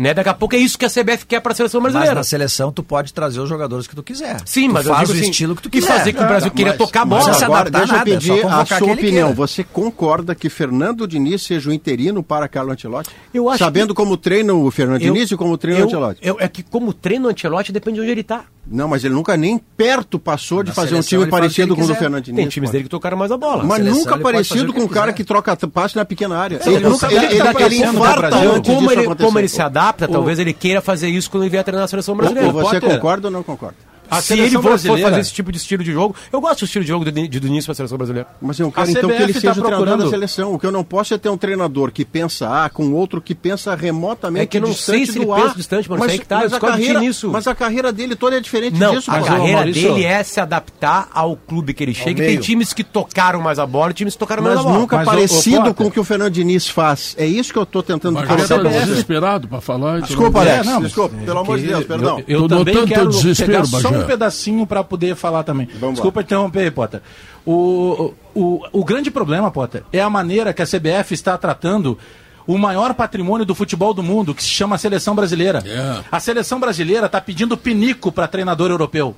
[0.00, 0.14] Né?
[0.14, 2.20] Daqui a pouco é isso que a CBF quer para a seleção Mas brasileira.
[2.20, 4.38] na seleção tu pode trazer os jogadores que tu quiser.
[4.46, 5.88] Sim, tu mas eu faz digo o assim, estilo que tu e quiser.
[5.98, 7.26] fazer que o Brasil queria tocar a bola.
[7.26, 9.34] mas se Agora, adaptar deixa eu nada, é só pedir a sua opinião.
[9.34, 13.10] Você concorda que Fernando Diniz seja o interino para Carlo Ancelotti?
[13.34, 16.20] Eu acho Sabendo como treina o Fernando Eu- Diniz e como treina eu- o Ancelotti?
[16.22, 18.44] eu- é que como treina o Ancelotti depende de onde ele está.
[18.66, 21.74] Não, mas ele nunca nem perto passou de Na fazer um time ele o parecido
[21.74, 22.36] ele com o do Diniz.
[22.36, 22.72] Tem times pô.
[22.72, 23.64] dele que tocaram mais a bola.
[23.64, 26.38] Mas seleção, nunca ele pode parecido o com um cara que troca passe na pequena
[26.38, 26.60] área.
[26.64, 28.30] Ele não sabe o que tá ele infarta
[28.64, 31.84] como, ele, como ele se adapta, talvez ele queira fazer isso quando ele vier treinar
[31.84, 32.48] a seleção brasileira.
[32.48, 32.96] ou você Potter.
[32.96, 33.89] concorda ou não concorda?
[34.10, 36.40] A Se ele seleção for, for brasileira- fazer esse tipo de estilo de jogo, eu
[36.40, 38.28] gosto do estilo de jogo de, de Diniz para a seleção brasileira.
[38.42, 40.54] Mas eu quero A então que ele CBF seja tá o treinador da procurando- seleção.
[40.54, 43.34] O que eu não posso é ter um treinador que pensa A com outro que
[43.34, 45.54] pensa remotamente É que eu não sei distante se ele do pensa A.
[45.54, 46.00] distante, mano.
[46.00, 47.30] Mas, aí que tá, mas, a carreira, nisso.
[47.30, 49.10] mas a carreira dele toda é diferente Não, disso.
[49.10, 52.22] a carreira Maurício- dele é se adaptar ao clube que ele chega.
[52.22, 54.68] E tem times que tocaram mais a bola e times que tocaram mais Mas a
[54.68, 54.80] bola.
[54.80, 55.74] nunca Mas, ô, parecido Potter.
[55.74, 57.14] com o que o Fernando Diniz faz.
[57.18, 58.86] É isso que eu estou tentando Mas já pra tá você.
[58.86, 60.00] desesperado para falar.
[60.02, 60.66] Desculpa, Alex.
[60.68, 62.22] É, desculpa, pelo amor de Deus, perdão.
[62.26, 63.88] Eu, eu Tô teu desespero, Bagé.
[64.04, 65.68] Um pedacinho para poder falar também.
[65.78, 67.00] Vamos Desculpa interromper, Potter.
[67.46, 71.98] O, o, o grande problema, Potter, é a maneira que a CBF está tratando
[72.46, 75.62] o maior patrimônio do futebol do mundo, que se chama a seleção brasileira.
[75.64, 76.04] É.
[76.10, 79.14] A seleção brasileira está pedindo pinico para treinador europeu.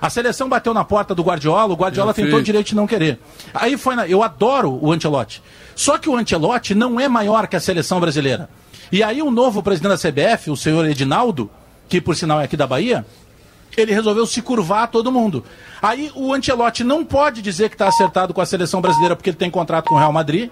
[0.00, 3.20] A seleção bateu na porta do Guardiola, o Guardiola tentou direito de não querer.
[3.54, 4.08] Aí foi na...
[4.08, 5.40] Eu adoro o Ancelotti.
[5.76, 8.50] Só que o Ancelotti não é maior que a seleção brasileira.
[8.90, 11.48] E aí o novo presidente da CBF, o senhor Edinaldo,
[11.88, 13.06] que por sinal é aqui da Bahia,
[13.80, 15.44] ele resolveu se curvar a todo mundo.
[15.80, 19.36] Aí o Ancelotti não pode dizer que está acertado com a seleção brasileira porque ele
[19.36, 20.50] tem contrato com o Real Madrid.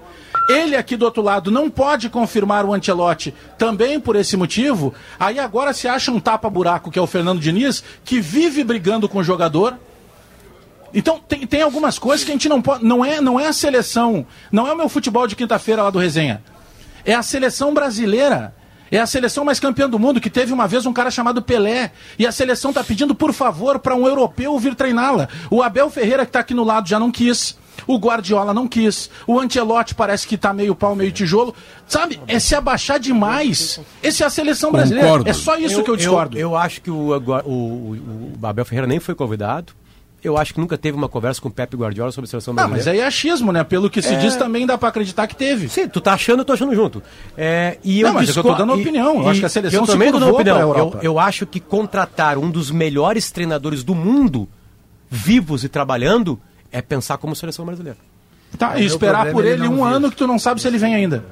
[0.48, 4.94] Ele aqui do outro lado não pode confirmar o Ancelotti também por esse motivo.
[5.18, 9.18] Aí agora se acha um tapa-buraco que é o Fernando Diniz, que vive brigando com
[9.18, 9.76] o jogador.
[10.92, 12.84] Então tem, tem algumas coisas que a gente não pode.
[12.84, 15.98] Não é, não é a seleção, não é o meu futebol de quinta-feira lá do
[15.98, 16.42] resenha.
[17.04, 18.54] É a seleção brasileira.
[18.90, 21.92] É a seleção mais campeã do mundo, que teve uma vez um cara chamado Pelé.
[22.18, 25.28] E a seleção tá pedindo, por favor, para um europeu vir treiná-la.
[25.50, 27.56] O Abel Ferreira, que tá aqui no lado, já não quis.
[27.86, 29.10] O Guardiola não quis.
[29.26, 31.54] O Ancelotti parece que tá meio pau, meio tijolo.
[31.86, 33.80] Sabe, é se abaixar demais.
[34.02, 35.08] Essa é a seleção brasileira.
[35.08, 35.30] Concordo.
[35.30, 36.38] É só isso que eu discordo.
[36.38, 39.72] Eu, acho que o, o, o Abel Ferreira nem foi convidado.
[40.22, 42.54] Eu acho que nunca teve uma conversa com o Pepe Guardiola sobre a seleção Ah,
[42.56, 42.84] brasileira.
[42.84, 43.64] mas aí é achismo, né?
[43.64, 45.68] Pelo que se diz, também dá pra acreditar que teve.
[45.70, 47.02] Sim, tu tá achando, eu tô achando junto.
[47.36, 49.22] É, e Não, mas é que eu tô discor- dando e- opinião.
[49.22, 50.58] Eu acho que a seleção eu se também tô dando opinião.
[50.60, 50.98] Eu, Europa.
[51.02, 54.46] eu acho que contratar um dos melhores treinadores do mundo,
[55.10, 56.38] vivos e trabalhando,
[56.70, 57.98] é pensar como seleção brasileira.
[58.58, 60.76] Tá, O e esperar por é ele um ano que tu não sabe se ele
[60.76, 61.24] vem ainda.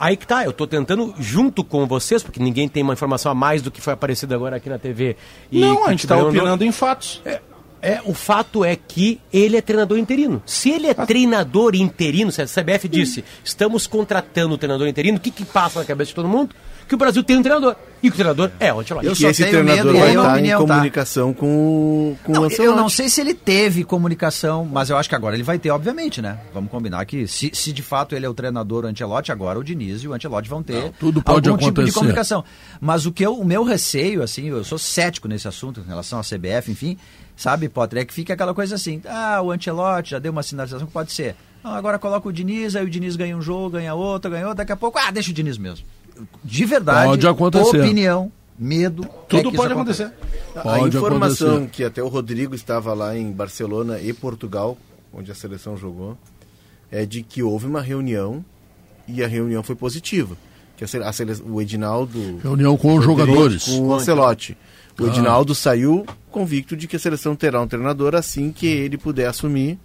[0.00, 3.34] Aí que tá, eu tô tentando, junto com vocês, porque ninguém tem uma informação a
[3.34, 5.16] mais do que foi aparecido agora aqui na TV.
[5.50, 7.22] e não, a gente tá ganhou- opinando em fatos.
[7.82, 10.42] É, o fato é que ele é treinador interino.
[10.44, 15.20] Se ele é treinador interino, se a CBF disse, estamos contratando o treinador interino, o
[15.20, 16.54] que, que passa na cabeça de todo mundo?
[16.86, 17.74] Que o Brasil tem um treinador.
[18.02, 19.06] E que o treinador é o Ancelotti.
[19.06, 20.56] Eu E esse treinador medo, e vai estar em tá?
[20.56, 22.64] comunicação com, o- com o Não, Ancelotti.
[22.64, 25.70] eu não sei se ele teve comunicação, mas eu acho que agora ele vai ter,
[25.70, 26.38] obviamente, né?
[26.54, 29.64] Vamos combinar que se, se de fato ele é o treinador o Ancelotti, agora o
[29.64, 31.98] Diniz e o Ancelotti vão ter Não, tudo pode algum tipo de acontecer.
[31.98, 32.44] comunicação.
[32.80, 36.18] Mas o que eu, o meu receio, assim, eu sou cético nesse assunto em relação
[36.18, 36.96] à CBF, enfim,
[37.36, 40.86] sabe, Potter, é que fica aquela coisa assim, ah, o Ancelotti já deu uma sinalização
[40.86, 41.36] que pode ser.
[41.62, 44.56] Não, agora coloca o Diniz, aí o Diniz ganha um jogo, ganha outro, ganha outro,
[44.56, 45.86] daqui a pouco, ah, deixa o Diniz mesmo.
[46.44, 47.80] De verdade, Pode acontecer.
[47.80, 50.12] opinião, medo, é Tudo isso pode acontecer.
[50.54, 51.70] A Pode informação acontecer.
[51.72, 54.76] que até o Rodrigo estava lá em Barcelona e Portugal,
[55.12, 56.16] onde a seleção jogou,
[56.90, 58.44] é de que houve uma reunião
[59.08, 60.36] e a reunião foi positiva.
[60.76, 62.38] Que a sele- a sele- o Edinaldo.
[62.42, 63.64] Reunião com os jogadores.
[63.64, 64.56] Com o Ancelotti.
[64.98, 69.26] O Edinaldo saiu convicto de que a seleção terá um treinador assim que ele puder
[69.26, 69.78] assumir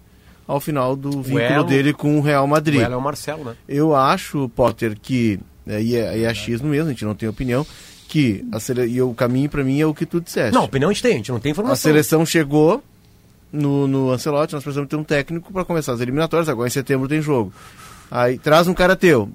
[0.46, 2.80] ao final do vínculo dele com o Real O Madrid.
[2.80, 3.56] ela é o Marcelo, né?
[3.68, 5.38] Eu acho, Potter, que.
[5.66, 7.66] É, E é, e é achismo mesmo, a gente não tem opinião.
[8.08, 8.86] Que a sele...
[8.86, 10.54] e o caminho para mim é o que tu disseste.
[10.54, 11.76] Não, opinião a gente tem, a gente não tem A informação.
[11.76, 12.82] seleção chegou
[13.52, 17.08] no, no Ancelotti, nós precisamos ter um técnico para começar as eliminatórias, agora em setembro
[17.08, 17.52] tem jogo.
[18.10, 19.28] Aí traz um cara teu.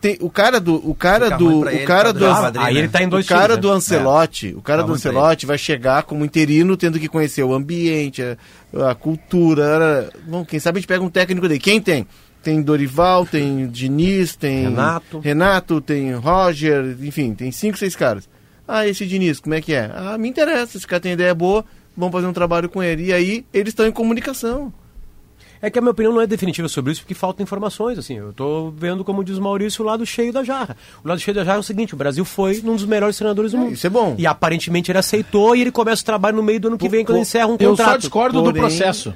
[0.00, 2.80] Tem, o cara do o cara do o ele cara por do Aí né?
[2.80, 3.74] ele tá em dois o cara do né?
[3.74, 8.22] Ancelotti, o cara Tá do Ancelotti vai chegar como interino, tendo que conhecer o ambiente,
[8.22, 10.08] a, a cultura.
[10.24, 11.58] Bom, quem sabe a gente pega um técnico dele.
[11.58, 12.06] Quem tem?
[12.42, 15.18] Tem Dorival, tem Diniz, tem Renato.
[15.18, 18.28] Renato, tem Roger, enfim, tem cinco, seis caras.
[18.66, 19.90] Ah, esse Diniz, como é que é?
[19.94, 21.64] Ah, me interessa, esse cara tem ideia boa,
[21.96, 23.06] vamos fazer um trabalho com ele.
[23.06, 24.72] E aí, eles estão em comunicação.
[25.60, 28.14] É que a minha opinião não é definitiva sobre isso, porque faltam informações, assim.
[28.16, 30.76] Eu tô vendo, como diz o Maurício, o lado cheio da jarra.
[31.04, 33.50] O lado cheio da jarra é o seguinte, o Brasil foi um dos melhores treinadores
[33.50, 33.72] do mundo.
[33.72, 34.14] isso é bom.
[34.16, 37.04] E aparentemente ele aceitou e ele começa o trabalho no meio do ano que vem,
[37.04, 37.90] quando Pô, encerra um eu contrato.
[37.90, 39.12] só discordo Porém- do processo.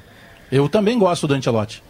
[0.51, 1.81] Eu também gosto do Ancelotti.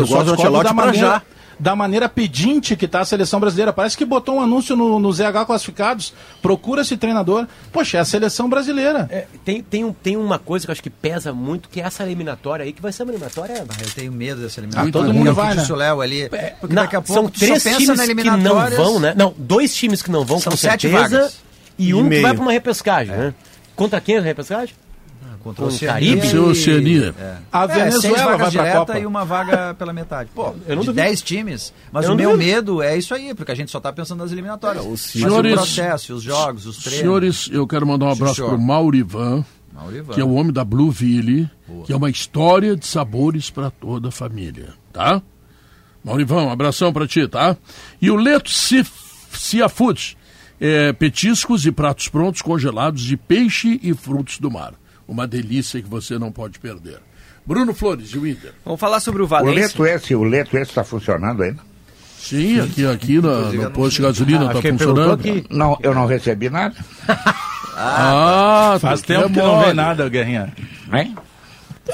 [0.00, 1.22] Eu só gosto do Ancelotti maneira, já.
[1.58, 3.72] da maneira pedinte que está a seleção brasileira.
[3.72, 6.12] Parece que botou um anúncio no, no ZH Classificados.
[6.42, 7.46] Procura esse treinador.
[7.72, 9.06] Poxa, é a seleção brasileira.
[9.10, 11.84] É, tem, tem, um, tem uma coisa que eu acho que pesa muito, que é
[11.84, 13.64] essa eliminatória aí, que vai ser uma eliminatória...
[13.68, 14.88] Ah, Eu tenho medo dessa eliminatória.
[14.88, 15.66] Ah, todo Porque mundo é que vai, né?
[15.70, 16.28] o Léo ali.
[16.28, 19.14] Porque É, Não, daqui a pouco são três pensa times na que não vão, né?
[19.16, 21.38] Não, dois times que não vão, São com sete certeza, vagas.
[21.78, 22.22] e E um que meio.
[22.22, 23.34] vai para uma repescagem, né?
[23.76, 24.74] Contra quem é a repescagem?
[25.44, 26.16] Contra o Oceania.
[26.16, 26.26] Caribe?
[26.34, 27.14] e- Oceania.
[27.18, 27.36] É.
[27.52, 28.98] A É, Venezuela vagas vai pra direta Copa.
[28.98, 30.30] e uma vaga pela metade.
[30.34, 30.92] Pô, Eu não de duvido.
[30.94, 31.72] 10 times.
[31.92, 32.48] Mas Eu o meu duvido.
[32.50, 34.82] medo é isso aí, porque a gente só tá pensando nas eliminatórias.
[34.84, 37.00] É, os Mas senhores- o processo, os jogos, os treinos.
[37.00, 38.48] Senhores, eu quero mandar um abraço senhor.
[38.48, 40.14] para o Maurivan, Maurivan.
[40.14, 41.48] que é o homem da Blueville,
[41.84, 45.20] que é uma história de sabores para toda a família, tá?
[46.02, 47.56] Maurivão, um abração para ti, tá?
[48.00, 50.16] E o Leto Cia Food,
[50.60, 54.74] é, petiscos e pratos prontos congelados de peixe e frutos do mar.
[55.06, 56.98] Uma delícia que você não pode perder.
[57.46, 58.52] Bruno Flores, de Winter.
[58.64, 59.62] Vamos falar sobre o O Valência.
[59.62, 61.60] leto esse, o leto esse está funcionando ainda?
[62.18, 65.22] Sim, aqui, aqui na, no posto de gasolina Ah, está ele perguntou funcionando.
[65.22, 66.74] que- Não, eu não recebi nada.
[67.76, 70.52] Ah, Faz tu tempo é que não vem nada, Guerrinha.
[70.92, 71.14] Hein?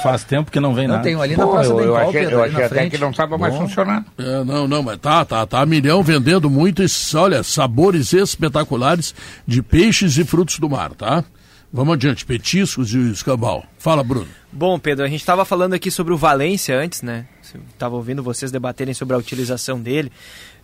[0.02, 1.08] Faz tempo que não vem Não, nada.
[1.08, 2.98] um ali na Pô, Praça eu, do eu achei, eu ali achei na até que
[2.98, 4.04] não estava mais funcionando.
[4.18, 5.64] É, não, não, mas tá, tá, tá.
[5.66, 9.14] Milhão vendendo muito esses, olha, sabores espetaculares
[9.46, 11.24] de peixes e frutos do mar, tá?
[11.72, 13.64] Vamos adiante, petiscos e escambau.
[13.78, 14.26] Fala, Bruno.
[14.50, 17.26] Bom, Pedro, a gente estava falando aqui sobre o Valência antes, né?
[17.72, 20.10] Estava ouvindo vocês debaterem sobre a utilização dele.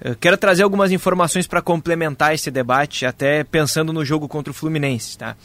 [0.01, 4.55] Eu quero trazer algumas informações para complementar esse debate, até pensando no jogo contra o
[4.55, 5.37] Fluminense, tá?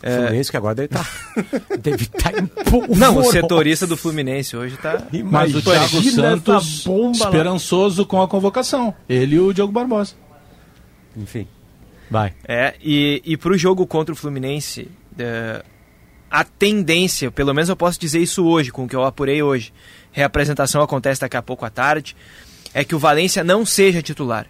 [0.00, 1.10] O Fluminense que agora deve estar.
[1.80, 5.02] deve estar em Não, o setorista do Fluminense hoje tá.
[5.24, 7.24] Mas o Thiago Santos bomba lá.
[7.24, 8.94] esperançoso com a convocação.
[9.08, 10.14] Ele e o Diogo Barbosa.
[11.16, 11.48] Enfim.
[12.10, 12.32] Vai.
[12.46, 15.64] É, e, e para o jogo contra o Fluminense, é,
[16.30, 19.72] a tendência, pelo menos eu posso dizer isso hoje, com o que eu apurei hoje,
[20.12, 22.16] reapresentação acontece daqui a pouco à tarde,
[22.72, 24.46] é que o Valência não seja titular.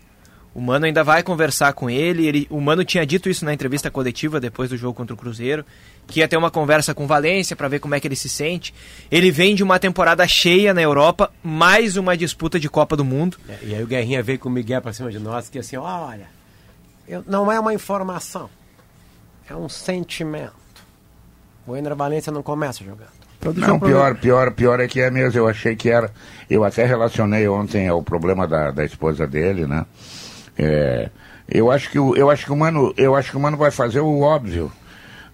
[0.54, 2.46] O Mano ainda vai conversar com ele, ele.
[2.48, 5.64] O Mano tinha dito isso na entrevista coletiva depois do jogo contra o Cruzeiro,
[6.06, 8.28] que ia ter uma conversa com o Valência para ver como é que ele se
[8.28, 8.72] sente.
[9.10, 13.36] Ele vem de uma temporada cheia na Europa, mais uma disputa de Copa do Mundo.
[13.48, 15.76] É, E aí o Guerrinha veio com o Miguel pra cima de nós, que assim,
[15.76, 16.28] olha,
[17.26, 18.48] não é uma informação,
[19.48, 20.52] é um sentimento.
[21.66, 23.08] O Ener Valência não começa jogando.
[23.56, 25.38] Não, pior, pior, pior é que é mesmo.
[25.38, 26.10] Eu achei que era.
[26.48, 29.84] Eu até relacionei ontem ao problema da, da esposa dele, né?
[30.58, 31.10] É,
[31.48, 33.70] eu acho que o, eu acho que o mano, eu acho que o mano vai
[33.70, 34.72] fazer o óbvio.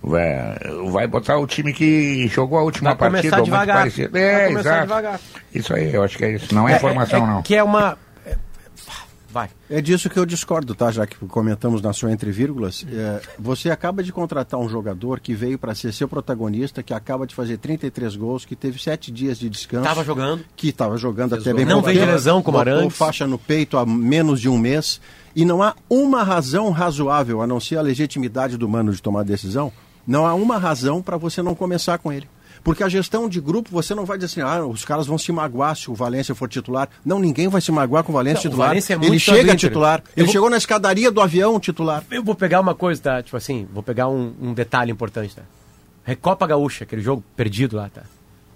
[0.03, 0.59] Vai,
[0.91, 3.37] vai botar o time que jogou a última Vai começar partida.
[3.37, 3.77] muito devagar.
[3.77, 4.11] parecido.
[4.13, 4.83] Vai É, começar exato.
[4.87, 5.21] devagar.
[5.55, 6.55] Isso aí, eu acho que é isso.
[6.55, 7.43] Não é, informação, não.
[7.43, 7.99] Que é uma.
[9.31, 9.49] É- Vai.
[9.69, 10.91] É disso que eu discordo, tá?
[10.91, 12.85] Já que comentamos na sua entre vírgulas.
[12.91, 17.27] É, você acaba de contratar um jogador que veio para ser seu protagonista, que acaba
[17.27, 19.85] de fazer 33 gols, que teve sete dias de descanso.
[19.85, 20.45] Tava jogando.
[20.57, 22.97] Que estava jogando até bem Não veio lesão como botou Arantes.
[22.97, 25.01] faixa no peito há menos de um mês.
[25.35, 29.23] E não há uma razão razoável, a não ser a legitimidade do mano de tomar
[29.23, 29.73] decisão,
[30.07, 32.29] não há uma razão para você não começar com ele.
[32.63, 35.33] Porque a gestão de grupo, você não vai dizer assim, ah, os caras vão se
[35.33, 36.89] magoar se o Valência for titular.
[37.05, 38.69] Não, ninguém vai se magoar com o Valência Não, o titular.
[38.69, 40.03] Valência é ele chega titular.
[40.09, 42.05] Eu Ele vou- chegou na escadaria do avião titular.
[42.11, 43.23] Eu vou pegar uma coisa, tá?
[43.23, 45.43] Tipo assim, vou pegar um, um detalhe importante, tá?
[46.05, 48.03] Recopa Gaúcha, aquele jogo perdido lá, tá?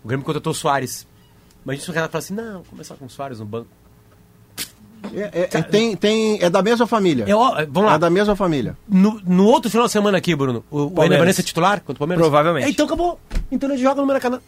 [0.05, 1.06] O Grêmio contratou o Soares.
[1.64, 3.68] Mas isso o Renato fala assim, não, começar com o Soares no banco.
[5.14, 7.24] É, é- é- tem, tem, é da mesma família.
[7.28, 7.94] É, ó, vamos lá.
[7.97, 8.76] É da mesma família.
[8.89, 11.98] No, no outro final de semana aqui, Bruno, o, o Valência é titular contra o
[11.98, 12.22] Palmeiras?
[12.22, 12.66] Provavelmente.
[12.66, 13.18] É, então acabou.
[13.51, 14.40] Então ele joga no Maracanã.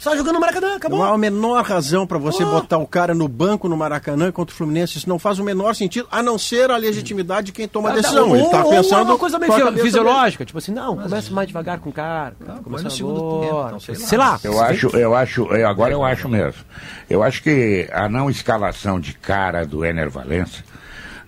[0.00, 0.98] Só jogando no Maracanã, acabou.
[0.98, 2.50] Não há a menor razão para você Oh.
[2.50, 4.96] botar o cara no banco no Maracanã contra o Fluminense.
[4.96, 7.92] Isso não faz o menor sentido, a não ser a legitimidade de quem toma a
[7.92, 8.30] decisão.
[8.30, 11.46] Ou- Ele está ou pensando uma coisa meio cabeça fisiológica, tipo assim, não, começa mais
[11.48, 12.34] devagar com o cara.
[12.44, 14.06] põe começa no segundo tempo, agora, então, sei lá.
[14.06, 14.40] sei lá.
[14.42, 16.62] Eu acho, eu acho, eu- agora eu acho mesmo.
[17.08, 20.64] Eu acho que a não escalação de cara do Ener Valência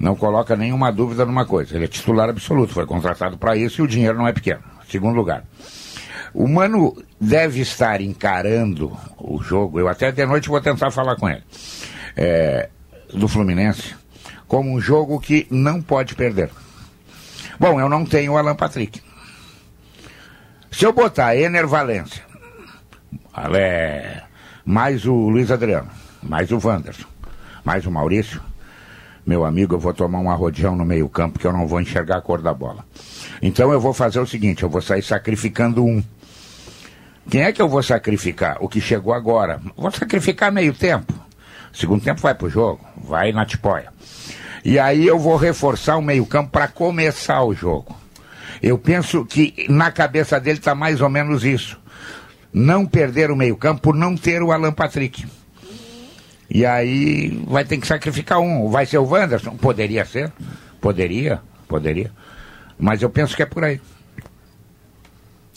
[0.00, 1.76] não coloca nenhuma dúvida numa coisa.
[1.76, 4.60] Ele é titular absoluto, foi contratado para isso e o dinheiro não é pequeno.
[4.90, 5.44] Segundo lugar.
[6.34, 11.28] O Mano deve estar encarando o jogo, eu até de noite vou tentar falar com
[11.28, 11.42] ele,
[12.16, 12.68] é,
[13.12, 13.94] do Fluminense,
[14.48, 16.50] como um jogo que não pode perder.
[17.60, 19.00] Bom, eu não tenho o Alan Patrick.
[20.70, 22.22] Se eu botar Ener Valência,
[24.64, 25.90] mais o Luiz Adriano,
[26.22, 27.06] mais o Wanderson,
[27.62, 28.40] mais o Maurício,
[29.24, 32.16] meu amigo, eu vou tomar um arrodeão no meio campo que eu não vou enxergar
[32.16, 32.84] a cor da bola.
[33.40, 36.02] Então eu vou fazer o seguinte, eu vou sair sacrificando um.
[37.30, 38.58] Quem é que eu vou sacrificar?
[38.60, 39.60] O que chegou agora.
[39.76, 41.12] Vou sacrificar meio tempo.
[41.72, 43.92] Segundo tempo vai pro jogo, vai na tipóia.
[44.64, 47.96] E aí eu vou reforçar o meio campo para começar o jogo.
[48.62, 51.80] Eu penso que na cabeça dele está mais ou menos isso.
[52.52, 55.26] Não perder o meio campo por não ter o Alan Patrick.
[56.48, 58.68] E aí vai ter que sacrificar um.
[58.68, 59.56] Vai ser o Wanderson?
[59.56, 60.30] Poderia ser.
[60.80, 62.12] Poderia, poderia.
[62.78, 63.80] Mas eu penso que é por aí.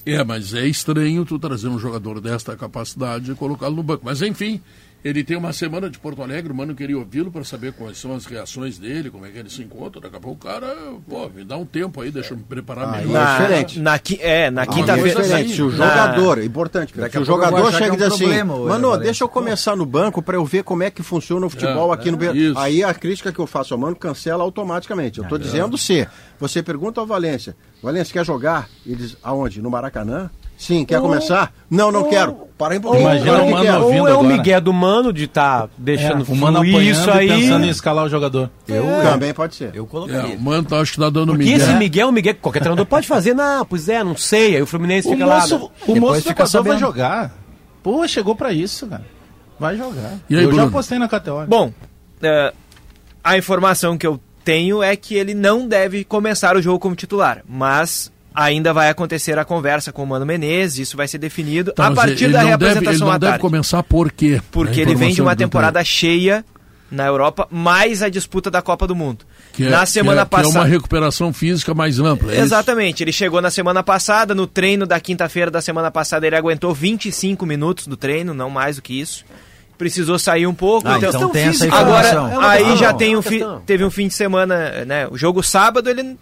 [0.06, 4.04] É, mas é estranho tu trazer um jogador desta capacidade e colocá-lo no banco.
[4.06, 4.62] Mas enfim,
[5.08, 8.16] ele tem uma semana de Porto Alegre, o mano queria ouvi-lo para saber quais são
[8.16, 10.02] as reações dele, como é que ele se encontra.
[10.02, 10.76] Daqui a pouco o cara,
[11.08, 13.16] pô, me dá um tempo aí, deixa eu me preparar Ah, melhor.
[13.16, 13.80] é diferente.
[13.80, 15.20] Na, qui- é, na Ah, quinta-feira.
[15.20, 15.54] é diferente.
[15.54, 18.26] Se o na- jogador, é importante, Daqui se o jogador chega e é diz assim,
[18.42, 21.46] o mano, Valência." deixa eu começar no banco para eu ver como é que funciona
[21.46, 22.52] o futebol É, aqui no é, Brasil.
[22.52, 22.60] isso.
[22.60, 25.20] Aí a crítica que eu faço ao mano cancela automaticamente.
[25.20, 26.08] Eu estou dizendo se.
[26.40, 28.68] Você pergunta ao Valência, Valência quer jogar?
[28.86, 29.62] Ele diz, aonde?
[29.62, 30.32] No Maracanã?
[30.58, 31.54] Sim, quer começar?
[31.70, 32.46] Não, não quero.
[32.58, 33.02] Para aí um pouquinho.
[33.04, 33.84] Imagina o Mano quero.
[33.84, 34.28] ouvindo Ou é o agora.
[34.38, 37.28] Miguel do Mano de tá deixando o mano fluir apanhando isso e aí.
[37.28, 38.50] pensando em escalar o jogador.
[39.04, 39.72] Também pode ser.
[39.76, 40.36] Eu É, colocaria.
[40.38, 41.58] o mano tá, acho que tá dando Porque Miguel.
[41.58, 44.56] esse Miguel, Miguel, qualquer treinador pode fazer, não, pois é, não sei.
[44.56, 45.42] Aí o Fluminense O fica lá.
[45.42, 45.70] moço, né?
[45.88, 47.34] o moço fica vai jogar.
[47.84, 49.04] Pô, chegou pra isso, cara.
[49.60, 50.14] Vai jogar.
[50.30, 50.68] E aí, eu já Bruno?
[50.70, 51.46] apostei na KTO.
[51.48, 51.72] Bom,
[52.22, 52.54] é,
[53.24, 57.44] a informação que eu tenho é que ele não deve começar o jogo como titular,
[57.48, 61.88] mas ainda vai acontecer a conversa com o Mano Menezes, isso vai ser definido Tá,
[61.88, 63.42] a partir ele da não deve, ele não à deve tarde.
[63.42, 64.42] começar por quê?
[64.52, 66.44] Porque ele vem de uma que eu temporada cheia
[66.92, 69.26] na Europa, mais a disputa da Copa do Mundo.
[69.54, 70.58] Que é, na semana que é, que passada.
[70.58, 72.32] é uma recuperação física mais ampla.
[72.32, 72.44] é isso?
[72.44, 76.74] Exatamente, ele chegou na semana passada, no treino da quinta-feira da semana passada ele aguentou
[76.74, 79.26] 25 minutos do treino, não mais do que isso.
[79.78, 80.88] Precisou sair um pouco.
[80.88, 81.66] Ah, então tem essa.
[81.74, 85.06] Agora, É aí já é tem um fi- teve um fim de semana, né?
[85.12, 86.16] O jogo sábado ele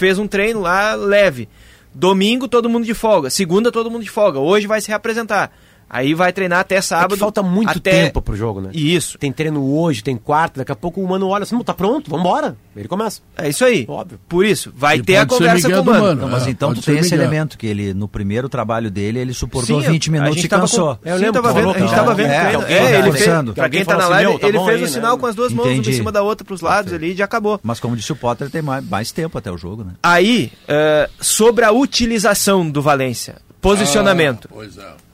[0.00, 1.46] fez um treino lá leve.
[1.92, 4.38] Domingo todo mundo de folga, segunda todo mundo de folga.
[4.38, 5.52] Hoje vai se reapresentar.
[5.92, 7.14] Aí vai treinar até É sábado.
[7.14, 8.04] que falta muito até...
[8.04, 8.70] tempo pro jogo, né?
[8.72, 9.18] Isso.
[9.18, 12.08] Tem treino hoje, tem quarta, daqui a pouco o mano olha assim, não, tá pronto,
[12.08, 12.56] vambora.
[12.76, 13.20] Ele começa.
[13.36, 13.84] É isso aí.
[13.88, 14.20] Óbvio.
[14.28, 16.04] Por isso, vai E ter a conversa com o do mano.
[16.04, 16.20] Mano.
[16.22, 17.22] Não, mas É, então tu tem esse Miguel.
[17.26, 20.94] elemento, que ele, no primeiro trabalho dele, ele suportou Sim, 20 a minutos e cansou.
[20.96, 22.62] com- Eu Sim, lembro, tava vendo, a gente tava vendo É, treino.
[22.62, 24.86] É, ele fez, pra quem tá na assim, live, tá ele fez aí, o né?
[24.86, 27.24] sinal com as duas mãos, uma em cima da outra pros lados ali e já
[27.24, 27.58] acabou.
[27.64, 29.94] Mas como disse o Potter, tem mais, mais tempo até o jogo, né?
[30.02, 34.46] Aí, eh, sobre a utilização do Valência, posicionamento.
[34.50, 35.09] Ah, pois é.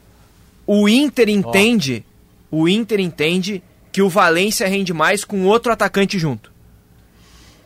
[0.67, 2.05] O Inter entende,
[2.51, 3.63] o Inter entende
[3.93, 6.53] que o Valência rende mais com outro atacante junto.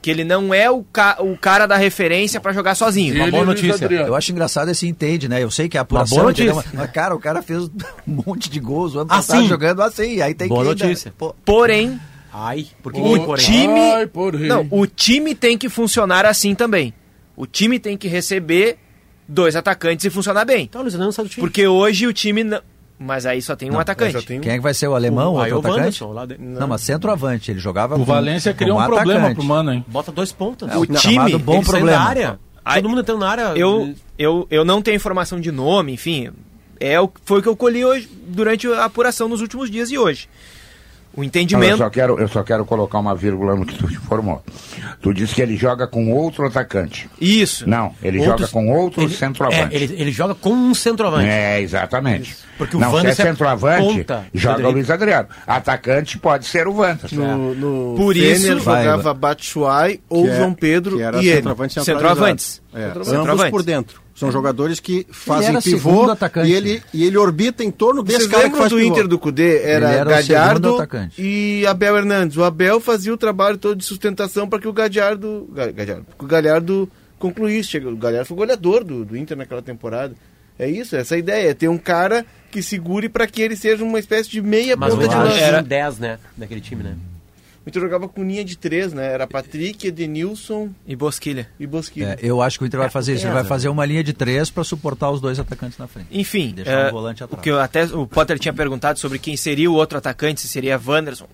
[0.03, 3.15] Que ele não é o, ca- o cara da referência pra jogar sozinho.
[3.15, 3.85] Ele boa notícia.
[3.87, 5.43] Eu acho engraçado esse entende, né?
[5.43, 6.19] Eu sei que é a apuração...
[6.19, 6.55] boa entendeu?
[6.55, 6.79] notícia.
[6.79, 9.49] Mas, cara, o cara fez um monte de gols o ano passado sim.
[9.49, 10.71] jogando assim, aí tem Boa que...
[10.71, 11.13] ainda- notícia.
[11.19, 12.01] Pô, Porém,
[12.33, 13.45] Ai, por que O porém?
[13.45, 14.47] time- Ai, porém.
[14.47, 16.95] não, o time tem que funcionar assim também.
[17.37, 18.79] O time tem que receber
[19.29, 20.65] dois atacantes e funcionar bem.
[20.65, 21.41] Então, Luiz Adriano sai do time.
[21.47, 22.61] Porque hoje o time não...
[23.03, 24.27] Mas aí só tem um Só atacante.
[24.27, 26.05] tem um- Quem é que vai ser o alemão, o aí outro o atacante?
[26.05, 29.37] Wanderson, lá de- Não, mas centroavante, ele jogava O Valência criou como um problema atacante.
[29.37, 29.85] pro Mano, hein?
[29.89, 30.71] Bota dois pontas.
[30.71, 31.91] É, o time, chamado bom problema.
[31.93, 32.39] da área.
[32.63, 33.43] Aí- Todo mundo entrando na área.
[33.57, 36.29] Eu, eu, eu não tenho informação de nome, enfim.
[36.79, 39.97] É o, foi o que eu colhi hoje, durante a apuração nos últimos dias e
[39.97, 40.29] hoje.
[41.13, 41.79] O Não, eu, entendimento.
[41.79, 44.43] só quero, eu só quero colocar uma vírgula no que tu informou.
[45.03, 47.11] Tu disse que ele joga com outro atacante.
[47.21, 47.69] Isso.
[47.69, 49.75] Não, ele Outros- joga com outro ele, centroavante.
[49.75, 51.27] É, ele, ele joga com um centroavante.
[51.29, 52.37] É, exatamente.
[52.57, 55.29] Porque o não, se é é centroavante, ponta, joga o Luiz Adriano.
[55.47, 57.17] Atacante pode ser o Wanderson.
[57.17, 61.17] No, no Por Fener isso- jogava Vai, Batshuayi ou Que é- João Pedro que era
[61.17, 61.37] e ele.
[61.37, 62.09] centroavante centralizado.
[62.15, 62.63] Centroavantes.
[62.73, 63.51] É, ambos Centroavantes.
[63.51, 64.01] por dentro.
[64.21, 66.07] São jogadores que fazem pivô
[66.45, 68.89] e ele, e ele orbita em torno desse Vocês cara que faz do pivô.
[68.93, 69.63] Inter do Cudê?
[69.63, 71.21] Era, era o segundo Galhardo atacante.
[71.23, 72.37] e Abel Hernandes.
[72.37, 76.25] O Abel fazia o trabalho todo de sustentação para que o Galhardo, Ga- Galhardo, que
[76.25, 77.71] o Galhardo concluísse.
[77.71, 80.15] Chega- O Galhardo foi goleador do, do Inter naquela temporada.
[80.59, 81.51] É isso, essa é a ideia.
[81.51, 84.93] É ter um cara que segure para que ele seja uma espécie de meia Mas
[84.95, 85.37] ponta de lança.
[85.39, 86.19] era Era- 10, né?
[86.37, 86.95] Daquele time, né?
[87.71, 89.13] O Inter jogava com linha de três, né?
[89.13, 91.49] Era Patrick, Edenilson E Bosquilha.
[91.59, 92.19] e Bosquilha.
[92.21, 93.25] É, eu acho que o Inter vai É, fazer isso.
[93.27, 96.09] Ele vai fazer uma linha de três para suportar os dois atacantes na frente.
[96.11, 97.43] Enfim, Deixar é, um volante o atrás.
[97.43, 100.81] que eu até o Potter tinha perguntado sobre quem seria o outro atacante, se seria
[100.85, 101.29] Wanderson.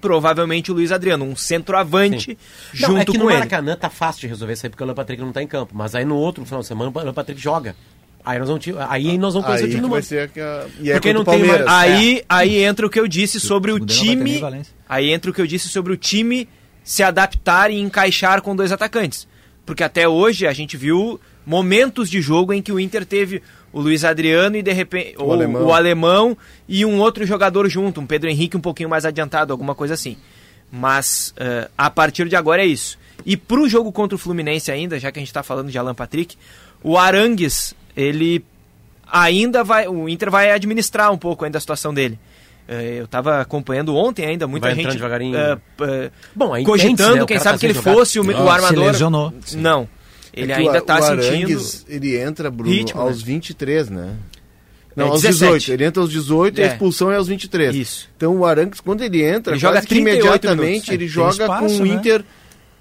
[0.00, 2.36] Provavelmente o Luiz Adriano, um centroavante
[2.72, 3.34] Não, junto é que com no ele.
[3.38, 5.72] Maracanã tá fácil de resolver isso aí, porque o Alan Patrick não tá em campo.
[5.74, 7.74] Mas aí no outro final de semana, o Alan Patrick joga.
[8.24, 10.66] Aí nós vamos, aí nós vamos conhecer Aí o time do ser a...
[10.80, 13.70] E é Porque não o tem mais- Aí, aí entra o que eu disse sobre
[13.70, 14.40] o nem time.
[14.88, 16.48] Aí entra o que eu disse sobre o time
[16.82, 19.28] se adaptar e encaixar com dois atacantes.
[19.66, 23.42] Porque até hoje a gente viu momentos de jogo em que o Inter teve
[23.72, 25.66] o Luiz Adriano e de repente o, alemão.
[25.66, 26.38] o alemão
[26.68, 30.16] e um outro jogador junto, um Pedro Henrique um pouquinho mais adiantado, alguma coisa assim.
[30.72, 32.98] Mas eh, a partir de agora é isso.
[33.24, 35.94] E pro jogo contra o Fluminense ainda, já que a gente tá falando de Alan
[35.94, 36.36] Patrick,
[36.82, 38.44] o Arangues, ele
[39.10, 39.86] ainda vai.
[39.88, 42.18] O Inter vai administrar um pouco ainda a situação dele.
[42.66, 45.36] Eh, eu tava acompanhando ontem ainda, muita Vai gente devagarinho.
[45.36, 47.22] eh, eh, Bom, aí cogitando, entende, né?
[47.22, 47.92] O quem sabe tá que ele jogar.
[47.92, 48.84] fosse o, o Ah, armador.
[48.84, 49.34] se lesionou.
[49.56, 49.88] Não.
[50.32, 51.60] Ele É ainda o, tá o sentindo.
[51.88, 53.24] Ele entra, Bruno, ritmo, aos né?
[53.26, 54.14] 23, né?
[54.96, 55.52] Não, É, aos 17.
[55.52, 55.72] 18.
[55.72, 56.68] Ele entra aos 18 e a É.
[56.68, 57.74] expulsão é aos 23.
[57.76, 58.08] Isso.
[58.16, 60.88] Então o Arangues, quando ele entra, Ele joga que 38 imediatamente minutos.
[60.88, 61.94] ele É, joga espaço, com o né?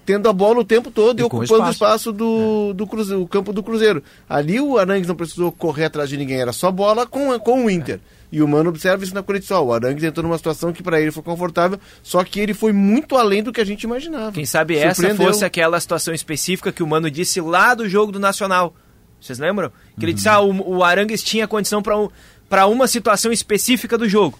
[0.05, 1.71] Tendo a bola o tempo todo e, E ocupando o espaço.
[1.71, 4.03] espaço do, do Cruzeiro, o campo do Cruzeiro.
[4.27, 7.69] Ali o Arangues não precisou correr atrás de ninguém, era só bola com, com o
[7.69, 7.99] Inter.
[8.31, 9.63] E o Mano observa isso na coleção.
[9.67, 13.15] O Arangues entrou numa situação que para ele foi confortável, só que ele foi muito
[13.15, 14.31] além do que a gente imaginava.
[14.31, 18.19] Quem sabe essa fosse aquela situação específica que o Mano disse lá do jogo do
[18.19, 18.73] Nacional.
[19.21, 19.69] Vocês lembram?
[19.97, 20.15] Que ele Uhum.
[20.15, 22.09] disse, ah, o, o Arangues tinha condição para um,
[22.49, 24.37] pra uma situação específica do jogo.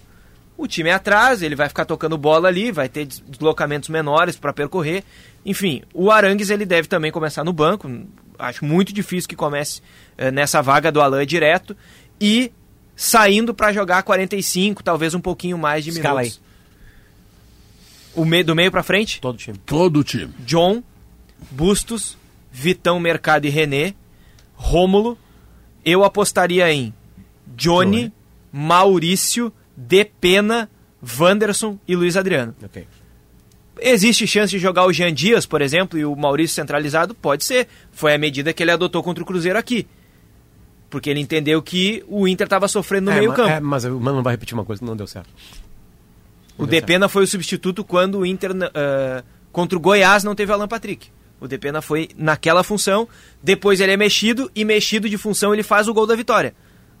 [0.56, 4.36] O time é atrás, ele vai ficar tocando bola ali, vai ter des- deslocamentos menores
[4.36, 5.02] para percorrer.
[5.44, 7.90] Enfim, o Arangues ele deve também começar no banco.
[8.38, 9.80] Acho muito difícil que comece
[10.16, 11.76] eh, nessa vaga do Alain direto.
[12.20, 12.52] E
[12.94, 16.40] saindo para jogar 45, talvez um pouquinho mais de Escala minutos.
[18.14, 19.20] O meio, do meio para frente?
[19.20, 19.58] Todo time.
[19.66, 20.32] Todo o time.
[20.46, 20.82] John,
[21.50, 22.16] Bustos,
[22.52, 23.92] Vitão, Mercado e René,
[24.54, 25.18] Rômulo.
[25.84, 26.94] Eu apostaria em
[27.56, 28.12] Johnny,
[28.52, 30.68] Maurício, Depena,
[31.18, 32.54] Wanderson e Luiz Adriano.
[32.62, 32.86] Ok.
[33.80, 37.14] Existe chance de jogar o Jean Dias, por exemplo, e o Maurício centralizado?
[37.14, 37.66] Pode ser.
[37.92, 39.86] Foi a medida que ele adotou contra o Cruzeiro aqui.
[40.88, 43.50] Porque ele entendeu que o Inter estava sofrendo no É, meio ma- campo.
[43.50, 45.28] é, mas o Mano não vai repetir uma coisa que não deu certo.
[46.56, 50.68] O Depena foi o substituto quando o Inter, ah, Contra o Goiás não teve Alan
[50.68, 51.08] Patrick.
[51.40, 53.08] O Depena foi naquela função,
[53.42, 56.54] depois ele é mexido e mexido de função ele faz o gol da vitória.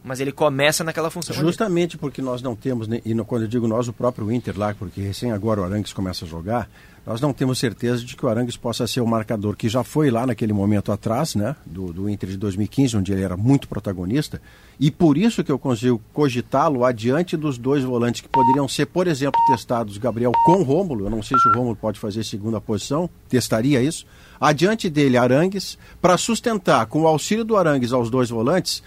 [0.04, 1.34] Mas ele começa naquela função.
[1.34, 5.00] Justamente porque nós não temos, e quando eu digo nós, o próprio Inter lá, porque
[5.00, 6.68] recém agora o Arangues começa a jogar,
[7.06, 10.10] nós não temos certeza de que o Arangues possa ser o marcador que já foi
[10.10, 14.40] lá naquele momento atrás, né, do, do Inter de 2015, onde ele era muito protagonista,
[14.80, 19.06] e por isso que eu consigo cogitá-lo adiante dos dois volantes que poderiam ser, por
[19.06, 23.08] exemplo, testados, Gabriel com Rômulo, eu não sei se o Rômulo pode fazer segunda posição,
[23.28, 24.06] testaria isso,
[24.40, 28.82] adiante dele Arangues, para sustentar com o auxílio do Arangues aos dois volantes,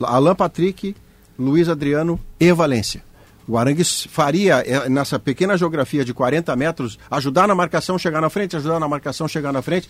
[0.00, 0.94] Alan Patrick,
[1.38, 3.02] Luiz Adriano e Valência.
[3.46, 8.28] O Arangues faria, eh, nessa pequena geografia de 40 metros, ajudar na marcação, chegar na
[8.28, 9.88] frente, ajudar na marcação, chegar na frente,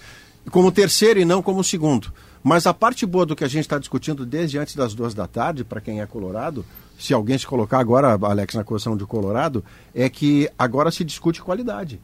[0.53, 2.13] como terceiro e não como segundo.
[2.43, 5.27] Mas a parte boa do que a gente está discutindo desde antes das duas da
[5.27, 6.65] tarde, para quem é colorado,
[6.97, 11.43] se alguém se colocar agora, Alex, na posição de colorado, é que agora se discute
[11.43, 12.01] qualidade.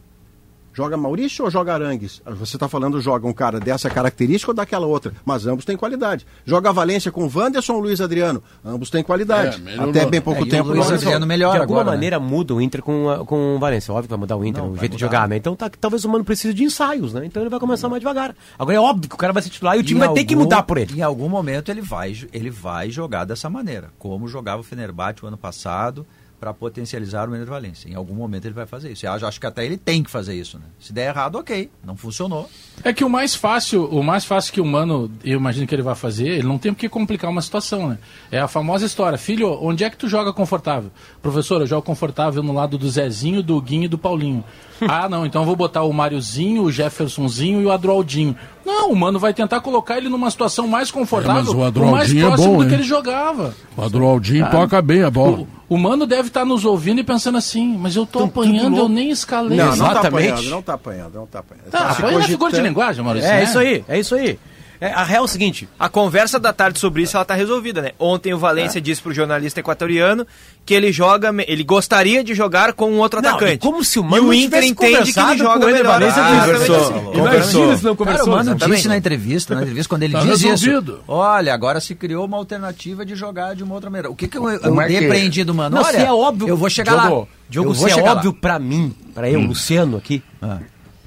[0.75, 2.21] Joga Maurício ou joga Arangues?
[2.39, 6.27] Você está falando joga um cara dessa característica ou daquela outra, mas ambos têm qualidade.
[6.45, 8.43] Joga Valência com Wanderson ou Luiz Adriano?
[8.65, 9.63] Ambos têm qualidade.
[9.67, 9.79] É.
[9.79, 10.69] Até bem pouco É, e o tempo.
[10.71, 11.97] Luiz não- Adriano melhora de alguma agora, né?
[11.97, 13.93] maneira muda o Inter com, a- com o Valência.
[13.93, 15.37] Óbvio que vai mudar o Inter, Não, o vai jeito de jogar, né?
[15.37, 17.25] Então tá, talvez o Mano precise de ensaios, né?
[17.25, 18.35] Então ele vai começar mais devagar.
[18.59, 20.25] Agora é óbvio que o cara vai se titular e o time Em vai ter
[20.25, 20.99] que algum- mudar por ele.
[20.99, 25.29] Em algum momento ele vai, ele vai jogar dessa maneira, como jogava o Fenerbahçe o
[25.29, 26.05] ano passado
[26.39, 27.89] para potencializar o Ener Valência.
[27.89, 29.07] Em algum momento ele vai fazer isso.
[29.07, 30.65] Eu acho, que até ele tem que fazer isso, né?
[30.79, 32.49] Se der errado, ok, não funcionou.
[32.83, 35.83] É que o mais fácil, o mais fácil que o mano, eu imagino que ele
[35.83, 37.99] vai fazer, ele não tem que complicar uma situação, né?
[38.31, 40.91] É a famosa história, filho, onde é que tu joga confortável?
[41.23, 44.45] Professor, eu jogo confortável no lado do Zezinho, do Guinho e do Paulinho.
[44.81, 48.37] Ah, não, então eu vou botar o Máriozinho, o Jeffersonzinho e o Adroaldinho.
[48.65, 52.21] Não, o mano vai tentar colocar ele numa situação mais confortável, É, o mais é
[52.21, 52.69] próximo bom, do hein?
[52.69, 53.55] que ele jogava.
[53.77, 55.47] O Adroaldinho Ah, toca bem a bola.
[55.69, 58.41] O, o mano deve estar nos ouvindo e pensando assim, mas eu tô Então, tudo
[58.43, 59.59] apanhando, eu nem escalei.
[59.59, 60.29] Não, não tá Exatamente.
[60.31, 61.71] apanhando, não tá apanhando, não tá apanhando.
[61.71, 63.29] Tá, Tá apanhando é figura de linguagem, Maurício.
[63.31, 63.45] É, né?
[63.45, 64.39] isso aí, é isso aí.
[64.81, 67.81] É, a real é o seguinte, A conversa da tarde sobre isso ela tá resolvida,
[67.81, 67.93] né?
[67.99, 70.27] Ontem o Valência disse pro jornalista equatoriano
[70.67, 73.55] que ele joga, ele gostaria de jogar com um outro Não, atacante.
[73.55, 75.85] e como se o e Mano o não Inter entende que ele joga melhor.
[76.01, 76.77] Valência Ah, conversou.
[76.77, 77.19] assim.
[77.19, 78.27] Imagina se não Cara, conversou.
[78.27, 80.93] o Mano disse na entrevista, na entrevista, quando ele Tá diz resolvido.
[80.95, 81.05] isso.
[81.07, 84.11] Olha, agora se criou uma alternativa de jogar de uma outra maneira.
[84.11, 85.77] O que, que eu, eu é que- depreendi do Mano?
[85.77, 86.49] Não, Olha, se é óbvio.
[86.49, 87.27] eu vou chegar Diogo, lá.
[87.49, 88.37] Diogo, eu se vou é chegar óbvio lá.
[88.41, 90.59] pra mim, pra eu, Luciano aqui, Ah.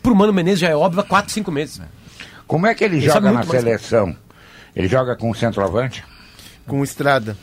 [0.01, 1.81] pro Mano Menezes já é óbvio há 4, 5 meses.
[2.47, 3.61] Como é que ele Ele joga na muito mais.
[3.61, 4.15] seleção?
[4.75, 6.03] Ele joga com um centroavante?
[6.65, 7.35] Com estrada.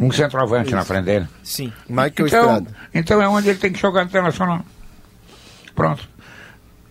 [0.00, 1.28] Um centroavante na frente dele.
[1.42, 1.72] Sim.
[1.88, 2.76] Michael Então, Estrada.
[2.94, 4.60] então é onde ele tem que jogar internacional.
[5.74, 6.08] Pronto.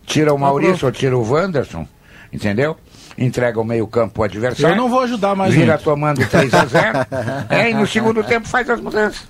[0.06, 1.88] Tira o Maurício ou tira o Wanderson,
[2.32, 2.78] entendeu?
[3.18, 4.74] Entrega o meio-campo pro adversário.
[4.74, 5.84] Eu não vou ajudar mais Vira muito.
[5.84, 6.98] tomando 3 a 0
[7.50, 9.26] é, e no segundo tempo faz as mudanças.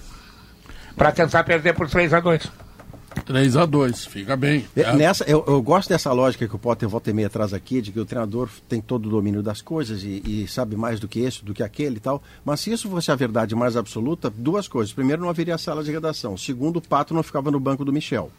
[0.95, 2.51] Pra tentar perder por 3 a 2
[3.19, 4.65] 3x2, fica bem.
[4.75, 4.95] É, É.
[4.95, 7.91] Nessa, eu, eu gosto dessa lógica que o Potter volta e meia traz aqui, de
[7.91, 11.19] que o treinador tem todo o domínio das coisas e, e sabe mais do que
[11.19, 12.21] esse, do que aquele e tal.
[12.45, 14.93] Mas se isso fosse a verdade mais absoluta, duas coisas.
[14.93, 16.37] Primeiro, não haveria sala de redação.
[16.37, 18.31] Segundo, o Pato não ficava no banco do Michel.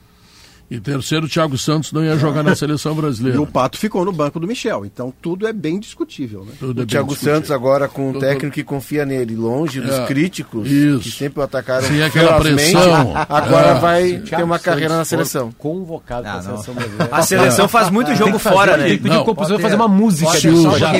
[0.70, 3.40] E terceiro, o Thiago Santos não ia jogar na seleção E brasileira.
[3.40, 4.84] o Pato ficou no banco do Michel.
[4.84, 6.44] Então tudo é bem discutível.
[6.44, 6.52] Né?
[6.60, 7.34] Tudo é O bem Thiago discutível.
[7.36, 11.00] Santos agora com um Tudo- técnico que confia nele, longe dos É, críticos isso.
[11.00, 13.14] que sempre o atacaram Sem aquela pressão.
[13.28, 13.74] Agora É.
[13.78, 15.52] vai Thiago ter uma Santos carreira na for seleção.
[15.56, 16.42] Convocado Ah, pra não.
[16.62, 17.08] seleção brasileira.
[17.16, 18.88] A seleção faz muito jogo que fazer, fora, Tem né?
[18.90, 20.30] que pedir Não, o compositor fazer uma música.
[20.30, 20.42] Pode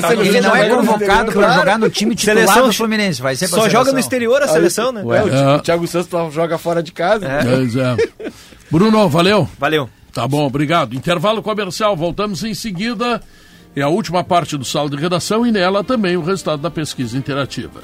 [0.01, 3.21] tá- ele Ele não é convocado para jogar no time titular Seleção- do Fluminense.
[3.21, 5.03] Vai ser Só joga no exterior a seleção, né?
[5.03, 5.21] O É.
[5.57, 7.27] Thi- Thiago Santos joga fora de casa.
[7.43, 7.95] Pois é.
[8.71, 9.47] Bruno, valeu.
[9.57, 9.89] Valeu.
[10.13, 10.95] Tá bom, obrigado.
[10.95, 13.21] Intervalo comercial, voltamos em seguida.
[13.75, 17.17] É a última parte do sala de redação e nela também o resultado da pesquisa
[17.17, 17.81] interativa.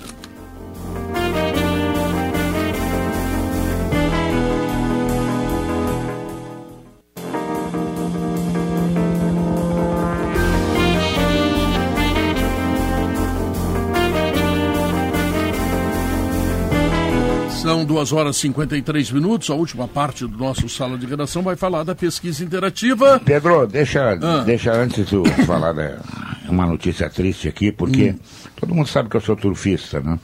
[17.76, 19.50] São duas horas e 53 minutos.
[19.50, 23.20] A última parte do nosso sala de redação vai falar da pesquisa interativa.
[23.20, 24.44] Pedro, deixa, Ah.
[24.46, 26.00] deixa antes tu falar da,
[26.48, 28.16] uma notícia triste aqui, porque
[28.56, 30.18] todo mundo sabe que eu sou turfista, né?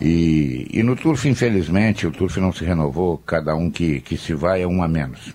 [0.00, 4.32] E, e no turf, infelizmente, o turf não se renovou, cada um que, que se
[4.32, 5.34] vai é um a menos.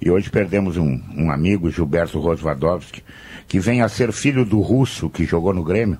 [0.00, 3.02] E hoje perdemos um, um amigo, Gilberto Rosvadovski,
[3.48, 5.98] que vem a ser filho do russo que jogou no Grêmio,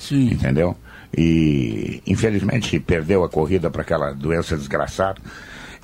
[0.00, 0.32] Sim.
[0.32, 0.76] entendeu?
[1.16, 5.20] E infelizmente perdeu a corrida para aquela doença desgraçada.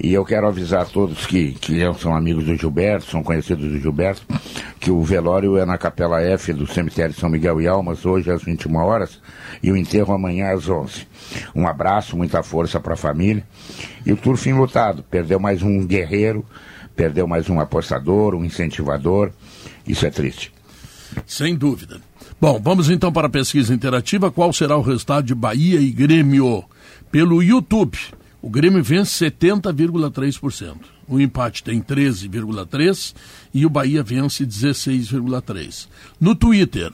[0.01, 3.79] E eu quero avisar a todos que, que são amigos do Gilberto, são conhecidos do
[3.79, 4.27] Gilberto,
[4.81, 8.43] que o velório é na Capela F do cemitério São Miguel e Almas, hoje às
[8.43, 9.21] 21 horas,
[9.63, 11.07] e o enterro amanhã às 11.
[11.55, 13.45] Um abraço, muita força para a família.
[14.05, 16.45] E o Turfim lutado, perdeu mais um guerreiro,
[16.97, 19.31] perdeu mais um apostador, um incentivador.
[19.87, 20.53] Isso é triste.
[21.25, 22.01] Sem dúvida.
[22.45, 24.31] Bom, vamos então para a pesquisa interativa.
[24.31, 26.63] Qual será o resultado de Bahia e Grêmio?
[27.11, 27.97] Pelo YouTube,
[28.43, 30.75] o Grêmio vence 70,3%.
[31.09, 33.15] O empate tem 13,3%
[33.55, 35.89] e o Bahia vence 16,3%.
[36.21, 36.93] No Twitter,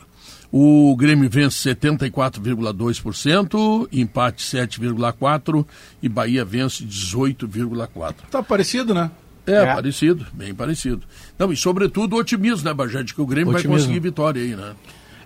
[0.53, 5.67] o Grêmio vence 74,2%, empate 7,4%
[6.01, 8.15] e Bahia vence 18,4%.
[8.31, 9.11] Tá parecido, né?
[9.45, 9.75] É, É.
[9.75, 11.03] parecido, bem parecido.
[11.37, 13.89] Não, e sobretudo o otimismo, né, Bajé, de que o Grêmio vai Otimismo.
[13.89, 14.77] conseguir vitória aí, né?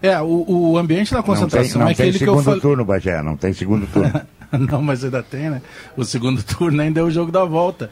[0.04, 2.44] É, o, o ambiente da Não tem, concentração não é tem aquele que eu segundo
[2.44, 2.60] falei.
[2.60, 4.12] turno, Bagé, não tem segundo turno.
[4.70, 5.60] Não, mas ainda tem, né?
[5.96, 7.90] O segundo turno ainda é o jogo da volta.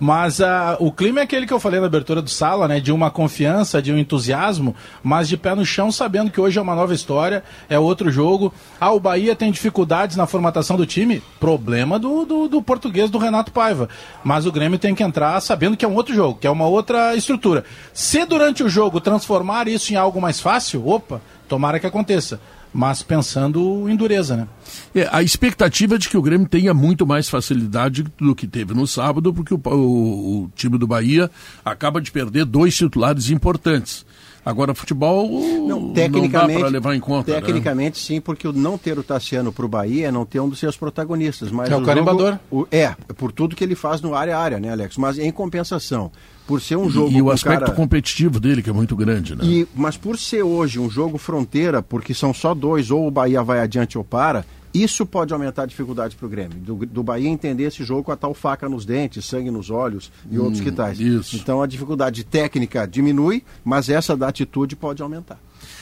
[0.00, 2.78] Mas ah, o clima é aquele que eu falei na abertura do sala, né?
[2.78, 6.62] De uma confiança, de um entusiasmo, mas de pé no chão, sabendo que hoje é
[6.62, 8.54] uma nova história, é outro jogo.
[8.80, 13.18] Ah, o Bahia tem dificuldades na formatação do time, problema do, do, do português do
[13.18, 13.88] Renato Paiva.
[14.22, 16.66] Mas o Grêmio tem que entrar sabendo que é um outro jogo, que é uma
[16.66, 17.64] outra estrutura.
[17.92, 22.40] Se durante o jogo transformar isso em algo mais fácil, opa, tomara que aconteça.
[22.72, 24.46] Mas pensando em dureza, né?
[24.94, 28.74] É, a expectativa é de que o Grêmio tenha muito mais facilidade do que teve
[28.74, 31.30] no sábado, porque o, o- o time do Bahia
[31.64, 34.04] acaba de perder dois titulares importantes.
[34.44, 35.28] Agora, futebol
[35.66, 37.32] não, Tecnicamente, dá para levar em conta.
[37.32, 37.40] né?
[37.40, 40.48] Tecnicamente, sim, porque o não ter o Tassiano para o Bahia é não ter um
[40.48, 41.50] dos seus protagonistas.
[41.50, 42.38] Mas É o jogo- carimbador.
[42.50, 44.96] o- é, por tudo que ele faz no área a área, né, Alex?
[44.96, 46.10] Mas em compensação,
[46.48, 47.12] por ser um E- jogo.
[47.12, 49.44] E, o com aspecto cara- competitivo dele, que é muito grande, né?
[49.44, 53.42] E, mas por ser hoje um jogo fronteira, porque são só dois, ou o Bahia
[53.42, 56.58] vai adiante ou para, isso pode aumentar a dificuldade para o Grêmio.
[56.58, 60.10] Do, do Bahia entender esse jogo com a tal faca nos dentes, sangue nos olhos
[60.30, 60.98] e outros que tais.
[60.98, 61.36] isso.
[61.36, 65.38] Então a dificuldade técnica diminui, mas essa da atitude pode aumentar.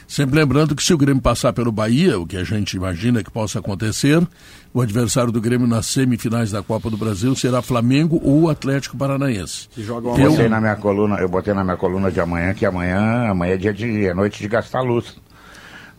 [0.08, 3.30] Sempre lembrando que se o Grêmio passar pelo Bahia, o que a gente imagina que
[3.30, 4.24] possa acontecer,
[4.72, 9.68] o adversário do Grêmio nas semifinais da Copa do Brasil será Flamengo ou Atlético Paranaense.
[9.72, 12.54] Que jogam Eu Eu- botei na minha coluna, eu botei na minha coluna de amanhã
[12.54, 15.16] que amanhã, amanhã é dia de é noite de gastar luz.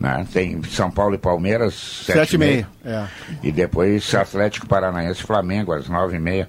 [0.00, 0.24] Né?
[0.32, 1.74] Tem São Paulo e Palmeiras,
[2.06, 2.68] sete, Sete e meia.
[2.84, 3.08] meia.
[3.42, 3.46] É.
[3.46, 6.48] E depois Atlético Paranaense e Flamengo, às nove e meia.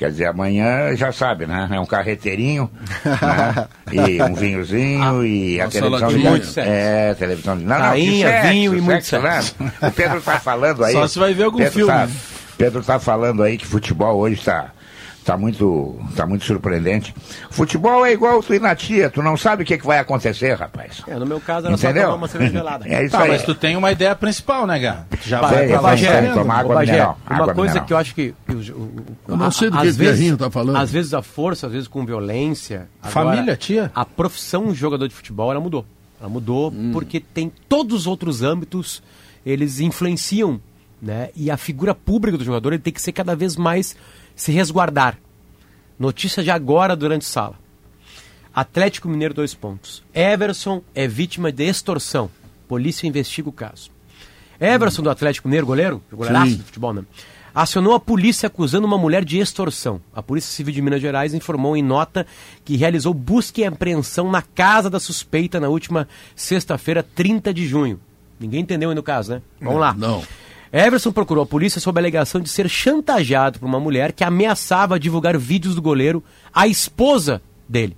[0.00, 1.68] Quer dizer, amanhã já sabe, né?
[1.70, 2.70] É um carreteirinho,
[3.04, 3.68] né?
[3.92, 6.30] E um vinhozinho e a televisão ligada.
[6.30, 6.70] Muito sexo.
[6.72, 7.64] É, televisão de.
[7.64, 9.70] Não, Rainha, sexo, vinho e muito sexo, né?
[9.82, 10.94] O Pedro tá falando aí.
[10.94, 12.08] Só se vai ver algum Pedro filme, Tá?
[12.56, 14.70] Pedro tá falando aí que futebol hoje tá.
[15.24, 17.14] Tá muito, tá muito surpreendente.
[17.50, 20.54] Futebol é igual tu ir na tia, tu não sabe o que, que vai acontecer,
[20.54, 21.02] rapaz.
[21.06, 22.02] É, no meu caso era Entendeu?
[22.02, 22.88] só tomar uma cerveja gelada.
[22.88, 23.28] É isso Tá, aí.
[23.28, 25.04] mas tu tem uma ideia principal, né, Gá?
[25.22, 26.34] Já Vai, vai pra Bagé, sabendo.
[26.34, 27.18] tomar água Bagé, mineral.
[27.28, 27.86] uma água coisa mineral.
[27.86, 28.34] que eu acho que.
[28.46, 30.76] que o- o- Eu não sei do às que o vezes- Guerrinho tá falando.
[30.76, 32.88] Às vezes a força, às vezes com violência.
[33.02, 33.92] Família, tia?
[33.94, 35.84] A profissão jogador de futebol, ela mudou.
[36.18, 39.02] Ela mudou porque tem todos os outros âmbitos,
[39.44, 40.60] eles influenciam,
[41.00, 41.28] né?
[41.36, 43.94] E a figura pública do jogador, ele tem que ser cada vez mais
[44.40, 45.18] se resguardar.
[45.98, 47.56] Notícia de agora durante sala.
[48.54, 50.02] Atlético Mineiro, dois pontos.
[50.14, 52.30] Everson é vítima de extorsão.
[52.66, 53.90] Polícia investiga o caso.
[54.58, 56.56] Everson do Atlético Mineiro, goleiro, goleiraço Sim.
[56.56, 57.02] de futebol, né?
[57.54, 60.00] Acionou a polícia acusando uma mulher de extorsão.
[60.14, 62.26] A Polícia Civil de Minas Gerais informou em nota
[62.64, 68.00] que realizou busca e apreensão na casa da suspeita na última sexta-feira, 30 de junho.
[68.38, 69.42] Ninguém entendeu ainda o caso, né?
[69.60, 69.92] Vamos lá.
[69.92, 70.22] Não.
[70.72, 75.00] Everson procurou a polícia sob a alegação de ser chantageado por uma mulher que ameaçava
[75.00, 76.22] divulgar vídeos do goleiro
[76.54, 77.96] à esposa dele.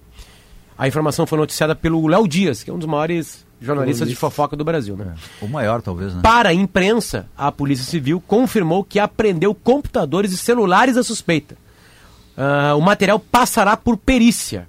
[0.77, 4.57] A informação foi noticiada pelo Léo Dias, que é um dos maiores jornalistas de fofoca
[4.57, 5.15] do Brasil, né?
[5.40, 6.20] O maior, talvez, né?
[6.23, 11.57] Para a imprensa, a Polícia Civil confirmou que apreendeu computadores e celulares da suspeita.
[12.36, 14.66] Ah, o material passará por perícia.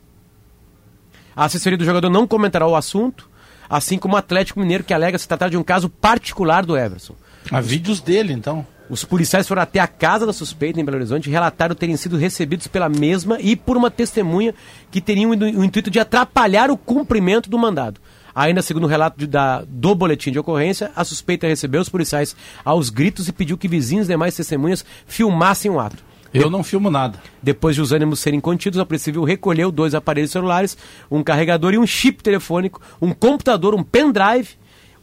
[1.36, 3.30] A assessoria do jogador não comentará o assunto,
[3.70, 7.16] assim como o Atlético Mineiro, que alega se tratar de um caso particular do Everson.
[7.52, 8.66] Há vídeos dele, então.
[8.90, 12.18] Os policiais foram até a casa da suspeita em Belo Horizonte e relataram terem sido
[12.18, 14.54] recebidos pela mesma e por uma testemunha
[14.92, 18.00] que teriam o intuito de atrapalhar o cumprimento do mandado.
[18.36, 22.36] Ainda segundo o relato de- da- do boletim de ocorrência, a suspeita recebeu os policiais
[22.66, 26.04] aos gritos e pediu que vizinhos e demais testemunhas filmassem o ato.
[26.34, 27.20] Eu não filmo nada.
[27.44, 30.76] Depois de os ânimos serem contidos, a Polícia Civil recolheu dois aparelhos celulares,
[31.12, 34.50] um carregador e um chip telefônico, um computador, um pendrive,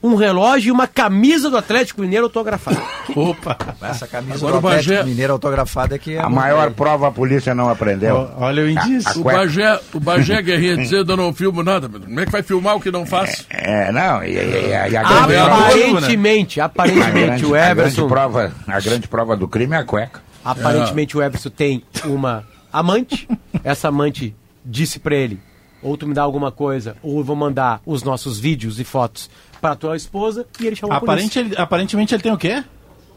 [0.03, 2.81] um relógio e uma camisa do Atlético Mineiro autografada.
[3.15, 3.57] Opa!
[3.83, 7.11] Essa camisa Agora do o Bagé- Atlético Mineiro autografada que é A maior prova a
[7.11, 8.31] polícia não aprendeu.
[8.39, 9.21] Olha o indício.
[9.21, 9.39] O cueca.
[9.41, 11.89] Bagé, o Bagé Guerrinha dizendo eu não filmo nada.
[11.89, 13.47] Como é que vai filmar o que não faz?
[13.51, 17.59] É, não, e, e- e- e a, é a aparentemente, a, aparentemente grande, o a
[17.59, 20.23] grande Everson, prova, a grande prova do crime é a cueca.
[20.45, 23.29] aparentemente o Everson tem uma amante.
[23.63, 25.39] Essa amante disse pra ele:
[25.83, 29.29] ou tu me dá alguma coisa, ou eu vou mandar os nossos vídeos e fotos
[29.61, 30.47] para tua esposa.
[30.61, 31.41] E ele chamou a Aparente, polícia.
[31.55, 32.65] ele- aparentemente ele tem o quê?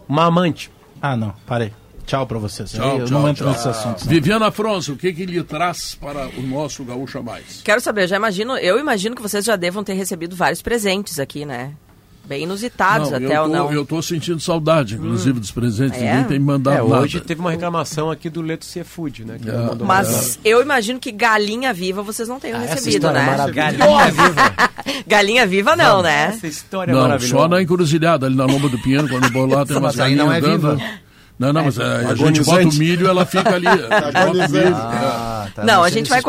[0.08, 0.70] Uma amante.
[1.02, 1.72] Ah, não, parei.
[2.06, 2.72] Tchau pra vocês.
[2.72, 3.54] Tchau, eu tchau, não entro tchau.
[3.54, 4.04] nesses assuntos.
[4.06, 4.10] não.
[4.10, 7.62] Viviana Afonso, o que, que lhe traz para o nosso Gaúcha Mais?
[7.64, 11.46] Quero saber, já imagino, eu imagino que vocês já devam ter recebido vários presentes aqui,
[11.46, 11.72] né?
[12.26, 13.74] Bem inusitados Não, até eu, ou tô, não.
[13.74, 16.02] eu tô sentindo saudade, inclusive, dos presentes.
[16.02, 16.06] É?
[16.12, 17.28] Ninguém tem me mandado É, hoje nada.
[17.28, 19.38] teve uma reclamação aqui do Leto Seafood, né?
[19.42, 19.52] Que É.
[19.54, 23.36] não Mas eu imagino que galinha viva vocês não Ah, tenham essa recebido, é né?
[23.54, 24.54] Galinha viva.
[25.06, 26.28] galinha viva não, né?
[26.36, 27.38] Essa história é Não, maravilhosa.
[27.44, 30.28] só na encruzilhada, ali na lomba do Pinheiro, quando lá, tem umas Mas aí não
[30.28, 30.94] galinhas é dando- viva.
[31.38, 32.46] Não, não, mas é, a gente Agonizante.
[32.64, 33.66] bota o milho ela fica ali.
[33.68, 36.22] a gente Ah, tá, não, a gente, vai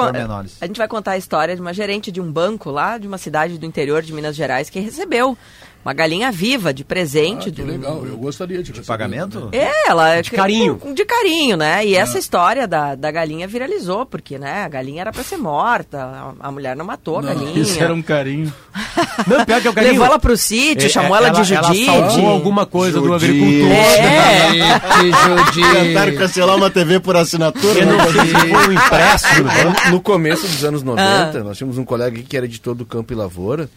[0.61, 3.19] a gente vai contar a história de uma gerente de um banco lá de uma
[3.19, 5.37] cidade do interior de Minas Gerais que recebeu
[5.85, 7.49] uma galinha viva de presente.
[7.51, 9.49] Ah, que do- legal, eu gostaria de receber Pagamento?
[9.53, 10.81] É, ela De carinho.
[10.95, 11.85] De carinho, né?
[11.85, 15.99] E essa história da, da galinha viralizou, porque, né, a galinha era pra ser morta,
[16.41, 17.61] a, a mulher não matou a Não, galinha.
[17.61, 18.53] Isso era um carinho.
[19.27, 19.93] Não, pior que é o galinho.
[19.93, 21.89] Levou ela pro sítio, É, chamou é, ela, de Judite.
[21.89, 23.31] Ela salvou alguma coisa do Judite.
[23.31, 23.73] agricultor.
[23.73, 25.85] É.
[25.85, 27.81] Tentaram cancelar uma TV por assinatura.
[27.81, 27.93] Eu né?
[27.97, 29.25] não sei se foi um impresso.
[29.47, 29.89] Ah.
[29.91, 32.85] No, no começo dos anos 90, nós tínhamos um colega aqui que era editor do
[32.87, 33.69] Campo e Lavoura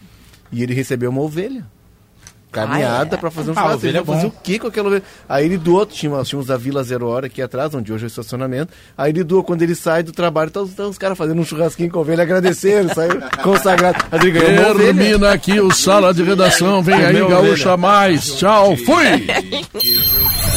[0.51, 1.65] e ele recebeu uma ovelha.
[2.57, 3.19] Carneada Ah, é?
[3.19, 3.75] pra fazer um Ah, churrasco.
[3.77, 4.13] ovelha Ele ia é bom.
[4.13, 5.03] fazer o que com aquela ovelha?
[5.29, 8.07] Aí ele doou, tinha, nós tínhamos a Vila Zero Hora aqui atrás, onde hoje é
[8.07, 8.73] o estacionamento.
[8.97, 11.45] Aí ele doou, quando ele sai do trabalho, tá, os- tá os caras fazendo um
[11.45, 13.97] churrasquinho com a ovelha, agradecendo, saiu consagrado.
[14.77, 16.81] Termina aqui o Sala de Redação.
[16.81, 18.35] Vem aí, Gaúcha Mais.
[18.35, 19.27] Tchau, fui!